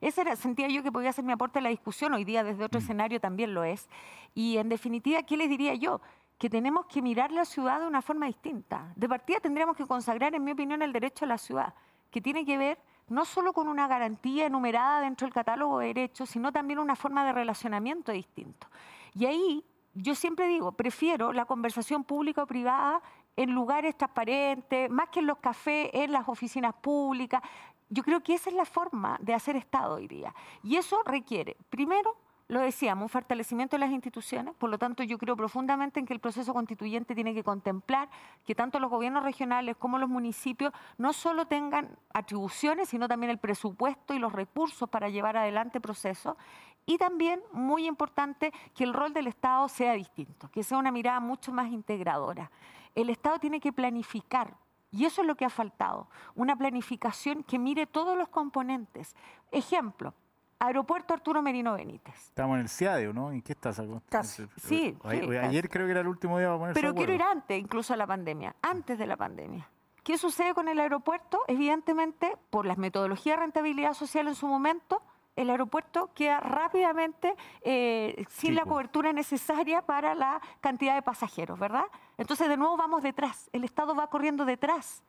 Ese 0.00 0.20
era, 0.20 0.36
sentía 0.36 0.68
yo 0.68 0.84
que 0.84 0.92
podía 0.92 1.12
ser 1.12 1.24
mi 1.24 1.32
aporte 1.32 1.58
a 1.58 1.62
la 1.62 1.70
discusión, 1.70 2.14
hoy 2.14 2.22
día 2.22 2.44
desde 2.44 2.62
otro 2.62 2.78
mm. 2.78 2.84
escenario 2.84 3.20
también 3.20 3.52
lo 3.52 3.64
es. 3.64 3.88
Y 4.32 4.58
en 4.58 4.68
definitiva, 4.68 5.24
¿qué 5.24 5.36
les 5.36 5.48
diría 5.48 5.74
yo? 5.74 6.00
Que 6.38 6.50
tenemos 6.50 6.86
que 6.86 7.00
mirar 7.00 7.32
la 7.32 7.44
ciudad 7.44 7.80
de 7.80 7.86
una 7.86 8.02
forma 8.02 8.26
distinta. 8.26 8.92
De 8.94 9.08
partida 9.08 9.40
tendríamos 9.40 9.76
que 9.76 9.86
consagrar, 9.86 10.34
en 10.34 10.44
mi 10.44 10.52
opinión, 10.52 10.82
el 10.82 10.92
derecho 10.92 11.24
a 11.24 11.28
la 11.28 11.38
ciudad, 11.38 11.74
que 12.10 12.20
tiene 12.20 12.44
que 12.44 12.58
ver 12.58 12.78
no 13.08 13.24
solo 13.24 13.52
con 13.52 13.68
una 13.68 13.86
garantía 13.86 14.46
enumerada 14.46 15.00
dentro 15.00 15.26
del 15.26 15.32
catálogo 15.32 15.78
de 15.78 15.88
derechos, 15.88 16.28
sino 16.28 16.52
también 16.52 16.78
una 16.78 16.96
forma 16.96 17.24
de 17.24 17.32
relacionamiento 17.32 18.12
distinto. 18.12 18.66
Y 19.14 19.26
ahí 19.26 19.64
yo 19.94 20.14
siempre 20.14 20.46
digo, 20.46 20.72
prefiero 20.72 21.32
la 21.32 21.46
conversación 21.46 22.04
pública 22.04 22.42
o 22.42 22.46
privada 22.46 23.00
en 23.34 23.52
lugares 23.52 23.96
transparentes, 23.96 24.90
más 24.90 25.08
que 25.08 25.20
en 25.20 25.26
los 25.26 25.38
cafés, 25.38 25.90
en 25.92 26.12
las 26.12 26.28
oficinas 26.28 26.74
públicas. 26.74 27.42
Yo 27.88 28.02
creo 28.02 28.22
que 28.22 28.34
esa 28.34 28.50
es 28.50 28.56
la 28.56 28.64
forma 28.64 29.16
de 29.22 29.32
hacer 29.32 29.56
Estado 29.56 29.94
hoy 29.94 30.06
día. 30.06 30.34
Y 30.62 30.76
eso 30.76 31.02
requiere, 31.04 31.56
primero, 31.70 32.16
lo 32.48 32.60
decíamos, 32.60 33.02
un 33.02 33.08
fortalecimiento 33.08 33.76
de 33.76 33.80
las 33.80 33.90
instituciones, 33.90 34.54
por 34.54 34.70
lo 34.70 34.78
tanto 34.78 35.02
yo 35.02 35.18
creo 35.18 35.36
profundamente 35.36 35.98
en 35.98 36.06
que 36.06 36.12
el 36.12 36.20
proceso 36.20 36.54
constituyente 36.54 37.14
tiene 37.14 37.34
que 37.34 37.42
contemplar 37.42 38.08
que 38.44 38.54
tanto 38.54 38.78
los 38.78 38.90
gobiernos 38.90 39.24
regionales 39.24 39.76
como 39.76 39.98
los 39.98 40.08
municipios 40.08 40.72
no 40.96 41.12
solo 41.12 41.46
tengan 41.46 41.98
atribuciones, 42.14 42.88
sino 42.88 43.08
también 43.08 43.30
el 43.30 43.38
presupuesto 43.38 44.14
y 44.14 44.20
los 44.20 44.32
recursos 44.32 44.88
para 44.88 45.08
llevar 45.08 45.36
adelante 45.36 45.80
procesos. 45.80 46.36
Y 46.88 46.98
también, 46.98 47.40
muy 47.52 47.86
importante, 47.88 48.52
que 48.76 48.84
el 48.84 48.94
rol 48.94 49.12
del 49.12 49.26
Estado 49.26 49.68
sea 49.68 49.94
distinto, 49.94 50.48
que 50.52 50.62
sea 50.62 50.78
una 50.78 50.92
mirada 50.92 51.18
mucho 51.18 51.52
más 51.52 51.72
integradora. 51.72 52.52
El 52.94 53.10
Estado 53.10 53.40
tiene 53.40 53.58
que 53.58 53.72
planificar 53.72 54.56
y 54.92 55.04
eso 55.04 55.22
es 55.22 55.26
lo 55.26 55.34
que 55.34 55.44
ha 55.44 55.50
faltado, 55.50 56.08
una 56.36 56.56
planificación 56.56 57.42
que 57.42 57.58
mire 57.58 57.86
todos 57.86 58.16
los 58.16 58.28
componentes. 58.28 59.16
Ejemplo, 59.50 60.14
Aeropuerto 60.58 61.12
Arturo 61.12 61.42
Merino 61.42 61.74
Benítez. 61.74 62.14
Estamos 62.14 62.54
en 62.56 62.62
el 62.62 62.68
CIADEO, 62.68 63.12
¿no? 63.12 63.30
¿En 63.30 63.42
qué 63.42 63.52
estás? 63.52 63.80
Casi. 64.08 64.46
Sí, 64.56 64.96
Ayer 65.04 65.68
creo 65.68 65.86
que 65.86 65.90
era 65.90 66.00
el 66.00 66.08
último 66.08 66.38
día 66.38 66.48
para 66.48 66.58
ponerse 66.58 66.80
Pero 66.80 66.94
quiero 66.94 67.12
ir 67.12 67.22
antes, 67.22 67.60
incluso 67.60 67.92
a 67.92 67.96
la 67.96 68.06
pandemia, 68.06 68.56
antes 68.62 68.98
de 68.98 69.06
la 69.06 69.16
pandemia. 69.16 69.68
¿Qué 70.02 70.16
sucede 70.16 70.54
con 70.54 70.68
el 70.68 70.78
aeropuerto? 70.78 71.40
Evidentemente, 71.48 72.36
por 72.50 72.64
las 72.64 72.78
metodologías 72.78 73.36
de 73.36 73.42
rentabilidad 73.42 73.92
social 73.92 74.28
en 74.28 74.34
su 74.34 74.46
momento, 74.46 75.02
el 75.34 75.50
aeropuerto 75.50 76.10
queda 76.14 76.40
rápidamente 76.40 77.34
eh, 77.60 78.24
sin 78.30 78.54
la 78.54 78.64
cobertura 78.64 79.12
necesaria 79.12 79.82
para 79.82 80.14
la 80.14 80.40
cantidad 80.60 80.94
de 80.94 81.02
pasajeros, 81.02 81.58
¿verdad? 81.58 81.84
Entonces, 82.16 82.48
de 82.48 82.56
nuevo 82.56 82.76
vamos 82.78 83.02
detrás, 83.02 83.50
el 83.52 83.64
Estado 83.64 83.94
va 83.94 84.08
corriendo 84.08 84.46
detrás 84.46 85.02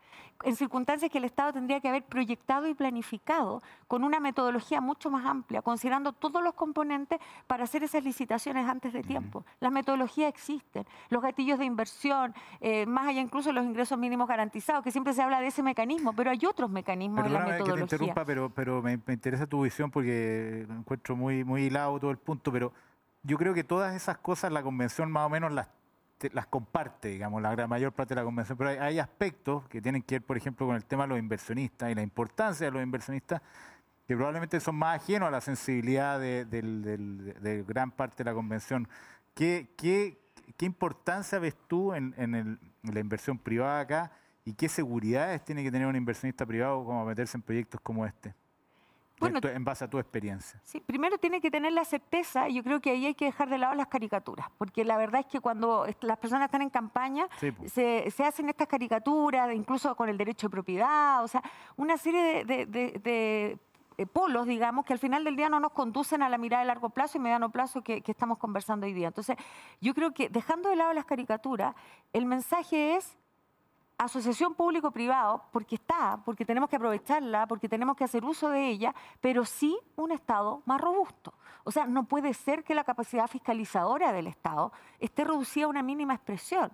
en 0.43 0.55
circunstancias 0.55 1.11
que 1.11 1.17
el 1.17 1.25
Estado 1.25 1.53
tendría 1.53 1.79
que 1.79 1.87
haber 1.87 2.03
proyectado 2.03 2.67
y 2.67 2.73
planificado 2.73 3.61
con 3.87 4.03
una 4.03 4.19
metodología 4.19 4.81
mucho 4.81 5.09
más 5.09 5.25
amplia, 5.25 5.61
considerando 5.61 6.13
todos 6.13 6.43
los 6.43 6.53
componentes 6.53 7.19
para 7.47 7.63
hacer 7.63 7.83
esas 7.83 8.03
licitaciones 8.03 8.67
antes 8.67 8.93
de 8.93 9.03
tiempo. 9.03 9.45
Las 9.59 9.71
metodologías 9.71 10.29
existen, 10.29 10.85
los 11.09 11.21
gatillos 11.21 11.59
de 11.59 11.65
inversión, 11.65 12.33
eh, 12.61 12.85
más 12.85 13.07
allá 13.07 13.21
incluso 13.21 13.51
los 13.51 13.65
ingresos 13.65 13.97
mínimos 13.97 14.27
garantizados, 14.27 14.83
que 14.83 14.91
siempre 14.91 15.13
se 15.13 15.21
habla 15.21 15.39
de 15.39 15.47
ese 15.47 15.63
mecanismo, 15.63 16.13
pero 16.13 16.31
hay 16.31 16.45
otros 16.45 16.69
mecanismos 16.69 17.25
en 17.25 17.33
la 17.33 17.39
metodología. 17.39 17.73
que 17.75 17.87
te 17.87 17.95
interrumpa, 17.95 18.25
pero, 18.25 18.49
pero 18.49 18.81
me, 18.81 18.93
interesa 18.93 19.47
tu 19.47 19.61
visión 19.61 19.91
porque 19.91 20.65
encuentro 20.69 21.15
muy, 21.15 21.43
muy 21.43 21.63
hilado 21.63 21.99
todo 21.99 22.11
el 22.11 22.17
punto, 22.17 22.51
pero 22.51 22.73
yo 23.23 23.37
creo 23.37 23.53
que 23.53 23.63
todas 23.63 23.95
esas 23.95 24.17
cosas 24.17 24.51
la 24.51 24.63
convención 24.63 25.11
más 25.11 25.25
o 25.25 25.29
menos 25.29 25.51
las 25.51 25.67
las 26.33 26.47
comparte, 26.47 27.09
digamos, 27.09 27.41
la 27.41 27.51
gran 27.51 27.69
mayor 27.69 27.91
parte 27.93 28.13
de 28.13 28.21
la 28.21 28.25
convención, 28.25 28.57
pero 28.57 28.81
hay, 28.81 28.99
aspectos 28.99 29.67
que 29.67 29.81
tienen 29.81 30.01
que 30.01 30.15
ver, 30.15 30.25
por 30.25 30.37
ejemplo, 30.37 30.65
con 30.65 30.75
el 30.75 30.85
tema 30.85 31.03
de 31.03 31.09
los 31.09 31.19
inversionistas 31.19 31.91
y 31.91 31.95
la 31.95 32.01
importancia 32.01 32.65
de 32.65 32.71
los 32.71 32.81
inversionistas 32.81 33.41
que 34.07 34.15
probablemente 34.15 34.59
son 34.59 34.75
más 34.75 35.01
ajenos 35.01 35.27
a 35.27 35.31
la 35.31 35.41
sensibilidad 35.41 36.19
de, 36.19 37.65
gran 37.67 37.91
parte 37.91 38.23
de 38.23 38.29
la 38.29 38.33
convención. 38.33 38.87
¿Qué, 39.35 39.73
qué, 39.77 40.17
qué 40.55 40.65
importancia 40.65 41.39
ves 41.39 41.55
tú 41.67 41.93
en, 41.93 42.13
en, 42.17 42.59
la 42.83 42.99
inversión 42.99 43.37
privada 43.37 43.81
acá 43.81 44.11
y 44.45 44.53
qué 44.53 44.69
seguridades 44.69 45.43
tiene 45.43 45.61
que 45.61 45.71
tener 45.71 45.87
un 45.87 45.95
inversionista 45.95 46.45
privado 46.45 46.85
como 46.85 47.05
meterse 47.05 47.37
en 47.37 47.41
proyectos 47.41 47.81
como 47.81 48.05
este? 48.05 48.33
Bueno, 49.19 49.39
en 49.43 49.63
base 49.63 49.85
a 49.85 49.89
tu 49.89 49.97
experiencia. 49.97 50.59
Sí, 50.63 50.79
primero 50.79 51.17
tiene 51.17 51.41
que 51.41 51.49
tener 51.49 51.73
la 51.73 51.85
certeza, 51.85 52.49
y 52.49 52.55
yo 52.55 52.63
creo 52.63 52.79
que 52.79 52.91
ahí 52.91 53.07
hay 53.07 53.15
que 53.15 53.25
dejar 53.25 53.49
de 53.49 53.57
lado 53.57 53.73
las 53.73 53.87
caricaturas, 53.87 54.47
porque 54.57 54.85
la 54.85 54.97
verdad 54.97 55.21
es 55.21 55.27
que 55.27 55.39
cuando 55.39 55.85
las 56.01 56.17
personas 56.17 56.45
están 56.45 56.61
en 56.61 56.69
campaña, 56.69 57.27
se, 57.65 58.11
hacen 58.23 58.49
estas 58.49 58.67
caricaturas, 58.67 59.53
incluso 59.53 59.95
con 59.95 60.09
el 60.09 60.17
derecho 60.17 60.47
de 60.47 60.51
propiedad, 60.51 61.23
o 61.23 61.27
sea, 61.27 61.41
una 61.77 61.97
serie 61.97 62.45
de, 62.45 63.57
polos, 64.13 64.45
digamos, 64.45 64.85
que 64.85 64.93
al 64.93 64.99
final 64.99 65.23
del 65.23 65.35
día 65.35 65.49
no 65.49 65.59
nos 65.59 65.71
conducen 65.71 66.21
a 66.21 66.29
la 66.29 66.37
mirada 66.37 66.61
de 66.61 66.67
largo 66.67 66.91
plazo 66.91 67.17
y 67.17 67.21
mediano 67.21 67.49
plazo 67.49 67.81
que, 67.81 68.01
que 68.01 68.11
estamos 68.11 68.37
conversando 68.37 68.85
hoy 68.85 68.93
día. 68.93 69.07
Entonces, 69.07 69.35
yo 69.81 69.95
creo 69.95 70.13
que 70.13 70.29
dejando 70.29 70.69
de 70.69 70.75
lado 70.75 70.93
las 70.93 71.05
caricaturas, 71.05 71.73
el 72.13 72.27
mensaje 72.27 72.95
es 72.95 73.17
asociación 73.97 74.53
público-privado, 74.53 75.43
porque 75.51 75.75
está, 75.75 76.21
porque 76.23 76.45
tenemos 76.45 76.69
que 76.69 76.75
aprovecharla, 76.75 77.47
porque 77.47 77.67
tenemos 77.67 77.95
que 77.95 78.03
hacer 78.03 78.23
uso 78.23 78.49
de 78.49 78.67
ella, 78.67 78.93
pero 79.21 79.43
sí 79.43 79.77
un 79.95 80.11
Estado 80.11 80.61
más 80.65 80.79
robusto. 80.79 81.33
O 81.63 81.71
sea, 81.71 81.85
no 81.85 82.05
puede 82.05 82.33
ser 82.33 82.63
que 82.63 82.75
la 82.75 82.83
capacidad 82.83 83.27
fiscalizadora 83.27 84.13
del 84.13 84.27
Estado 84.27 84.71
esté 84.99 85.23
reducida 85.23 85.65
a 85.65 85.69
una 85.69 85.83
mínima 85.83 86.13
expresión. 86.13 86.71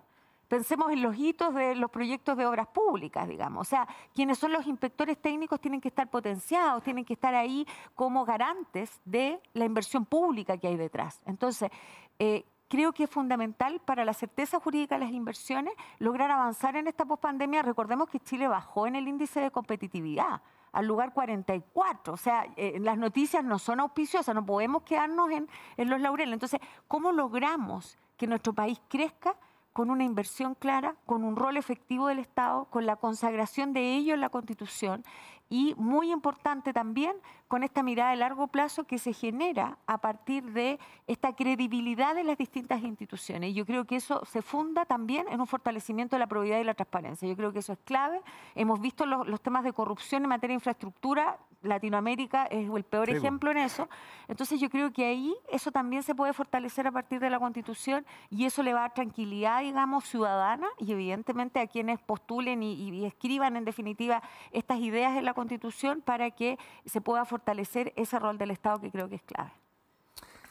Pensemos 0.48 0.92
en 0.92 1.02
los 1.02 1.16
hitos 1.16 1.54
de 1.54 1.74
los 1.74 1.90
proyectos 1.90 2.36
de 2.36 2.46
obras 2.46 2.68
públicas, 2.68 3.26
digamos. 3.26 3.66
O 3.66 3.68
sea, 3.68 3.88
quienes 4.14 4.38
son 4.38 4.52
los 4.52 4.66
inspectores 4.66 5.16
técnicos 5.20 5.58
tienen 5.60 5.80
que 5.80 5.88
estar 5.88 6.08
potenciados, 6.10 6.82
tienen 6.82 7.04
que 7.04 7.14
estar 7.14 7.34
ahí 7.34 7.66
como 7.94 8.24
garantes 8.24 9.00
de 9.04 9.40
la 9.54 9.64
inversión 9.64 10.04
pública 10.04 10.58
que 10.58 10.68
hay 10.68 10.76
detrás. 10.76 11.22
Entonces, 11.24 11.70
eh, 12.18 12.44
creo 12.74 12.92
que 12.92 13.04
es 13.04 13.10
fundamental 13.10 13.80
para 13.84 14.04
la 14.04 14.12
certeza 14.12 14.58
jurídica 14.58 14.96
de 14.96 15.04
las 15.04 15.14
inversiones 15.14 15.72
lograr 16.00 16.32
avanzar 16.32 16.74
en 16.74 16.88
esta 16.88 17.04
pospandemia. 17.04 17.62
Recordemos 17.62 18.08
que 18.08 18.18
Chile 18.18 18.48
bajó 18.48 18.88
en 18.88 18.96
el 18.96 19.06
índice 19.06 19.38
de 19.38 19.52
competitividad 19.52 20.42
al 20.72 20.84
lugar 20.84 21.12
44. 21.12 22.14
O 22.14 22.16
sea, 22.16 22.48
eh, 22.56 22.80
las 22.80 22.98
noticias 22.98 23.44
no 23.44 23.60
son 23.60 23.78
auspiciosas, 23.78 24.34
no 24.34 24.44
podemos 24.44 24.82
quedarnos 24.82 25.30
en, 25.30 25.48
en 25.76 25.88
los 25.88 26.00
laureles. 26.00 26.32
Entonces, 26.32 26.60
¿cómo 26.88 27.12
logramos 27.12 27.96
que 28.16 28.26
nuestro 28.26 28.52
país 28.52 28.82
crezca? 28.88 29.36
Con 29.74 29.90
una 29.90 30.04
inversión 30.04 30.54
clara, 30.54 30.94
con 31.04 31.24
un 31.24 31.36
rol 31.36 31.58
efectivo 31.58 32.06
del 32.06 32.20
Estado, 32.20 32.64
con 32.70 32.86
la 32.86 32.96
consagración 32.96 33.74
de 33.74 33.96
ello 33.96 34.14
en 34.14 34.20
la 34.20 34.30
Constitución 34.30 35.04
y 35.50 35.74
muy 35.76 36.10
importante 36.10 36.72
también 36.72 37.16
con 37.48 37.62
esta 37.62 37.82
mirada 37.82 38.10
de 38.10 38.16
largo 38.16 38.46
plazo 38.48 38.84
que 38.84 38.98
se 38.98 39.12
genera 39.12 39.78
a 39.86 39.98
partir 39.98 40.52
de 40.52 40.78
esta 41.06 41.34
credibilidad 41.34 42.14
de 42.14 42.24
las 42.24 42.38
distintas 42.38 42.82
instituciones. 42.82 43.50
Y 43.50 43.54
yo 43.54 43.66
creo 43.66 43.84
que 43.84 43.96
eso 43.96 44.24
se 44.24 44.42
funda 44.42 44.86
también 44.86 45.26
en 45.28 45.40
un 45.40 45.46
fortalecimiento 45.46 46.16
de 46.16 46.20
la 46.20 46.26
probidad 46.26 46.58
y 46.60 46.64
la 46.64 46.74
transparencia. 46.74 47.28
Yo 47.28 47.36
creo 47.36 47.52
que 47.52 47.58
eso 47.58 47.72
es 47.72 47.78
clave. 47.84 48.20
Hemos 48.54 48.80
visto 48.80 49.06
los, 49.06 49.40
temas 49.40 49.64
de 49.64 49.72
corrupción 49.72 50.22
en 50.22 50.30
materia 50.30 50.54
de 50.54 50.58
infraestructura. 50.58 51.38
Latinoamérica 51.64 52.46
es 52.46 52.68
el 52.68 52.84
peor 52.84 53.10
ejemplo 53.10 53.50
en 53.50 53.58
eso. 53.58 53.88
Entonces 54.28 54.60
yo 54.60 54.70
creo 54.70 54.92
que 54.92 55.04
ahí 55.04 55.34
eso 55.50 55.72
también 55.72 56.02
se 56.02 56.14
puede 56.14 56.32
fortalecer 56.32 56.86
a 56.86 56.92
partir 56.92 57.20
de 57.20 57.30
la 57.30 57.38
Constitución 57.38 58.06
y 58.30 58.44
eso 58.44 58.62
le 58.62 58.72
va 58.72 58.80
a 58.80 58.82
dar 58.82 58.94
tranquilidad, 58.94 59.60
digamos, 59.60 60.04
ciudadana 60.04 60.66
y 60.78 60.92
evidentemente 60.92 61.60
a 61.60 61.66
quienes 61.66 62.00
postulen 62.00 62.62
y, 62.62 62.74
y 62.74 63.04
escriban 63.04 63.56
en 63.56 63.64
definitiva 63.64 64.22
estas 64.52 64.78
ideas 64.78 65.16
en 65.16 65.24
la 65.24 65.34
Constitución 65.34 66.02
para 66.02 66.30
que 66.30 66.58
se 66.84 67.00
pueda 67.00 67.24
fortalecer 67.24 67.92
ese 67.96 68.18
rol 68.18 68.38
del 68.38 68.50
Estado 68.50 68.80
que 68.80 68.90
creo 68.90 69.08
que 69.08 69.16
es 69.16 69.22
clave. 69.22 69.52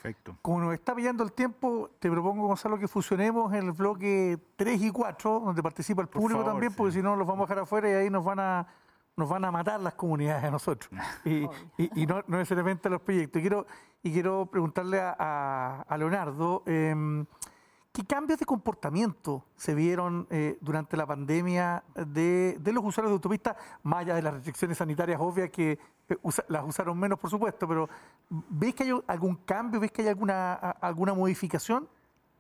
Perfecto. 0.04 0.36
Como 0.42 0.60
nos 0.60 0.74
está 0.74 0.94
pillando 0.94 1.24
el 1.24 1.32
tiempo, 1.32 1.90
te 2.00 2.12
propongo, 2.12 2.46
Gonzalo, 2.48 2.78
que 2.78 2.90
fusionemos 2.90 3.54
el 3.54 3.72
bloque 3.72 4.38
3 4.58 4.82
y 4.82 4.92
4, 4.92 5.40
donde 5.40 5.64
participa 5.64 6.02
el 6.02 6.10
público 6.10 6.44
también, 6.44 6.74
porque 6.74 6.92
si 6.92 7.02
no 7.02 7.16
los 7.16 7.26
vamos 7.26 7.46
a 7.46 7.48
dejar 7.48 7.64
afuera 7.64 7.90
y 7.90 7.94
ahí 7.94 8.10
nos 8.10 8.26
van 8.26 8.40
a 8.42 8.68
nos 9.16 9.30
van 9.30 9.46
a 9.46 9.52
matar 9.52 9.80
las 9.80 9.94
comunidades 9.94 10.44
a 10.44 10.52
nosotros 10.52 10.90
y, 11.26 11.48
no, 12.06 12.24
necesariamente 12.28 12.88
a 12.88 12.92
los 12.92 13.02
proyectos. 13.02 13.40
Y 13.40 13.42
quiero, 13.42 13.66
y 14.02 14.12
quiero 14.12 14.46
preguntarle 14.48 15.00
a, 15.02 15.96
Leonardo, 15.98 16.64
em, 16.66 17.26
¿Qué 17.94 18.04
cambios 18.06 18.40
de 18.40 18.46
comportamiento 18.48 19.46
se 19.56 19.76
vieron 19.76 20.26
eh, 20.32 20.58
durante 20.62 20.98
la 20.98 21.06
pandemia 21.06 21.84
de, 21.94 22.60
los 22.66 22.84
usuarios 22.84 23.12
de 23.12 23.14
autopistas, 23.14 23.56
más 23.84 24.00
allá 24.00 24.16
de 24.16 24.24
las 24.24 24.34
restricciones 24.34 24.80
sanitarias 24.80 25.22
obvias 25.22 25.52
que 25.52 25.78
eh, 26.10 26.18
las 26.48 26.66
usaron 26.66 26.98
menos, 26.98 27.20
por 27.20 27.30
supuesto, 27.30 27.68
pero 27.68 27.88
¿ves 28.32 28.74
que 28.74 28.82
hay 28.82 29.00
algún 29.06 29.36
cambio, 29.36 29.80
ves 29.80 29.92
que 29.92 30.02
hay 30.02 30.08
alguna, 30.08 30.54
alguna 30.54 31.14
modificación? 31.14 31.88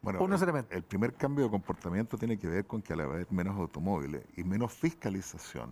Bueno, 0.01 0.21
¿O 0.21 0.27
necesariamente? 0.27 0.73
El, 0.73 0.79
el 0.79 0.83
primer 0.85 1.13
cambio 1.13 1.45
de 1.45 1.51
comportamiento 1.51 2.17
tiene 2.17 2.39
que 2.39 2.47
ver 2.47 2.65
con 2.65 2.81
que 2.81 2.93
al 2.93 3.01
haber 3.01 3.31
menos 3.31 3.55
automóviles 3.55 4.23
y 4.35 4.43
menos 4.43 4.73
fiscalización, 4.73 5.69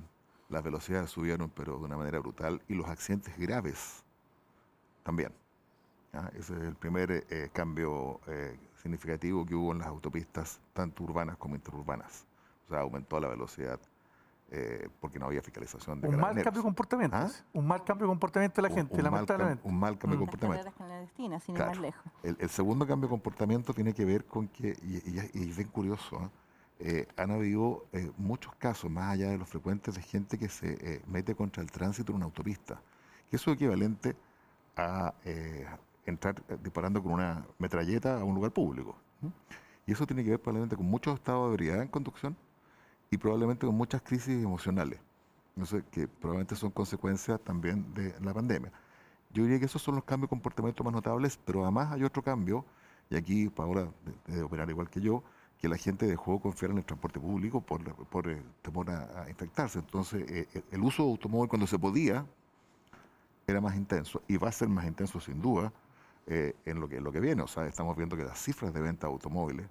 las 0.51 0.63
velocidades 0.63 1.09
subieron, 1.09 1.49
pero 1.49 1.77
de 1.79 1.85
una 1.85 1.97
manera 1.97 2.19
brutal, 2.19 2.61
y 2.67 2.75
los 2.75 2.87
accidentes 2.87 3.37
graves 3.37 4.03
también. 5.03 5.31
Ese 6.33 6.53
es 6.53 6.63
el 6.63 6.75
primer 6.75 7.25
eh, 7.29 7.49
cambio 7.53 8.19
significativo 8.81 9.45
que 9.45 9.55
hubo 9.55 9.71
en 9.71 9.79
las 9.79 9.87
autopistas, 9.87 10.59
tanto 10.73 11.03
urbanas 11.03 11.37
como 11.37 11.55
interurbanas. 11.55 12.25
O 12.67 12.69
sea, 12.69 12.81
aumentó 12.81 13.19
la 13.19 13.29
velocidad 13.29 13.79
eh, 14.53 14.89
porque 14.99 15.17
no 15.17 15.27
había 15.27 15.41
fiscalización 15.41 16.01
de 16.01 16.09
Un 16.09 16.19
mal 16.19 16.35
cambio 16.35 16.61
de 16.61 16.63
comportamiento. 16.63 17.15
¿Ah? 17.15 17.29
Un 17.53 17.65
mal 17.65 17.85
cambio 17.85 18.05
de 18.05 18.11
comportamiento 18.11 18.61
de 18.61 18.67
la 18.67 18.75
gente, 18.75 19.01
lamentablemente. 19.01 19.65
un 19.65 19.79
mal 19.79 19.97
cambio 19.97 20.19
de 20.19 20.25
comportamiento. 20.25 20.71
El, 22.21 22.49
segundo 22.49 22.85
cambio 22.85 23.07
de 23.07 23.11
comportamiento 23.11 23.73
tiene 23.73 23.93
que 23.93 24.03
ver 24.03 24.25
con 24.25 24.49
que, 24.49 24.75
y, 24.83 25.19
es 25.19 25.55
bien 25.55 25.69
curioso, 25.69 26.19
¿ah? 26.19 26.29
Eh, 26.83 27.07
han 27.15 27.29
habido 27.29 27.85
eh, 27.93 28.11
muchos 28.17 28.55
casos, 28.55 28.89
más 28.89 29.13
allá 29.13 29.29
de 29.29 29.37
los 29.37 29.47
frecuentes, 29.47 29.93
de 29.93 30.01
gente 30.01 30.39
que 30.39 30.49
se 30.49 31.01
mete 31.07 31.35
contra 31.35 31.61
el 31.61 31.69
tránsito 31.69 32.11
en 32.11 32.15
una 32.17 32.25
autopista, 32.25 32.81
que 33.29 33.35
eso 33.35 33.51
es 33.51 33.55
equivalente 33.55 34.15
a 34.75 35.13
entrar 36.05 36.41
eh, 36.49 36.57
disparando 36.63 37.03
con 37.03 37.13
una 37.13 37.45
metralleta 37.59 38.19
a 38.19 38.23
un 38.23 38.33
lugar 38.33 38.51
público. 38.51 38.95
Y 39.85 39.91
eso 39.91 40.07
tiene 40.07 40.23
que 40.23 40.31
ver 40.31 40.39
probablemente 40.39 40.75
con 40.75 40.85
muchos 40.85 41.15
estados 41.15 41.49
de 41.49 41.53
ebriedad 41.53 41.81
en 41.83 41.87
conducción 41.87 42.35
y 43.11 43.17
probablemente 43.17 43.65
con 43.67 43.75
muchas 43.75 44.01
crisis 44.01 44.43
emocionales, 44.43 44.99
que 45.91 46.07
probablemente 46.07 46.55
son 46.55 46.71
consecuencias 46.71 47.39
también 47.41 47.93
de 47.93 48.15
la 48.21 48.33
pandemia. 48.33 48.71
Yo 49.31 49.43
diría 49.43 49.59
que 49.59 49.65
esos 49.65 49.81
son 49.81 49.95
los 49.95 50.03
cambios 50.03 50.27
de 50.27 50.31
comportamiento 50.31 50.83
más 50.83 50.93
notables, 50.93 51.39
pero 51.45 51.61
además 51.63 51.91
hay 51.91 52.03
otro 52.03 52.23
cambio, 52.23 52.65
y 53.09 53.15
aquí 53.15 53.49
Paola 53.49 53.87
debe 54.25 54.41
operar 54.43 54.69
igual 54.69 54.89
que 54.89 55.01
yo, 55.01 55.23
que 55.61 55.69
la 55.69 55.77
gente 55.77 56.07
dejó 56.07 56.33
de 56.33 56.39
confiar 56.39 56.71
en 56.71 56.79
el 56.79 56.85
transporte 56.85 57.19
público 57.19 57.61
por, 57.61 57.83
por 58.07 58.27
el 58.27 58.43
temor 58.63 58.89
a, 58.89 59.29
infectarse. 59.29 59.79
Entonces, 59.79 60.25
eh, 60.29 60.63
el 60.71 60.81
uso 60.81 61.03
de 61.03 61.11
automóvil 61.11 61.47
cuando 61.47 61.67
se 61.67 61.77
podía 61.77 62.25
era 63.45 63.61
más 63.61 63.75
intenso 63.75 64.23
y 64.27 64.37
va 64.37 64.49
a 64.49 64.51
ser 64.51 64.69
más 64.69 64.85
intenso 64.85 65.19
sin 65.19 65.39
duda 65.39 65.71
eh, 66.25 66.55
en 66.65 66.79
lo 66.79 66.89
que, 66.89 66.99
lo 66.99 67.11
que 67.11 67.19
viene. 67.19 67.43
O 67.43 67.47
sea, 67.47 67.67
estamos 67.67 67.95
viendo 67.95 68.17
que 68.17 68.23
las 68.23 68.41
cifras 68.41 68.73
de 68.73 68.81
venta 68.81 69.05
de 69.05 69.13
automóviles 69.13 69.67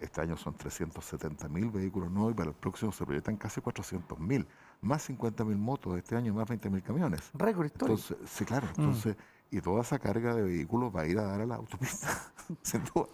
este 0.00 0.20
año 0.20 0.36
son 0.36 0.54
370 0.54 1.48
mil 1.48 1.70
vehículos 1.70 2.10
nuevos 2.12 2.32
y 2.32 2.36
para 2.36 2.50
el 2.50 2.56
próximo 2.56 2.92
se 2.92 3.04
proyectan 3.04 3.36
casi 3.36 3.60
400 3.60 4.18
mil. 4.20 4.46
Más 4.80 5.02
50 5.02 5.44
mil 5.44 5.56
motos 5.56 5.98
este 5.98 6.14
año, 6.14 6.32
más 6.32 6.48
20 6.48 6.70
mil 6.70 6.82
camiones. 6.82 7.30
Récord 7.34 7.66
histórico. 7.66 7.98
Entonces, 8.00 8.30
sí, 8.30 8.44
claro. 8.44 8.68
Mm. 8.68 8.80
Entonces, 8.80 9.16
y 9.50 9.60
toda 9.60 9.82
esa 9.82 9.98
carga 9.98 10.34
de 10.34 10.42
vehículos 10.42 10.94
va 10.94 11.02
a 11.02 11.06
ir 11.06 11.18
a 11.18 11.22
dar 11.22 11.40
a 11.40 11.46
la 11.46 11.56
autopista, 11.56 12.08
sin 12.62 12.84
duda. 12.84 13.08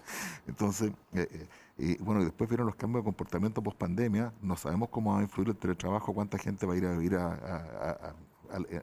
Entonces, 0.47 0.93
eh, 1.13 1.29
eh, 1.31 1.49
y 1.77 1.97
bueno, 2.03 2.23
después 2.23 2.49
vieron 2.49 2.67
los 2.67 2.77
cambios 2.77 3.03
de 3.03 3.05
comportamiento 3.05 3.63
post 3.63 3.79
pandemia. 3.79 4.33
No 4.41 4.57
sabemos 4.57 4.89
cómo 4.91 5.13
va 5.13 5.21
a 5.21 5.23
influir 5.23 5.49
el 5.49 5.57
teletrabajo, 5.57 6.15
cuánta 6.15 6.39
gente 6.39 6.67
va 6.67 6.75
a 6.75 6.77
ir 6.77 6.87
a 6.87 6.93
vivir 6.93 7.17
a, 7.17 8.15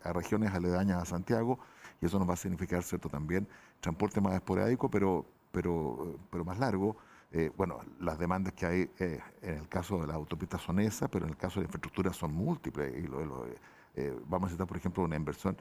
a 0.04 0.14
regiones 0.14 0.54
aledañas 0.54 1.02
a 1.02 1.06
Santiago 1.06 1.60
y 2.02 2.08
eso 2.08 2.18
nos 2.18 2.28
va 2.28 2.34
a 2.34 2.38
significar, 2.38 2.84
¿cierto?, 2.84 3.10
también 3.10 3.48
transporte 3.80 4.20
más 4.20 4.34
esporádico, 4.34 4.89
pero, 4.89 5.26
pero, 5.52 6.20
pero 6.30 6.44
más 6.44 6.58
largo. 6.60 6.98
Eh, 7.32 7.52
bueno, 7.56 7.80
las 8.00 8.20
demandas 8.20 8.54
que 8.54 8.66
hay 8.66 8.89
eh, 9.00 9.20
en 9.42 9.60
el 9.60 9.70
caso 9.70 10.00
de 10.02 10.08
las 10.08 10.16
autopistas 10.16 10.62
son 10.62 10.80
esas, 10.80 11.10
pero 11.10 11.26
en 11.26 11.32
el 11.32 11.38
caso 11.38 11.60
de 11.60 11.66
la 11.66 11.68
infraestructura 11.68 12.12
son 12.12 12.34
múltiples. 12.34 12.94
Y 12.98 13.08
eh, 13.96 14.18
vamos 14.28 14.44
a 14.44 14.46
necesitar, 14.46 14.68
por 14.68 14.78
ejemplo, 14.78 15.04
una 15.04 15.16
inversión. 15.16 15.56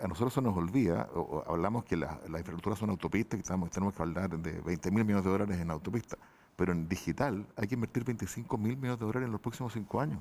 a 0.00 0.06
nosotros 0.06 0.32
se 0.32 0.40
nos 0.40 0.56
olvida, 0.56 1.08
o, 1.14 1.42
hablamos 1.46 1.84
que 1.84 1.96
las 1.96 2.12
la 2.30 2.38
infraestructuras 2.38 2.78
son 2.78 2.90
autopistas, 2.90 3.38
y 3.38 3.42
estamos, 3.42 3.70
tenemos 3.70 3.94
que 3.94 4.02
hablar 4.02 4.30
de 4.30 4.60
20 4.60 4.90
mil 4.92 5.04
millones 5.04 5.24
de 5.24 5.30
dólares 5.30 5.58
en 5.58 5.70
autopistas, 5.70 6.18
pero 6.56 6.72
en 6.72 6.88
digital 6.88 7.46
hay 7.56 7.68
que 7.68 7.74
invertir 7.74 8.04
25 8.04 8.58
mil 8.58 8.76
millones 8.76 9.00
de 9.00 9.06
dólares 9.06 9.26
en 9.26 9.32
los 9.32 9.40
próximos 9.40 9.72
cinco 9.72 10.00
años. 10.00 10.20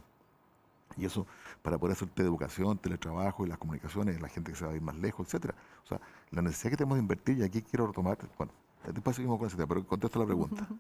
Y 0.98 1.06
eso 1.06 1.26
para 1.62 1.78
poder 1.78 1.96
hacer 1.96 2.10
educación, 2.18 2.78
teletrabajo 2.78 3.46
y 3.46 3.50
las 3.50 3.58
comunicaciones, 3.58 4.22
la 4.22 4.30
gente 4.30 4.52
que 4.52 4.58
se 4.58 4.66
va 4.66 4.72
a 4.72 4.76
ir 4.76 4.82
más 4.82 4.98
lejos, 4.98 5.28
etcétera. 5.28 5.56
O 5.84 5.88
sea, 5.88 6.00
la 6.32 6.42
necesidad 6.42 6.72
que 6.72 6.78
tenemos 6.78 6.98
de 6.98 7.02
invertir, 7.02 7.38
y 7.40 7.44
aquí 7.44 7.62
quiero 7.62 7.88
retomar, 7.88 8.18
bueno, 8.38 8.52
después 8.86 9.16
seguimos 9.16 9.40
con 9.40 9.48
ese 9.48 9.68
pero 9.68 9.86
contesto 9.86 10.20
la 10.20 10.26
pregunta. 10.26 10.68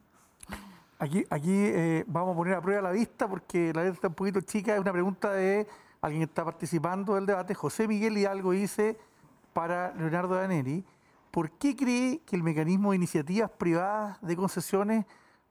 Aquí, 0.99 1.25
aquí 1.29 1.51
eh, 1.51 2.05
vamos 2.07 2.33
a 2.33 2.37
poner 2.37 2.53
a 2.53 2.61
prueba 2.61 2.81
la 2.81 2.91
vista 2.91 3.27
porque 3.27 3.73
la 3.73 3.81
vista 3.81 3.95
está 3.95 4.07
un 4.07 4.13
poquito 4.13 4.39
chica. 4.39 4.73
Es 4.73 4.79
una 4.79 4.93
pregunta 4.93 5.33
de 5.33 5.67
alguien 5.99 6.21
que 6.21 6.25
está 6.25 6.45
participando 6.45 7.15
del 7.15 7.25
debate. 7.25 7.53
José 7.53 7.89
Miguel 7.89 8.17
y 8.17 8.23
algo 8.23 8.51
dice 8.51 8.97
para 9.51 9.93
Leonardo 9.95 10.35
Daneri. 10.35 10.85
¿Por 11.29 11.51
qué 11.51 11.75
cree 11.75 12.21
que 12.25 12.37
el 12.37 12.43
mecanismo 12.43 12.91
de 12.91 12.97
iniciativas 12.97 13.51
privadas 13.51 14.17
de 14.21 14.35
concesiones 14.37 15.05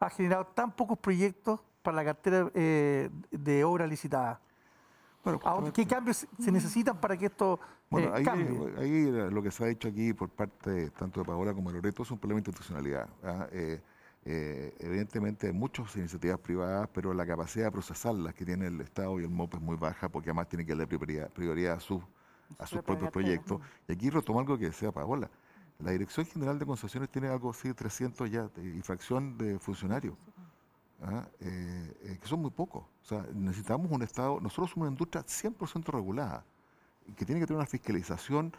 ha 0.06 0.10
generado 0.10 0.46
tan 0.46 0.72
pocos 0.72 0.98
proyectos 0.98 1.60
para 1.82 1.96
la 1.96 2.04
cartera 2.04 2.50
eh, 2.54 3.10
de 3.30 3.64
obra 3.64 3.86
licitada? 3.86 4.40
¿Qué 5.72 5.86
cambios 5.86 6.26
se 6.40 6.50
necesitan 6.50 7.00
para 7.00 7.16
que 7.16 7.26
esto 7.26 7.60
bueno, 7.88 8.08
eh, 8.08 8.12
ahí, 8.14 8.24
cambie? 8.24 8.74
Ahí 8.78 9.30
lo 9.30 9.42
que 9.42 9.50
se 9.50 9.62
ha 9.62 9.66
dicho 9.68 9.88
aquí 9.88 10.12
por 10.12 10.28
parte 10.30 10.90
tanto 10.90 11.20
de 11.20 11.26
Paola 11.26 11.54
como 11.54 11.70
de 11.70 11.76
Loreto 11.76 12.02
es 12.02 12.10
un 12.10 12.18
problema 12.18 12.40
de 12.40 12.50
institucionalidad. 12.50 13.08
¿ah? 13.22 13.46
Eh, 13.52 13.80
eh, 14.24 14.74
evidentemente 14.78 15.48
hay 15.48 15.52
muchas 15.52 15.94
iniciativas 15.96 16.38
privadas, 16.38 16.88
pero 16.92 17.12
la 17.12 17.26
capacidad 17.26 17.66
de 17.66 17.72
procesarlas 17.72 18.34
que 18.34 18.44
tiene 18.44 18.66
el 18.66 18.80
Estado 18.80 19.20
y 19.20 19.24
el 19.24 19.30
MOP 19.30 19.54
es 19.54 19.60
muy 19.60 19.76
baja 19.76 20.08
porque 20.08 20.30
además 20.30 20.48
tiene 20.48 20.64
que 20.64 20.72
darle 20.72 20.86
prioridad, 20.86 21.30
prioridad 21.30 21.74
a, 21.74 21.80
sus, 21.80 22.02
a 22.58 22.66
sus 22.66 22.82
propios 22.82 23.10
proyectos. 23.10 23.60
Y 23.88 23.92
aquí 23.92 24.10
retomo 24.10 24.40
algo 24.40 24.58
que 24.58 24.66
decía 24.66 24.90
Paola. 24.90 25.30
La 25.82 25.90
Dirección 25.90 26.24
General 26.26 26.58
de 26.58 26.66
Concesiones 26.66 27.10
tiene 27.10 27.28
algo 27.28 27.50
así, 27.50 27.72
300 27.72 28.30
ya, 28.30 28.48
y 28.56 28.80
fracción 28.82 29.36
de 29.36 29.58
funcionarios. 29.58 30.14
¿ah? 31.02 31.26
Eh, 31.40 31.96
eh, 32.04 32.18
que 32.20 32.28
son 32.28 32.40
muy 32.40 32.50
pocos. 32.50 32.84
O 32.84 33.04
sea, 33.04 33.26
necesitamos 33.34 33.90
un 33.90 34.02
Estado, 34.02 34.40
nosotros 34.40 34.70
somos 34.70 34.86
una 34.86 34.92
industria 34.92 35.24
100% 35.24 35.86
regulada, 35.86 36.44
que 37.16 37.24
tiene 37.24 37.40
que 37.40 37.46
tener 37.46 37.58
una 37.58 37.66
fiscalización 37.66 38.52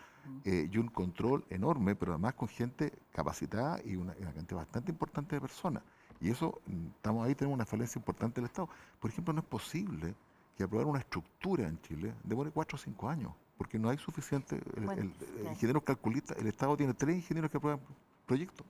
eh, 0.43 0.69
y 0.69 0.77
un 0.77 0.89
control 0.89 1.45
enorme, 1.49 1.95
pero 1.95 2.11
además 2.13 2.33
con 2.33 2.49
gente 2.49 2.91
capacitada 3.13 3.79
y 3.85 3.95
una, 3.95 4.13
una, 4.19 4.33
cantidad 4.33 4.59
bastante 4.59 4.91
importante 4.91 5.35
de 5.35 5.41
personas. 5.41 5.83
Y 6.19 6.29
eso, 6.29 6.61
mm, 6.65 6.87
estamos 6.95 7.25
ahí, 7.25 7.35
tenemos 7.35 7.55
una 7.55 7.65
falencia 7.65 7.99
importante 7.99 8.41
del 8.41 8.45
Estado. 8.45 8.67
Por 8.99 9.11
ejemplo, 9.11 9.33
no 9.33 9.39
es 9.39 9.47
posible 9.47 10.13
que 10.57 10.63
aprobar 10.63 10.87
una 10.87 10.99
estructura 10.99 11.67
en 11.67 11.81
Chile 11.81 12.13
demore 12.23 12.51
cuatro 12.51 12.75
o 12.75 12.79
cinco 12.79 13.09
años, 13.09 13.31
porque 13.57 13.77
no 13.77 13.89
hay 13.89 13.97
suficiente, 13.97 14.59
el, 14.75 14.85
bueno, 14.85 15.01
el, 15.01 15.13
el 15.41 15.47
ingeniero 15.47 15.81
calculista, 15.81 16.33
el 16.37 16.47
Estado 16.47 16.75
tiene 16.75 16.93
tres 16.93 17.15
ingenieros 17.15 17.51
que 17.51 17.57
aprueban 17.57 17.81
proyectos. 18.25 18.65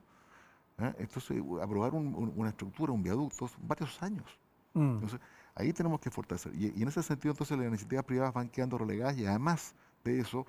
¿eh? 0.79 0.93
Entonces, 0.99 1.41
aprobar 1.61 1.93
un, 1.93 2.13
un, 2.13 2.34
una 2.36 2.49
estructura, 2.49 2.91
un 2.91 3.03
viaducto, 3.03 3.47
son 3.47 3.67
varios 3.67 4.01
años. 4.01 4.25
Mm. 4.73 4.93
Entonces, 4.95 5.19
ahí 5.55 5.73
tenemos 5.73 5.99
que 5.99 6.09
fortalecer. 6.09 6.53
Y, 6.55 6.73
y, 6.75 6.81
en 6.81 6.88
ese 6.88 7.03
sentido, 7.03 7.31
entonces, 7.31 7.57
las 7.57 7.67
iniciativas 7.67 8.05
privadas 8.05 8.34
van 8.34 8.49
quedando 8.49 8.77
relegadas 8.77 9.17
y 9.17 9.25
además 9.25 9.75
de 10.03 10.19
eso, 10.19 10.45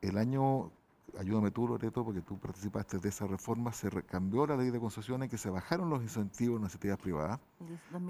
el 0.00 0.18
año, 0.18 0.70
ayúdame 1.18 1.50
tú, 1.50 1.66
Loreto, 1.66 2.04
porque 2.04 2.20
tú 2.20 2.38
participaste 2.38 2.98
de 2.98 3.08
esa 3.08 3.26
reforma, 3.26 3.72
se 3.72 3.90
cambió 4.02 4.46
la 4.46 4.56
ley 4.56 4.70
de 4.70 4.78
concesiones 4.78 5.30
que 5.30 5.38
se 5.38 5.50
bajaron 5.50 5.88
los 5.90 6.02
incentivos 6.02 6.56
en 6.56 6.62
las 6.62 6.74
iniciativas 6.74 6.98
privadas, 6.98 7.40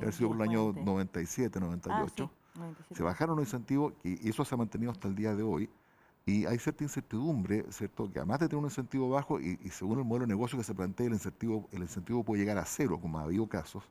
que 0.00 0.06
ha 0.06 0.12
sido 0.12 0.28
por 0.28 0.36
el 0.38 0.42
año 0.42 0.72
97, 0.72 1.60
98. 1.60 2.24
Ah, 2.24 2.28
sí, 2.30 2.43
97. 2.54 2.94
Se 2.94 3.02
bajaron 3.02 3.36
los 3.36 3.46
incentivos 3.46 3.94
y 4.02 4.28
eso 4.28 4.44
se 4.44 4.54
ha 4.54 4.58
mantenido 4.58 4.92
hasta 4.92 5.08
el 5.08 5.14
día 5.14 5.34
de 5.34 5.42
hoy. 5.42 5.68
Y 6.26 6.46
hay 6.46 6.58
cierta 6.58 6.84
incertidumbre, 6.84 7.66
¿cierto? 7.70 8.10
Que 8.10 8.18
además 8.18 8.40
de 8.40 8.48
tener 8.48 8.58
un 8.58 8.64
incentivo 8.64 9.10
bajo, 9.10 9.38
y, 9.38 9.58
y 9.62 9.68
según 9.68 9.98
el 9.98 10.04
modelo 10.06 10.24
de 10.26 10.32
negocio 10.32 10.56
que 10.56 10.64
se 10.64 10.74
plantea, 10.74 11.06
el 11.06 11.12
incentivo, 11.12 11.68
el 11.70 11.82
incentivo 11.82 12.24
puede 12.24 12.40
llegar 12.40 12.56
a 12.56 12.64
cero, 12.64 12.98
como 13.00 13.18
ha 13.18 13.24
habido 13.24 13.46
casos. 13.46 13.84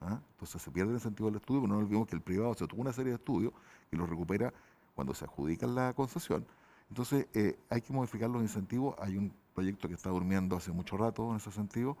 ¿ah? 0.00 0.20
Entonces 0.32 0.62
se 0.62 0.70
pierde 0.70 0.90
el 0.90 0.96
incentivo 0.96 1.28
del 1.28 1.40
estudio, 1.40 1.62
pero 1.62 1.72
no 1.72 1.78
olvidemos 1.80 2.06
que 2.06 2.14
el 2.14 2.22
privado 2.22 2.54
se 2.54 2.66
tuvo 2.66 2.82
una 2.82 2.92
serie 2.92 3.10
de 3.10 3.16
estudios 3.16 3.52
y 3.90 3.96
los 3.96 4.08
recupera 4.08 4.52
cuando 4.94 5.14
se 5.14 5.24
adjudica 5.24 5.66
la 5.66 5.92
concesión. 5.94 6.46
Entonces 6.88 7.26
eh, 7.34 7.58
hay 7.68 7.80
que 7.80 7.92
modificar 7.92 8.30
los 8.30 8.42
incentivos. 8.42 8.94
Hay 9.00 9.16
un 9.16 9.32
proyecto 9.54 9.88
que 9.88 9.94
está 9.94 10.10
durmiendo 10.10 10.56
hace 10.56 10.70
mucho 10.72 10.96
rato 10.96 11.28
en 11.30 11.36
ese 11.36 11.50
sentido, 11.50 11.96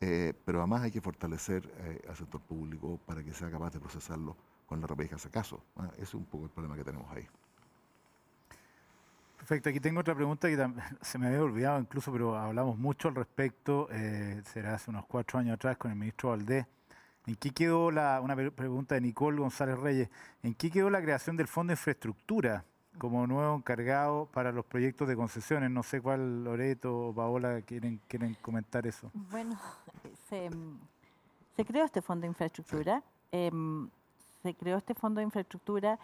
eh, 0.00 0.32
pero 0.44 0.58
además 0.58 0.82
hay 0.82 0.90
que 0.90 1.00
fortalecer 1.00 1.70
eh, 1.78 2.02
al 2.08 2.16
sector 2.16 2.40
público 2.40 2.98
para 3.06 3.22
que 3.22 3.32
sea 3.32 3.50
capaz 3.50 3.70
de 3.72 3.80
procesarlo 3.80 4.36
con 4.66 4.80
la 4.80 4.86
RPI 4.86 5.08
que 5.08 5.14
hace 5.14 5.30
caso. 5.30 5.62
¿ah? 5.76 5.88
Ese 5.94 6.02
es 6.02 6.14
un 6.14 6.24
poco 6.24 6.44
el 6.44 6.50
problema 6.50 6.76
que 6.76 6.84
tenemos 6.84 7.10
ahí. 7.10 7.26
Perfecto, 9.36 9.68
aquí 9.68 9.78
tengo 9.78 10.00
otra 10.00 10.14
pregunta 10.14 10.48
que 10.48 10.56
se 11.02 11.18
me 11.18 11.28
había 11.28 11.42
olvidado 11.42 11.78
incluso, 11.78 12.12
pero 12.12 12.36
hablamos 12.36 12.76
mucho 12.78 13.08
al 13.08 13.14
respecto, 13.14 13.88
eh, 13.92 14.42
será 14.44 14.74
hace 14.74 14.90
unos 14.90 15.06
cuatro 15.06 15.38
años 15.38 15.54
atrás 15.54 15.76
con 15.76 15.90
el 15.90 15.96
ministro 15.96 16.30
Valdés. 16.30 16.66
¿En 17.26 17.34
qué 17.36 17.50
quedó 17.50 17.90
la, 17.90 18.20
una 18.20 18.36
pregunta 18.36 18.94
de 18.94 19.00
Nicole 19.00 19.38
González 19.38 19.78
Reyes, 19.78 20.08
¿en 20.42 20.54
qué 20.54 20.70
quedó 20.70 20.90
la 20.90 21.02
creación 21.02 21.36
del 21.36 21.48
Fondo 21.48 21.72
de 21.72 21.74
Infraestructura 21.74 22.64
como 22.98 23.26
nuevo 23.26 23.56
encargado 23.56 24.26
para 24.26 24.52
los 24.52 24.64
proyectos 24.64 25.08
de 25.08 25.16
concesiones? 25.16 25.70
No 25.70 25.82
sé 25.82 26.00
cuál 26.00 26.44
Loreto 26.44 27.08
o 27.08 27.14
Paola 27.14 27.60
quieren, 27.62 28.00
quieren 28.06 28.34
comentar 28.42 28.86
eso. 28.86 29.10
Bueno, 29.12 29.58
se, 30.28 30.50
se 31.56 31.64
creó 31.64 31.84
este 31.84 32.00
Fondo 32.00 32.22
de 32.22 32.28
Infraestructura, 32.28 33.02
eh, 33.32 33.50
se 34.46 34.54
creó 34.54 34.76
este 34.78 34.94
Fondo 34.94 35.18
de 35.18 35.24
Infraestructura 35.24 35.98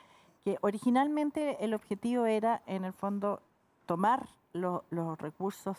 que 0.45 0.59
originalmente 0.63 1.65
el 1.65 1.75
objetivo 1.75 2.27
era, 2.27 2.61
en 2.67 2.85
el 2.85 2.93
fondo, 2.93 3.41
tomar 3.87 4.29
lo, 4.53 4.83
los 4.91 5.17
recursos 5.17 5.77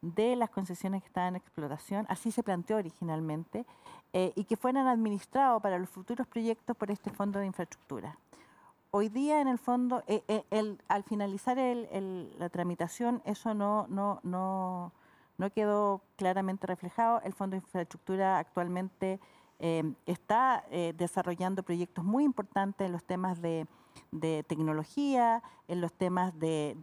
de 0.00 0.34
las 0.34 0.48
concesiones 0.48 1.02
que 1.02 1.08
estaban 1.08 1.34
en 1.34 1.36
explotación, 1.36 2.06
así 2.08 2.30
se 2.30 2.42
planteó 2.42 2.78
originalmente, 2.78 3.66
eh, 4.14 4.32
y 4.34 4.44
que 4.44 4.56
fueran 4.56 4.86
administrados 4.86 5.60
para 5.60 5.78
los 5.78 5.90
futuros 5.90 6.26
proyectos 6.26 6.74
por 6.74 6.90
este 6.90 7.10
fondo 7.10 7.38
de 7.38 7.46
infraestructura. 7.46 8.16
Hoy 8.92 9.10
día, 9.10 9.42
en 9.42 9.48
el 9.48 9.58
fondo, 9.58 10.02
eh, 10.06 10.22
eh, 10.28 10.78
al 10.88 11.02
finalizar 11.02 11.58
la 11.58 12.48
tramitación, 12.48 13.20
eso 13.26 13.52
no, 13.52 13.86
no, 13.88 14.20
no, 14.22 14.90
no 15.36 15.50
quedó 15.50 16.00
claramente 16.16 16.66
reflejado. 16.66 17.20
El 17.22 17.34
fondo 17.34 17.56
de 17.56 17.62
infraestructura 17.62 18.38
actualmente 18.38 19.20
está 19.58 20.64
desarrollando 20.96 21.62
proyectos 21.62 22.04
muy 22.04 22.24
importantes 22.24 22.86
en 22.86 22.92
los 22.92 23.04
temas 23.04 23.40
de 23.40 23.66
tecnología, 24.46 25.42
en 25.68 25.80
los 25.80 25.92
temas 25.92 26.38
de, 26.38 26.76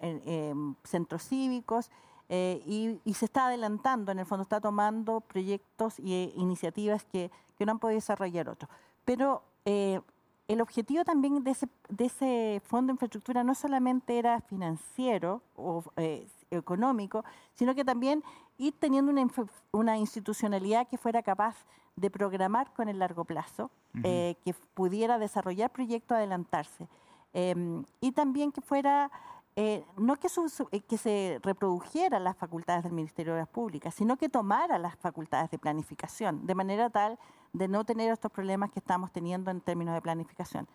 eh, 0.00 0.54
centros 0.84 1.22
cívicos, 1.22 1.90
eh, 2.28 2.62
y, 3.04 3.14
se 3.14 3.24
está 3.26 3.46
adelantando, 3.46 4.10
en 4.10 4.18
el 4.18 4.26
fondo 4.26 4.42
está 4.42 4.60
tomando 4.60 5.20
proyectos 5.20 5.98
e 6.00 6.32
iniciativas 6.36 7.04
que, 7.04 7.30
no 7.60 7.72
han 7.72 7.78
podido 7.78 7.96
desarrollar 7.96 8.48
otros. 8.48 8.70
Pero 9.04 9.42
eh, 9.64 10.00
el 10.48 10.60
objetivo 10.60 11.04
también 11.04 11.42
de 11.42 11.52
ese, 11.52 12.60
fondo 12.64 12.88
de 12.88 12.94
infraestructura 12.94 13.44
no 13.44 13.54
solamente 13.54 14.18
era 14.18 14.40
financiero 14.40 15.40
o 15.56 15.84
eh, 15.96 16.26
económico, 16.50 17.24
sino 17.54 17.74
que 17.74 17.84
también 17.84 18.22
ir 18.58 18.74
teniendo 18.78 19.12
una, 19.12 19.26
una 19.72 19.98
institucionalidad 19.98 20.88
que 20.88 20.98
fuera 20.98 21.22
capaz 21.22 21.64
de 21.96 22.10
programar 22.10 22.72
con 22.74 22.88
el 22.88 22.98
largo 22.98 23.24
plazo, 23.24 23.64
uh 23.94 23.98
-huh. 23.98 24.02
eh, 24.04 24.36
que 24.44 24.54
pudiera 24.74 25.18
desarrollar 25.18 25.70
proyectos, 25.70 26.16
adelantarse. 26.16 26.88
Eh, 27.32 27.82
y 28.00 28.12
también 28.12 28.52
que 28.52 28.60
fuera, 28.60 29.10
eh, 29.56 29.84
no 29.96 30.16
que, 30.16 30.28
su, 30.28 30.68
que 30.88 30.98
se 30.98 31.38
reprodujeran 31.42 32.22
las 32.24 32.36
facultades 32.36 32.82
del 32.84 32.92
Ministerio 32.92 33.32
de 33.32 33.40
Obras 33.40 33.48
Públicas, 33.48 33.94
sino 33.94 34.16
que 34.16 34.28
tomara 34.28 34.78
las 34.78 34.96
facultades 34.96 35.50
de 35.50 35.58
planificación, 35.58 36.46
de 36.46 36.54
manera 36.54 36.90
tal 36.90 37.18
de 37.52 37.68
no 37.68 37.84
tener 37.84 38.12
estos 38.12 38.30
problemas 38.30 38.70
que 38.70 38.80
estamos 38.80 39.10
teniendo 39.12 39.50
en 39.50 39.60
términos 39.60 39.94
de 39.94 40.02
planificación. 40.02 40.68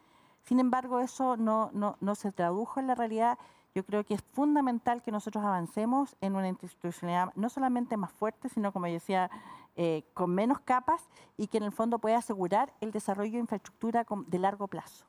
Sin 0.44 0.60
embargo, 0.60 1.00
eso 1.00 1.38
no, 1.38 1.70
no, 1.74 1.98
no 2.02 2.16
se 2.16 2.32
tradujo 2.32 2.80
en 2.80 2.88
la 2.88 2.96
realidad. 2.96 3.38
Yo 3.74 3.86
creo 3.86 4.04
que 4.04 4.14
es 4.14 4.22
fundamental 4.34 5.02
que 5.02 5.12
nosotros 5.12 5.44
avancemos 5.44 6.16
en 6.20 6.36
una 6.36 6.50
institucionalidad 6.50 7.34
no 7.36 7.50
solamente 7.50 7.96
más 7.98 8.12
fuerte, 8.12 8.50
sino, 8.50 8.74
como 8.74 8.88
decía, 8.88 9.30
eh, 9.76 10.04
con 10.14 10.36
menos 10.36 10.60
capas 10.60 11.10
y 11.38 11.48
que 11.48 11.58
en 11.58 11.64
el 11.64 11.72
fondo 11.72 12.00
pueda 12.00 12.18
asegurar 12.18 12.74
el 12.82 12.92
desarrollo 12.92 13.34
de 13.34 13.40
infraestructura 13.40 14.06
de 14.28 14.40
largo 14.40 14.68
plazo, 14.68 15.06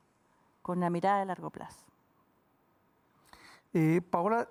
con 0.63 0.79
una 0.79 0.91
mirada 0.91 1.21
de 1.21 1.27
largo 1.27 1.51
plazo. 1.51 1.85
Eh, 3.75 4.01
Paola, 4.11 4.49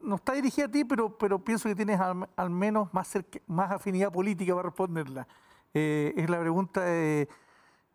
no 0.00 0.16
está 0.16 0.32
dirigida 0.32 0.66
a 0.66 0.70
ti, 0.70 0.84
pero, 0.84 1.16
pero 1.16 1.42
pienso 1.42 1.68
que 1.68 1.74
tienes 1.74 2.00
al, 2.00 2.50
menos 2.50 2.92
más, 2.92 3.08
cerca, 3.08 3.38
más 3.46 3.70
afinidad 3.70 4.12
política 4.12 4.54
para 4.54 4.68
responderla. 4.68 5.26
Eh, 5.74 6.14
es 6.16 6.30
la 6.30 6.40
pregunta 6.40 6.82
de, 6.82 7.28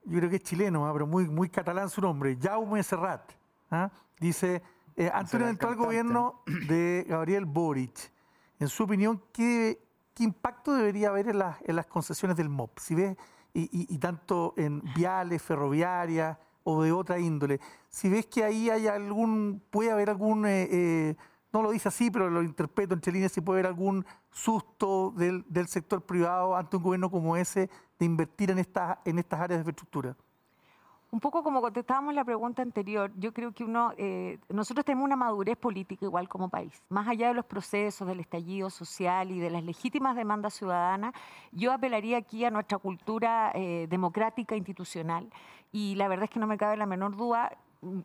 yo 0.03 0.17
creo 0.17 0.29
que 0.29 0.35
es 0.37 0.43
chileno, 0.43 0.87
¿eh? 0.87 0.93
pero 0.93 1.07
muy, 1.07 1.27
muy 1.27 1.49
catalán 1.49 1.89
su 1.89 2.01
nombre, 2.01 2.37
Jaume 2.39 2.83
Serrat. 2.83 3.31
¿eh? 3.71 3.87
Dice, 4.19 4.61
ante 5.13 5.37
un 5.37 5.43
eventual 5.43 5.75
gobierno 5.75 6.43
de 6.67 7.05
Gabriel 7.07 7.45
Boric, 7.45 8.11
en 8.61 8.67
su 8.67 8.83
opinión, 8.83 9.23
¿qué, 9.33 9.81
qué 10.13 10.23
impacto 10.23 10.73
debería 10.73 11.09
haber 11.09 11.29
en 11.29 11.39
las, 11.39 11.57
en 11.63 11.75
las 11.75 11.87
concesiones 11.87 12.37
del 12.37 12.47
MOP? 12.47 12.77
Si 12.77 12.93
ves, 12.93 13.17
y, 13.55 13.61
y, 13.63 13.87
y, 13.89 13.97
tanto 13.97 14.53
en 14.55 14.83
viales, 14.95 15.41
ferroviarias 15.41 16.37
o 16.63 16.83
de 16.83 16.91
otra 16.91 17.17
índole, 17.17 17.59
si 17.89 18.07
ves 18.07 18.27
que 18.27 18.43
ahí 18.43 18.69
hay 18.69 18.87
algún, 18.87 19.63
puede 19.71 19.91
haber 19.91 20.11
algún, 20.11 20.45
eh, 20.45 20.67
eh, 20.71 21.15
no 21.51 21.63
lo 21.63 21.71
dice 21.71 21.89
así, 21.89 22.11
pero 22.11 22.29
lo 22.29 22.43
interpreto 22.43 22.93
entre 22.93 23.11
líneas, 23.11 23.31
si 23.31 23.41
puede 23.41 23.61
haber 23.61 23.67
algún 23.71 24.05
susto 24.29 25.11
del, 25.17 25.43
del, 25.49 25.67
sector 25.67 26.05
privado 26.05 26.55
ante 26.55 26.77
un 26.77 26.83
gobierno 26.83 27.09
como 27.09 27.35
ese 27.35 27.67
de 27.97 28.05
invertir 28.05 28.51
en, 28.51 28.59
esta, 28.59 29.01
en 29.05 29.17
estas 29.17 29.39
áreas 29.39 29.57
de 29.57 29.61
infraestructura. 29.61 30.15
Un 31.11 31.19
poco 31.19 31.43
como 31.43 31.59
contestábamos 31.59 32.13
la 32.13 32.23
pregunta 32.23 32.61
anterior, 32.61 33.11
yo 33.17 33.33
creo 33.33 33.51
que 33.51 33.65
uno, 33.65 33.91
eh, 33.97 34.39
nosotros 34.47 34.85
tenemos 34.85 35.03
una 35.03 35.17
madurez 35.17 35.57
política 35.57 36.05
igual 36.05 36.29
como 36.29 36.47
país. 36.47 36.81
Más 36.87 37.05
allá 37.05 37.27
de 37.27 37.33
los 37.33 37.43
procesos 37.43 38.07
del 38.07 38.21
estallido 38.21 38.69
social 38.69 39.29
y 39.29 39.39
de 39.41 39.49
las 39.49 39.61
legítimas 39.61 40.15
demandas 40.15 40.53
ciudadanas, 40.53 41.13
yo 41.51 41.73
apelaría 41.73 42.17
aquí 42.17 42.45
a 42.45 42.49
nuestra 42.49 42.77
cultura 42.77 43.51
eh, 43.53 43.87
democrática 43.89 44.55
institucional. 44.55 45.29
Y 45.73 45.95
la 45.95 46.07
verdad 46.07 46.23
es 46.23 46.29
que 46.29 46.39
no 46.39 46.47
me 46.47 46.57
cabe 46.57 46.77
la 46.77 46.85
menor 46.85 47.17
duda, 47.17 47.57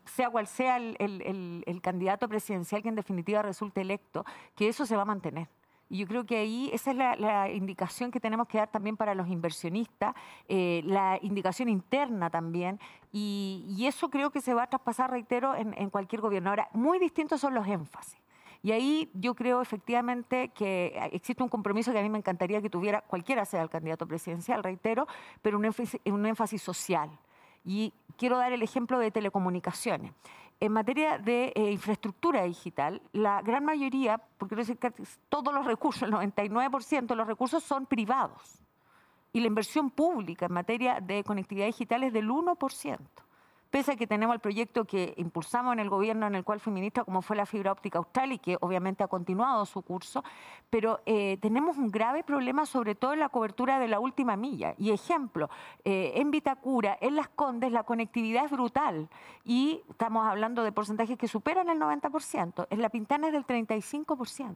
sea 0.03 0.29
cual 0.29 0.47
sea 0.47 0.75
el, 0.75 0.97
el, 0.99 1.81
candidato 1.81 2.27
presidencial 2.27 2.81
que 2.81 2.89
en 2.89 2.95
definitiva 2.95 3.41
resulte 3.41 3.81
electo, 3.81 4.25
que 4.53 4.67
eso 4.67 4.85
se 4.85 4.97
va 4.97 5.03
a 5.03 5.05
mantener. 5.05 5.47
Y 5.89 5.99
yo 5.99 6.07
creo 6.07 6.25
que 6.25 6.37
ahí 6.37 6.69
esa 6.73 6.91
es 6.91 6.97
la, 6.97 7.49
indicación 7.49 8.11
que 8.11 8.19
tenemos 8.19 8.47
que 8.47 8.57
dar 8.57 8.69
también 8.69 8.97
para 8.97 9.15
los 9.15 9.27
inversionistas, 9.29 10.13
eh, 10.47 10.81
la 10.85 11.17
indicación 11.21 11.69
interna 11.69 12.29
también, 12.29 12.79
y, 13.11 13.85
eso 13.87 14.09
creo 14.09 14.31
que 14.31 14.41
se 14.41 14.53
va 14.53 14.63
a 14.63 14.67
traspasar, 14.67 15.09
reitero, 15.11 15.55
en, 15.55 15.73
en 15.77 15.89
cualquier 15.89 16.21
gobierno. 16.21 16.49
Ahora, 16.49 16.67
muy 16.73 16.99
distintos 16.99 17.39
son 17.39 17.53
los 17.53 17.65
énfasis. 17.67 18.19
Y 18.61 18.71
ahí 18.71 19.09
yo 19.13 19.33
creo 19.33 19.61
efectivamente 19.61 20.49
que 20.49 20.99
existe 21.11 21.41
un 21.41 21.49
compromiso 21.49 21.91
que 21.91 21.99
a 21.99 22.01
mí 22.01 22.09
me 22.09 22.17
encantaría 22.17 22.61
que 22.61 22.69
tuviera 22.69 23.01
cualquiera 23.01 23.45
sea 23.45 23.61
el 23.61 23.69
candidato 23.69 24.07
presidencial, 24.07 24.63
reitero, 24.63 25.07
pero 25.41 25.57
un 25.57 25.65
énfasis, 25.65 26.01
un 26.05 26.25
énfasis 26.25 26.61
social. 26.61 27.09
Y 27.63 27.93
quiero 28.17 28.37
dar 28.37 28.51
el 28.51 28.61
ejemplo 28.61 28.99
de 28.99 29.11
telecomunicaciones 29.11 30.11
en 30.59 30.71
materia 30.71 31.17
de 31.17 31.53
eh, 31.55 31.71
infraestructura 31.71 32.43
digital, 32.43 33.01
la 33.11 33.41
gran 33.41 33.63
mayoría, 33.63 34.17
porque 34.37 34.55
quiero 34.55 34.67
decir 34.67 35.09
todos 35.29 35.53
los 35.53 35.65
recursos, 35.65 36.03
el 36.03 36.11
99% 36.11 37.07
de 37.07 37.15
los 37.15 37.27
recursos 37.27 37.63
son 37.63 37.85
privados. 37.85 38.61
y 39.33 39.39
la 39.39 39.47
inversión 39.47 39.91
pública 39.91 40.47
en 40.47 40.53
materia 40.53 40.99
de 40.99 41.23
conectividad 41.23 41.67
digital 41.67 42.03
es 42.03 42.13
del 42.13 42.29
1% 42.29 42.97
pese 43.69 43.93
a 43.93 43.95
que 43.95 44.07
tenemos 44.07 44.33
el 44.33 44.39
proyecto 44.39 44.85
que 44.85 45.13
impulsamos 45.17 45.73
en 45.73 45.79
el 45.79 45.89
gobierno 45.89 46.27
en 46.27 46.35
el 46.35 46.43
cual 46.43 46.59
fui 46.59 46.73
ministra, 46.73 47.03
como 47.03 47.21
fue 47.21 47.35
la 47.35 47.45
fibra 47.45 47.71
óptica 47.71 47.99
austral 47.99 48.31
y 48.31 48.39
que 48.39 48.57
obviamente 48.61 49.03
ha 49.03 49.07
continuado 49.07 49.65
su 49.65 49.81
curso, 49.81 50.23
pero 50.69 51.01
eh, 51.05 51.37
tenemos 51.41 51.77
un 51.77 51.89
grave 51.89 52.23
problema 52.23 52.65
sobre 52.65 52.95
todo 52.95 53.13
en 53.13 53.19
la 53.19 53.29
cobertura 53.29 53.79
de 53.79 53.87
la 53.87 53.99
última 53.99 54.35
milla. 54.35 54.73
Y 54.77 54.91
ejemplo, 54.91 55.49
eh, 55.83 56.13
en 56.15 56.31
Vitacura, 56.31 56.97
en 57.01 57.15
Las 57.15 57.29
Condes, 57.29 57.71
la 57.71 57.83
conectividad 57.83 58.45
es 58.45 58.51
brutal 58.51 59.09
y 59.43 59.81
estamos 59.89 60.25
hablando 60.25 60.63
de 60.63 60.71
porcentajes 60.71 61.17
que 61.17 61.27
superan 61.27 61.69
el 61.69 61.79
90%, 61.79 62.67
en 62.69 62.81
La 62.81 62.89
Pintana 62.89 63.27
es 63.27 63.33
del 63.33 63.45
35%. 63.45 64.55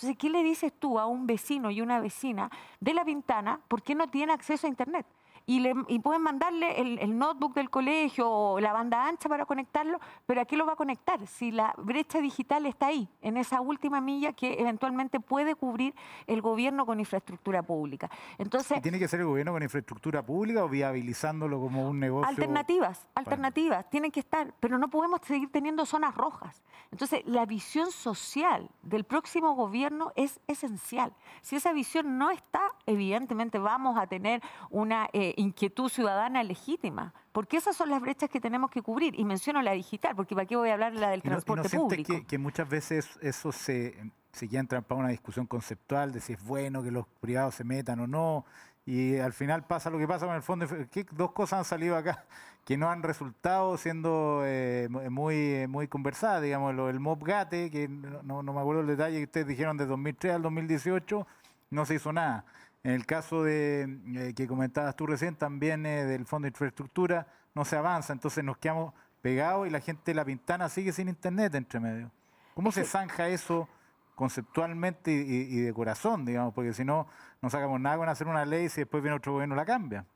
Entonces, 0.00 0.16
¿qué 0.16 0.30
le 0.30 0.42
dices 0.42 0.72
tú 0.78 0.98
a 0.98 1.06
un 1.06 1.26
vecino 1.26 1.70
y 1.70 1.82
una 1.82 2.00
vecina 2.00 2.50
de 2.80 2.94
La 2.94 3.04
Pintana 3.04 3.60
por 3.68 3.82
qué 3.82 3.94
no 3.94 4.08
tiene 4.08 4.32
acceso 4.32 4.66
a 4.66 4.70
Internet? 4.70 5.06
Y, 5.46 5.98
pueden 5.98 6.22
mandarle 6.22 6.80
el, 6.80 7.18
notebook 7.18 7.54
del 7.54 7.70
colegio 7.70 8.30
o 8.30 8.60
la 8.60 8.72
banda 8.72 9.06
ancha 9.06 9.28
para 9.28 9.44
conectarlo, 9.44 9.98
pero 10.26 10.40
¿a 10.40 10.44
qué 10.44 10.56
lo 10.56 10.66
va 10.66 10.74
a 10.74 10.76
conectar? 10.76 11.26
Si 11.26 11.50
la 11.50 11.74
brecha 11.76 12.20
digital 12.20 12.66
está 12.66 12.86
ahí, 12.86 13.08
en 13.20 13.36
esa 13.36 13.60
última 13.60 14.00
milla 14.00 14.32
que 14.32 14.60
eventualmente 14.60 15.18
puede 15.20 15.54
cubrir 15.54 15.94
el 16.26 16.40
gobierno 16.40 16.86
con 16.86 17.00
infraestructura 17.00 17.62
pública. 17.62 18.10
Entonces, 18.38 18.80
¿Tiene 18.80 18.98
que 18.98 19.08
ser 19.08 19.20
el 19.20 19.26
gobierno 19.26 19.52
con 19.52 19.62
infraestructura 19.62 20.24
pública 20.24 20.64
o 20.64 20.68
viabilizándolo 20.68 21.60
como 21.60 21.88
un 21.88 21.98
negocio? 21.98 22.28
Alternativas, 22.28 23.06
alternativas, 23.14 23.90
tienen 23.90 24.10
que 24.10 24.20
estar, 24.20 24.54
pero 24.60 24.78
no 24.78 24.88
podemos 24.88 25.20
seguir 25.22 25.50
teniendo 25.50 25.84
zonas 25.84 26.14
rojas. 26.14 26.62
Entonces, 26.92 27.22
la 27.24 27.46
visión 27.46 27.90
social 27.90 28.68
del 28.82 29.04
próximo 29.04 29.54
gobierno 29.54 30.12
es 30.16 30.40
esencial. 30.46 31.12
Si 31.40 31.56
esa 31.56 31.72
visión 31.72 32.18
no 32.18 32.30
está, 32.30 32.60
evidentemente 32.86 33.58
vamos 33.58 33.98
a 33.98 34.06
tener 34.06 34.42
una... 34.70 35.08
Eh, 35.12 35.29
inquietud 35.36 35.88
ciudadana 35.88 36.42
legítima, 36.42 37.14
porque 37.32 37.56
esas 37.56 37.76
son 37.76 37.90
las 37.90 38.00
brechas 38.00 38.30
que 38.30 38.40
tenemos 38.40 38.70
que 38.70 38.82
cubrir. 38.82 39.18
Y 39.18 39.24
menciono 39.24 39.62
la 39.62 39.72
digital, 39.72 40.14
porque 40.16 40.34
¿para 40.34 40.46
qué 40.46 40.56
voy 40.56 40.70
a 40.70 40.74
hablar 40.74 40.94
la 40.94 41.10
del 41.10 41.22
transporte 41.22 41.68
público? 41.68 42.12
Que, 42.12 42.24
que 42.24 42.38
muchas 42.38 42.68
veces 42.68 43.18
eso 43.22 43.52
se, 43.52 43.96
se 44.32 44.48
ya 44.48 44.60
entra 44.60 44.80
para 44.80 45.00
una 45.00 45.08
discusión 45.08 45.46
conceptual 45.46 46.12
de 46.12 46.20
si 46.20 46.34
es 46.34 46.44
bueno 46.44 46.82
que 46.82 46.90
los 46.90 47.06
privados 47.20 47.54
se 47.54 47.64
metan 47.64 48.00
o 48.00 48.06
no. 48.06 48.44
Y 48.86 49.18
al 49.18 49.32
final 49.32 49.64
pasa 49.66 49.90
lo 49.90 49.98
que 49.98 50.08
pasa 50.08 50.26
con 50.26 50.34
el 50.34 50.42
fondo. 50.42 50.66
¿Qué 50.90 51.06
dos 51.12 51.32
cosas 51.32 51.60
han 51.60 51.64
salido 51.64 51.96
acá 51.96 52.24
que 52.64 52.76
no 52.76 52.90
han 52.90 53.02
resultado 53.02 53.76
siendo 53.76 54.42
eh, 54.44 54.88
muy, 55.10 55.66
muy 55.68 55.88
conversadas. 55.88 56.42
Digamos, 56.42 56.74
lo, 56.74 56.88
el 56.88 57.00
MOPGATE, 57.00 57.70
que 57.70 57.88
no, 57.88 58.42
no 58.42 58.52
me 58.52 58.60
acuerdo 58.60 58.82
el 58.82 58.86
detalle 58.86 59.18
que 59.18 59.24
ustedes 59.24 59.46
dijeron 59.46 59.76
de 59.76 59.86
2003 59.86 60.34
al 60.34 60.42
2018, 60.42 61.26
no 61.70 61.84
se 61.84 61.94
hizo 61.94 62.12
nada. 62.12 62.44
En 62.82 62.92
el 62.92 63.04
caso 63.04 63.42
de 63.42 63.98
eh, 64.14 64.34
que 64.34 64.46
comentabas 64.46 64.96
tú 64.96 65.06
recién, 65.06 65.36
también 65.36 65.84
eh, 65.84 66.04
del 66.04 66.24
Fondo 66.24 66.46
de 66.46 66.50
Infraestructura, 66.50 67.26
no 67.54 67.64
se 67.64 67.76
avanza, 67.76 68.12
entonces 68.12 68.42
nos 68.42 68.56
quedamos 68.56 68.94
pegados 69.20 69.66
y 69.66 69.70
la 69.70 69.80
gente 69.80 70.02
de 70.06 70.14
La 70.14 70.24
Pintana 70.24 70.68
sigue 70.68 70.92
sin 70.92 71.08
internet 71.08 71.54
entre 71.54 71.78
medio. 71.78 72.10
¿Cómo 72.54 72.72
se 72.72 72.84
zanja 72.84 73.28
eso 73.28 73.68
conceptualmente 74.14 75.12
y, 75.12 75.60
de 75.60 75.72
corazón, 75.72 76.24
digamos? 76.24 76.54
Porque 76.54 76.72
si 76.72 76.84
no, 76.84 77.06
no 77.42 77.50
sacamos 77.50 77.80
nada 77.80 77.98
con 77.98 78.08
hacer 78.08 78.26
una 78.26 78.44
ley 78.44 78.68
si 78.68 78.82
después 78.82 79.02
viene 79.02 79.16
otro 79.16 79.32
gobierno 79.32 79.54
y 79.54 79.58
la 79.58 79.64
cambia. 79.64 80.06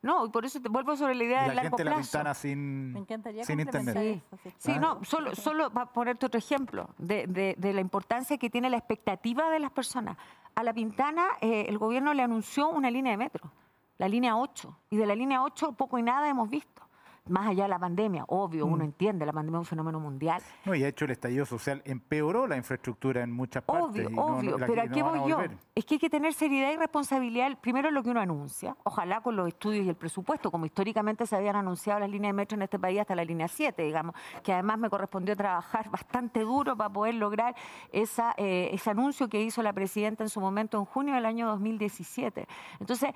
No, 0.00 0.26
y 0.26 0.30
por 0.30 0.44
eso 0.44 0.60
te 0.60 0.68
vuelvo 0.68 0.96
sobre 0.96 1.16
la 1.16 1.24
idea 1.24 1.42
del 1.44 1.56
largo 1.56 1.76
plazo. 1.76 1.90
La 1.90 2.02
Pintana 2.02 2.34
sin, 2.34 3.06
sin 3.42 3.60
internet. 3.60 4.22
Sí, 4.58 4.78
no, 4.78 5.04
solo, 5.04 5.34
solo 5.34 5.70
para 5.70 5.92
ponerte 5.92 6.26
otro 6.26 6.38
ejemplo 6.38 6.90
de, 6.98 7.26
de, 7.26 7.56
de, 7.58 7.72
la 7.72 7.80
importancia 7.80 8.38
que 8.38 8.48
tiene 8.48 8.70
la 8.70 8.76
expectativa 8.76 9.50
de 9.50 9.58
las 9.58 9.72
personas 9.72 10.16
a 10.58 10.64
La 10.64 10.72
Pintana 10.72 11.28
eh, 11.40 11.66
el 11.68 11.78
gobierno 11.78 12.12
le 12.14 12.22
anunció 12.24 12.68
una 12.68 12.90
línea 12.90 13.12
de 13.12 13.16
metro, 13.16 13.52
la 13.96 14.08
línea 14.08 14.36
8, 14.36 14.76
y 14.90 14.96
de 14.96 15.06
la 15.06 15.14
línea 15.14 15.44
8 15.44 15.70
poco 15.70 16.00
y 16.00 16.02
nada 16.02 16.28
hemos 16.28 16.50
visto 16.50 16.82
más 17.28 17.48
allá 17.48 17.64
de 17.64 17.68
la 17.68 17.78
pandemia, 17.78 18.24
obvio, 18.28 18.66
uno 18.66 18.78
mm. 18.78 18.88
entiende, 18.88 19.26
la 19.26 19.32
pandemia 19.32 19.58
es 19.58 19.60
un 19.60 19.66
fenómeno 19.66 20.00
mundial. 20.00 20.42
No, 20.64 20.74
y 20.74 20.84
ha 20.84 20.88
hecho 20.88 21.04
el 21.04 21.12
estallido 21.12 21.46
social, 21.46 21.82
empeoró 21.84 22.46
la 22.46 22.56
infraestructura 22.56 23.22
en 23.22 23.32
muchas 23.32 23.62
partes. 23.62 24.06
Obvio, 24.06 24.22
obvio, 24.22 24.56
pero 24.58 24.82
¿a 24.82 24.88
qué 24.88 25.02
voy 25.02 25.28
yo? 25.28 25.40
Es 25.74 25.84
que 25.84 25.94
hay 25.94 25.98
que 25.98 26.10
tener 26.10 26.32
seriedad 26.34 26.72
y 26.72 26.76
responsabilidad, 26.76 27.58
primero 27.60 27.90
lo 27.90 28.02
que 28.02 28.10
uno 28.10 28.20
anuncia, 28.20 28.76
ojalá 28.84 29.20
con 29.20 29.36
los 29.36 29.48
estudios 29.48 29.86
y 29.86 29.88
el 29.88 29.96
presupuesto, 29.96 30.50
como 30.50 30.66
históricamente 30.66 31.26
se 31.26 31.36
habían 31.36 31.56
anunciado 31.56 32.00
las 32.00 32.10
líneas 32.10 32.30
de 32.30 32.34
metro 32.34 32.56
en 32.56 32.62
este 32.62 32.78
país 32.78 33.00
hasta 33.00 33.14
la 33.14 33.24
línea 33.24 33.48
7, 33.48 33.82
digamos, 33.82 34.14
que 34.42 34.52
además 34.52 34.78
me 34.78 34.90
correspondió 34.90 35.36
trabajar 35.36 35.88
bastante 35.90 36.40
duro 36.40 36.76
para 36.76 36.90
poder 36.90 37.14
lograr 37.14 37.54
esa, 37.92 38.34
eh, 38.36 38.70
ese 38.72 38.90
anuncio 38.90 39.28
que 39.28 39.42
hizo 39.42 39.62
la 39.62 39.72
presidenta 39.72 40.24
en 40.24 40.30
su 40.30 40.40
momento 40.40 40.78
en 40.78 40.84
junio 40.84 41.14
del 41.14 41.26
año 41.26 41.46
2017. 41.48 42.46
Entonces, 42.80 43.10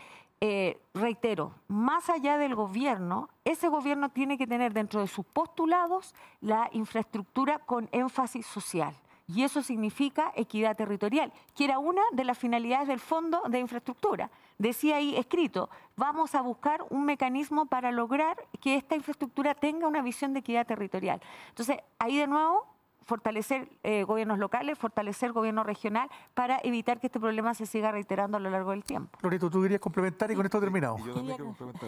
eh, 0.44 0.80
reitero, 0.92 1.54
más 1.68 2.10
allá 2.10 2.36
del 2.36 2.56
gobierno, 2.56 3.28
ese 3.44 3.68
gobierno 3.68 4.08
tiene 4.08 4.36
que 4.36 4.48
tener 4.48 4.72
dentro 4.72 5.00
de 5.00 5.06
sus 5.06 5.24
postulados 5.24 6.16
la 6.40 6.68
infraestructura 6.72 7.60
con 7.60 7.88
énfasis 7.92 8.44
social. 8.44 8.92
Y 9.28 9.44
eso 9.44 9.62
significa 9.62 10.32
equidad 10.34 10.76
territorial, 10.76 11.32
que 11.54 11.66
era 11.66 11.78
una 11.78 12.02
de 12.10 12.24
las 12.24 12.36
finalidades 12.36 12.88
del 12.88 12.98
Fondo 12.98 13.40
de 13.48 13.60
Infraestructura. 13.60 14.32
Decía 14.58 14.96
ahí 14.96 15.14
escrito, 15.14 15.70
vamos 15.94 16.34
a 16.34 16.42
buscar 16.42 16.84
un 16.90 17.04
mecanismo 17.04 17.66
para 17.66 17.92
lograr 17.92 18.36
que 18.60 18.74
esta 18.74 18.96
infraestructura 18.96 19.54
tenga 19.54 19.86
una 19.86 20.02
visión 20.02 20.32
de 20.32 20.40
equidad 20.40 20.66
territorial. 20.66 21.20
Entonces, 21.50 21.78
ahí 22.00 22.16
de 22.16 22.26
nuevo 22.26 22.66
fortalecer 23.04 23.68
eh, 23.82 24.04
gobiernos 24.04 24.38
locales, 24.38 24.78
fortalecer 24.78 25.32
gobierno 25.32 25.64
regional 25.64 26.08
para 26.34 26.60
evitar 26.62 27.00
que 27.00 27.06
este 27.08 27.20
problema 27.20 27.54
se 27.54 27.66
siga 27.66 27.92
reiterando 27.92 28.36
a 28.36 28.40
lo 28.40 28.50
largo 28.50 28.70
del 28.70 28.84
tiempo. 28.84 29.18
Loreto, 29.22 29.50
tú 29.50 29.62
querías 29.62 29.80
complementar 29.80 30.30
y 30.30 30.34
con 30.34 30.44
esto 30.44 30.60
terminamos. 30.60 31.02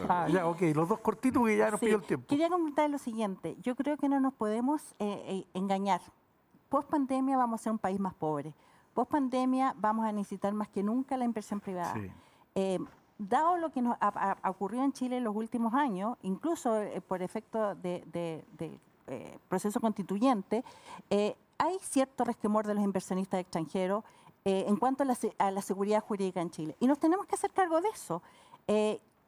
Ah, 0.08 0.26
ya, 0.28 0.46
ok, 0.46 0.62
los 0.74 0.88
dos 0.88 1.00
cortitos 1.00 1.40
porque 1.40 1.56
ya 1.56 1.70
nos 1.70 1.80
pidió 1.80 1.96
el 1.96 2.02
tiempo. 2.02 2.26
Quería 2.28 2.48
comentar 2.48 2.88
lo 2.90 2.98
siguiente, 2.98 3.56
yo 3.62 3.74
creo 3.74 3.96
que 3.96 4.08
no 4.08 4.20
nos 4.20 4.34
podemos 4.34 4.94
eh, 4.98 5.22
eh, 5.26 5.46
engañar. 5.54 6.00
Post 6.68 6.90
pandemia 6.90 7.36
vamos 7.36 7.60
a 7.60 7.64
ser 7.64 7.72
un 7.72 7.78
país 7.78 8.00
más 8.00 8.14
pobre. 8.14 8.54
Post 8.94 9.10
pandemia 9.10 9.74
vamos 9.78 10.06
a 10.06 10.12
necesitar 10.12 10.52
más 10.52 10.68
que 10.68 10.82
nunca 10.82 11.16
la 11.16 11.24
inversión 11.24 11.60
privada. 11.60 11.94
dado 13.18 13.58
lo 13.58 13.70
que 13.70 13.80
nos 13.80 13.96
ha, 14.00 14.36
ocurrido 14.48 14.84
en 14.84 14.92
Chile 14.92 15.18
en 15.18 15.24
los 15.24 15.36
últimos 15.36 15.74
años, 15.74 16.16
incluso 16.22 16.80
por 17.06 17.22
efecto 17.22 17.74
de 17.74 18.44
eh, 19.06 19.38
proceso 19.48 19.80
constituyente, 19.80 20.64
eh, 21.10 21.36
hay 21.58 21.78
cierto 21.80 22.24
resquemor 22.24 22.66
de 22.66 22.74
los 22.74 22.82
inversionistas 22.82 23.40
extranjeros 23.40 24.02
eh, 24.44 24.64
en 24.66 24.76
cuanto 24.76 25.02
a 25.02 25.50
la, 25.50 25.62
seguridad 25.62 26.02
jurídica 26.02 26.40
en 26.40 26.50
Chile. 26.50 26.76
Y 26.80 26.86
nos 26.86 26.98
tenemos 26.98 27.26
que 27.26 27.34
hacer 27.34 27.50
cargo 27.50 27.80
de 27.80 27.88
eso. 27.88 28.22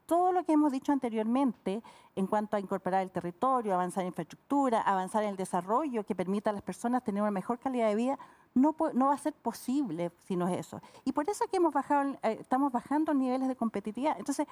todo 0.06 0.30
lo 0.32 0.44
que 0.44 0.52
hemos 0.52 0.70
dicho 0.70 0.92
anteriormente 0.92 1.82
en 2.14 2.26
cuanto 2.26 2.56
a 2.56 2.60
incorporar 2.60 3.02
el 3.02 3.10
territorio, 3.10 3.74
avanzar 3.74 4.02
en 4.02 4.08
infraestructura, 4.08 4.80
avanzar 4.80 5.24
en 5.24 5.30
el 5.30 5.36
desarrollo 5.36 6.04
que 6.04 6.14
permita 6.14 6.50
a 6.50 6.52
las 6.52 6.62
personas 6.62 7.02
tener 7.02 7.22
una 7.22 7.32
mejor 7.32 7.58
calidad 7.58 7.88
de 7.88 7.96
vida, 7.96 8.18
no, 8.54 8.74
no 8.94 9.06
va 9.08 9.14
a 9.14 9.18
ser 9.18 9.34
posible 9.34 10.10
si 10.26 10.36
no 10.36 10.48
es 10.48 10.58
eso. 10.58 10.80
Y 11.04 11.12
por 11.12 11.28
eso 11.28 11.46
que 11.48 11.56
hemos 11.56 11.74
bajado, 11.74 12.16
estamos 12.22 12.72
bajando 12.72 13.12
niveles 13.12 13.48
de 13.48 13.56
competitividad. 13.56 14.16
Entonces, 14.18 14.46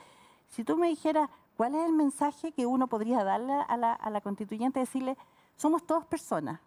si 0.55 0.63
tú 0.63 0.77
me 0.77 0.89
dijeras, 0.89 1.29
¿cuál 1.57 1.75
es 1.75 1.85
el 1.85 1.93
mensaje 1.93 2.53
que 2.53 2.65
uno 2.65 2.87
podría 2.87 3.25
darle 3.25 3.53
a 3.53 3.77
la, 3.77 4.21
constituyente? 4.21 4.79
Decirle, 4.79 5.17
somos 5.57 5.85
todas 5.85 6.07
personas. 6.07 6.61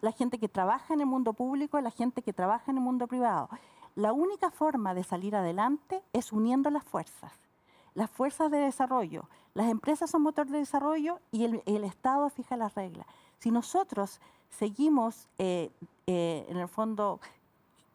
La 0.00 0.12
gente 0.12 0.38
que 0.38 0.48
trabaja 0.48 0.92
en 0.92 1.00
el 1.00 1.06
mundo 1.06 1.32
público, 1.32 1.80
la 1.80 1.90
gente 1.90 2.20
que 2.20 2.34
trabaja 2.34 2.70
en 2.70 2.76
el 2.76 2.82
mundo 2.82 3.06
privado. 3.06 3.48
La 3.94 4.12
única 4.12 4.50
forma 4.50 4.92
de 4.92 5.04
salir 5.04 5.34
adelante 5.34 6.02
es 6.12 6.32
uniendo 6.32 6.68
las 6.68 6.84
fuerzas. 6.84 7.32
Las 7.94 8.10
fuerzas 8.10 8.50
de 8.50 8.58
desarrollo. 8.58 9.30
Las 9.54 9.70
empresas 9.70 10.10
son 10.10 10.20
motor 10.20 10.46
de 10.48 10.58
desarrollo 10.58 11.20
y 11.30 11.44
el, 11.44 11.62
el 11.64 11.84
Estado 11.84 12.28
fija 12.28 12.56
las 12.58 12.74
reglas. 12.74 13.06
Si 13.38 13.50
nosotros 13.50 14.20
seguimos, 14.50 15.28
eh, 15.38 15.70
eh, 16.06 16.44
en 16.48 16.58
el 16.58 16.68
fondo, 16.68 17.20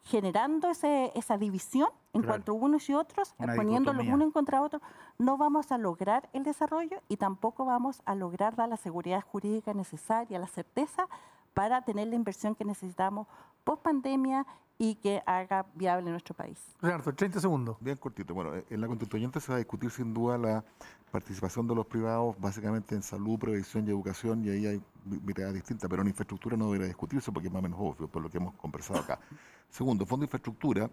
generando 0.10 0.70
ese, 0.70 1.12
esa 1.14 1.38
división 1.38 1.90
en 2.14 2.24
cuanto 2.24 2.54
a 2.54 2.56
unos 2.56 2.90
y 2.90 2.96
otros, 2.96 3.36
poniéndolos 3.38 4.08
uno 4.08 4.24
en 4.26 4.32
contra 4.32 4.64
otro, 4.64 4.82
no 5.20 5.38
vamos 5.38 5.72
a 5.72 5.78
lograr 5.78 6.28
el 6.34 6.44
desarrollo 6.44 7.00
y 7.08 7.18
tampoco 7.18 7.64
vamos 7.64 8.02
a 8.06 8.16
lograr 8.16 8.56
dar 8.56 8.68
la 8.68 8.78
seguridad 8.78 9.22
jurídica 9.22 9.74
necesaria, 9.76 10.40
la 10.40 10.48
certeza 10.48 11.08
para 11.54 11.84
tener 11.84 12.08
la 12.08 12.16
inversión 12.16 12.56
que 12.56 12.66
necesitamos 12.66 13.28
post 13.64 13.84
pandemia 13.84 14.48
y 14.82 14.96
que 14.96 15.22
haga 15.26 15.66
viable 15.76 16.10
nuestro 16.10 16.34
país. 16.34 16.58
Leonardo, 16.82 17.14
30 17.14 17.42
segundos. 17.42 17.76
Bien 17.82 17.98
cortito. 17.98 18.34
Bueno, 18.34 18.54
en 18.70 18.82
la 18.82 18.88
constituyente 18.88 19.42
se 19.42 19.52
va 19.52 19.58
a 19.58 19.58
discutir 19.58 19.92
sin 19.92 20.14
duda 20.14 20.38
la 20.38 20.64
participación 21.12 21.68
de 21.68 21.76
los 21.76 21.86
privados 21.86 22.40
básicamente 22.40 22.96
en 22.96 23.04
salud, 23.04 23.38
prevención 23.38 23.86
y 23.86 23.90
educación 23.90 24.46
y 24.46 24.50
ahí 24.50 24.66
hay 24.66 24.82
miradas 25.04 25.54
distintas, 25.54 25.90
pero 25.90 26.02
en 26.02 26.08
infraestructura 26.08 26.56
no 26.56 26.68
debería 26.68 26.88
discutirse 26.88 27.30
porque 27.30 27.48
es 27.50 27.54
más 27.54 27.60
o 27.60 27.64
menos 27.64 27.80
obvio 27.82 28.08
por 28.08 28.22
lo 28.22 28.30
que 28.30 28.38
hemos 28.38 28.56
conversado 28.56 29.00
acá. 29.00 29.20
Segundo, 29.70 30.06
Fondo 30.06 30.22
de 30.22 30.28
Infraestructura, 30.28 30.90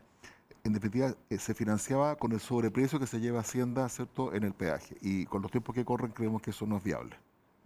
en 0.64 0.72
definitiva, 0.72 1.14
eh, 1.30 1.38
se 1.38 1.54
financiaba 1.54 2.16
con 2.16 2.32
el 2.32 2.40
sobreprecio 2.40 2.98
que 2.98 3.06
se 3.06 3.20
lleva 3.20 3.40
Hacienda 3.40 3.88
¿cierto? 3.88 4.34
en 4.34 4.42
el 4.42 4.52
peaje 4.52 4.96
y 5.00 5.26
con 5.26 5.42
los 5.42 5.50
tiempos 5.52 5.76
que 5.76 5.84
corren 5.84 6.10
creemos 6.10 6.42
que 6.42 6.50
eso 6.50 6.66
no 6.66 6.78
es 6.78 6.82
viable. 6.82 7.16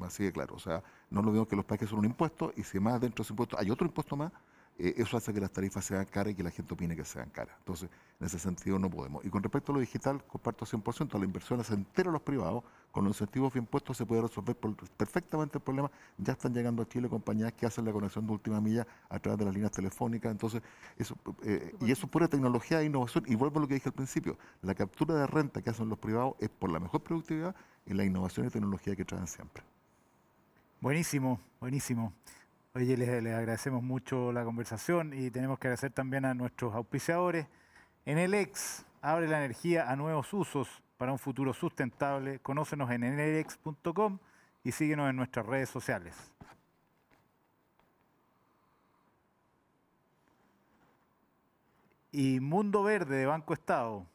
Así 0.01 0.25
de 0.25 0.33
claro. 0.33 0.55
O 0.55 0.59
sea, 0.59 0.83
no 1.09 1.23
lo 1.23 1.33
vemos 1.33 1.49
que 1.49 1.57
los 1.57 1.64
peajes 1.64 1.89
son 1.89 2.01
un 2.01 2.05
impuesto 2.05 2.53
y 2.57 2.62
si 2.62 2.79
más 2.79 3.01
dentro 3.01 3.23
de 3.23 3.27
ese 3.27 3.33
impuesto 3.33 3.59
hay 3.59 3.71
otro 3.71 3.87
impuesto 3.87 4.16
más, 4.16 4.33
eh, 4.81 4.95
eso 4.97 5.16
hace 5.16 5.33
que 5.33 5.41
las 5.41 5.51
tarifas 5.51 5.85
sean 5.85 6.05
caras 6.07 6.33
y 6.33 6.35
que 6.35 6.43
la 6.43 6.51
gente 6.51 6.72
opine 6.72 6.97
que 6.97 7.05
sean 7.05 7.28
caras. 7.31 7.55
Entonces, 7.59 7.91
en 8.18 8.26
ese 8.26 8.39
sentido 8.39 8.78
no 8.78 8.89
podemos. 8.89 9.24
Y 9.24 9.28
con 9.28 9.43
respecto 9.43 9.72
a 9.72 9.74
lo 9.74 9.81
digital, 9.81 10.24
comparto 10.24 10.64
100%, 10.64 11.18
la 11.18 11.24
inversión 11.24 11.62
se 11.62 11.74
entera 11.74 12.11
los 12.11 12.22
privados, 12.22 12.64
con 12.91 13.05
los 13.05 13.16
incentivos 13.16 13.53
bien 13.53 13.66
puestos 13.66 13.97
se 13.97 14.07
puede 14.07 14.22
resolver 14.22 14.57
perfectamente 14.97 15.59
el 15.59 15.62
problema. 15.62 15.91
Ya 16.18 16.33
están 16.33 16.55
llegando 16.55 16.83
a 16.83 16.89
Chile 16.89 17.09
compañías 17.09 17.53
que 17.53 17.66
hacen 17.66 17.85
la 17.85 17.93
conexión 17.93 18.26
de 18.26 18.33
última 18.33 18.61
milla 18.61 18.87
a 19.09 19.18
través 19.18 19.39
de 19.39 19.45
las 19.45 19.55
líneas 19.55 19.72
telefónicas. 19.72 20.33
Entonces, 20.33 20.62
eso, 20.97 21.16
eh, 21.45 21.74
y 21.81 21.93
eso 21.93 22.07
es 22.07 22.12
pura 22.12 22.26
tecnología 22.26 22.81
e 22.81 22.87
innovación. 22.87 23.24
Y 23.26 23.35
vuelvo 23.35 23.59
a 23.59 23.62
lo 23.62 23.68
que 23.68 23.74
dije 23.74 23.89
al 23.91 23.95
principio, 23.95 24.39
la 24.62 24.74
captura 24.74 25.14
de 25.14 25.26
renta 25.26 25.62
que 25.62 25.70
hacen 25.70 25.89
los 25.89 25.99
privados 25.99 26.35
es 26.41 26.49
por 26.49 26.70
la 26.70 26.81
mejor 26.81 27.03
productividad 27.03 27.55
y 27.87 27.95
la 27.95 28.05
innovación 28.05 28.47
y 28.47 28.51
tecnología 28.51 28.97
que 28.97 29.05
traen 29.05 29.26
siempre. 29.26 29.62
Buenísimo, 30.81 31.39
buenísimo. 31.61 32.14
Oye, 32.73 32.97
les, 32.97 33.09
agradecemos 33.09 33.83
mucho 33.83 34.31
la 34.31 34.45
conversación 34.45 35.12
y 35.12 35.29
tenemos 35.33 35.59
que 35.59 35.66
agradecer 35.66 35.91
también 35.91 36.25
a 36.25 36.35
nuestros 36.35 36.73
auspiciadores. 36.73 37.49
En 38.07 38.18
abre 39.03 39.27
la 39.27 39.39
energía 39.39 39.91
a 39.91 39.97
nuevos 39.97 40.33
usos 40.33 40.68
para 40.97 41.11
un 41.11 41.18
futuro 41.18 41.53
sustentable. 41.53 42.39
Conócenos 42.39 42.89
en 42.93 43.03
enelex.com 43.03 44.21
y 44.62 44.71
síguenos 44.71 45.11
en 45.11 45.16
nuestras 45.16 45.47
redes 45.47 45.68
sociales. 45.68 46.14
Y 52.12 52.39
Mundo 52.39 52.85
Verde 52.85 53.16
de 53.16 53.27
Banco 53.27 53.53
Estado, 53.53 54.07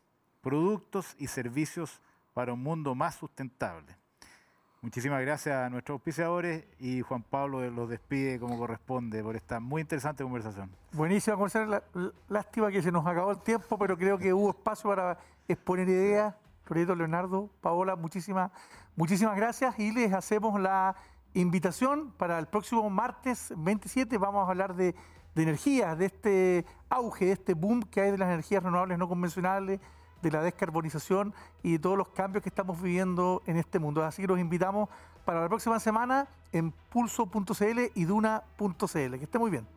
productos 0.42 1.14
y 1.20 1.28
servicios 1.28 2.02
para 2.34 2.54
un 2.54 2.64
mundo 2.64 2.96
más 2.96 3.16
sustentable. 3.16 3.98
Muchísimas 4.86 5.20
gracias 5.22 5.56
a 5.56 5.68
nuestros 5.68 5.96
auspiciadores 5.96 6.64
y 6.80 7.02
Juan 7.02 7.24
Pablo 7.24 7.68
los 7.72 7.90
despide 7.90 8.40
como 8.40 8.56
corresponde 8.56 9.24
por 9.24 9.36
esta 9.36 9.60
muy 9.60 9.82
interesante 9.82 10.24
conversación. 10.24 10.70
Buenísima 10.92 11.36
conversación. 11.36 11.82
Lástima 12.30 12.70
que 12.70 12.84
se 12.84 12.92
nos 12.92 13.04
acabó 13.04 13.32
el 13.32 13.40
tiempo, 13.40 13.80
pero 13.80 13.98
creo 13.98 14.20
que 14.20 14.32
hubo 14.32 14.52
espacio 14.52 14.92
para 14.92 15.18
exponer 15.48 15.90
ideas. 15.90 16.36
Proyecto 16.66 16.94
Leonardo, 16.94 17.50
Paola, 17.62 17.96
muchísimas, 17.96 18.52
muchísimas 18.96 19.36
gracias 19.36 19.74
y 19.80 19.92
les 19.92 20.14
hacemos 20.14 20.62
la 20.62 20.96
invitación 21.34 22.12
para 22.12 22.38
el 22.38 22.46
próximo 22.46 22.88
martes 22.88 23.56
27. 23.58 24.20
Vamos 24.20 24.48
a 24.48 24.52
hablar 24.52 24.76
de, 24.76 24.94
de 25.34 25.42
energía, 25.42 25.96
de 25.96 26.06
este 26.06 26.66
auge, 26.90 27.26
de 27.26 27.32
este 27.32 27.56
boom 27.56 27.82
que 27.82 28.02
hay 28.02 28.12
de 28.12 28.20
las 28.20 28.28
energías 28.28 28.62
renovables 28.62 29.00
no 29.00 29.10
convencionales 29.10 29.80
de 30.22 30.32
la 30.32 30.42
descarbonización 30.42 31.34
y 31.64 31.74
de 31.74 31.80
todos 31.80 31.98
los 31.98 32.10
cambios 32.10 32.44
que 32.44 32.50
estamos 32.50 32.82
viviendo 32.82 33.42
en 33.46 33.58
este 33.58 33.80
mundo. 33.80 34.04
Así 34.04 34.22
que 34.22 34.28
los 34.28 34.40
invitamos 34.40 34.90
para 35.24 35.42
la 35.42 35.48
próxima 35.48 35.80
semana 35.80 36.28
en 36.52 36.72
pulso.cl 36.72 37.80
y 37.94 38.06
duna.cl. 38.06 39.18
Que 39.18 39.24
esté 39.24 39.40
muy 39.40 39.52
bien. 39.52 39.68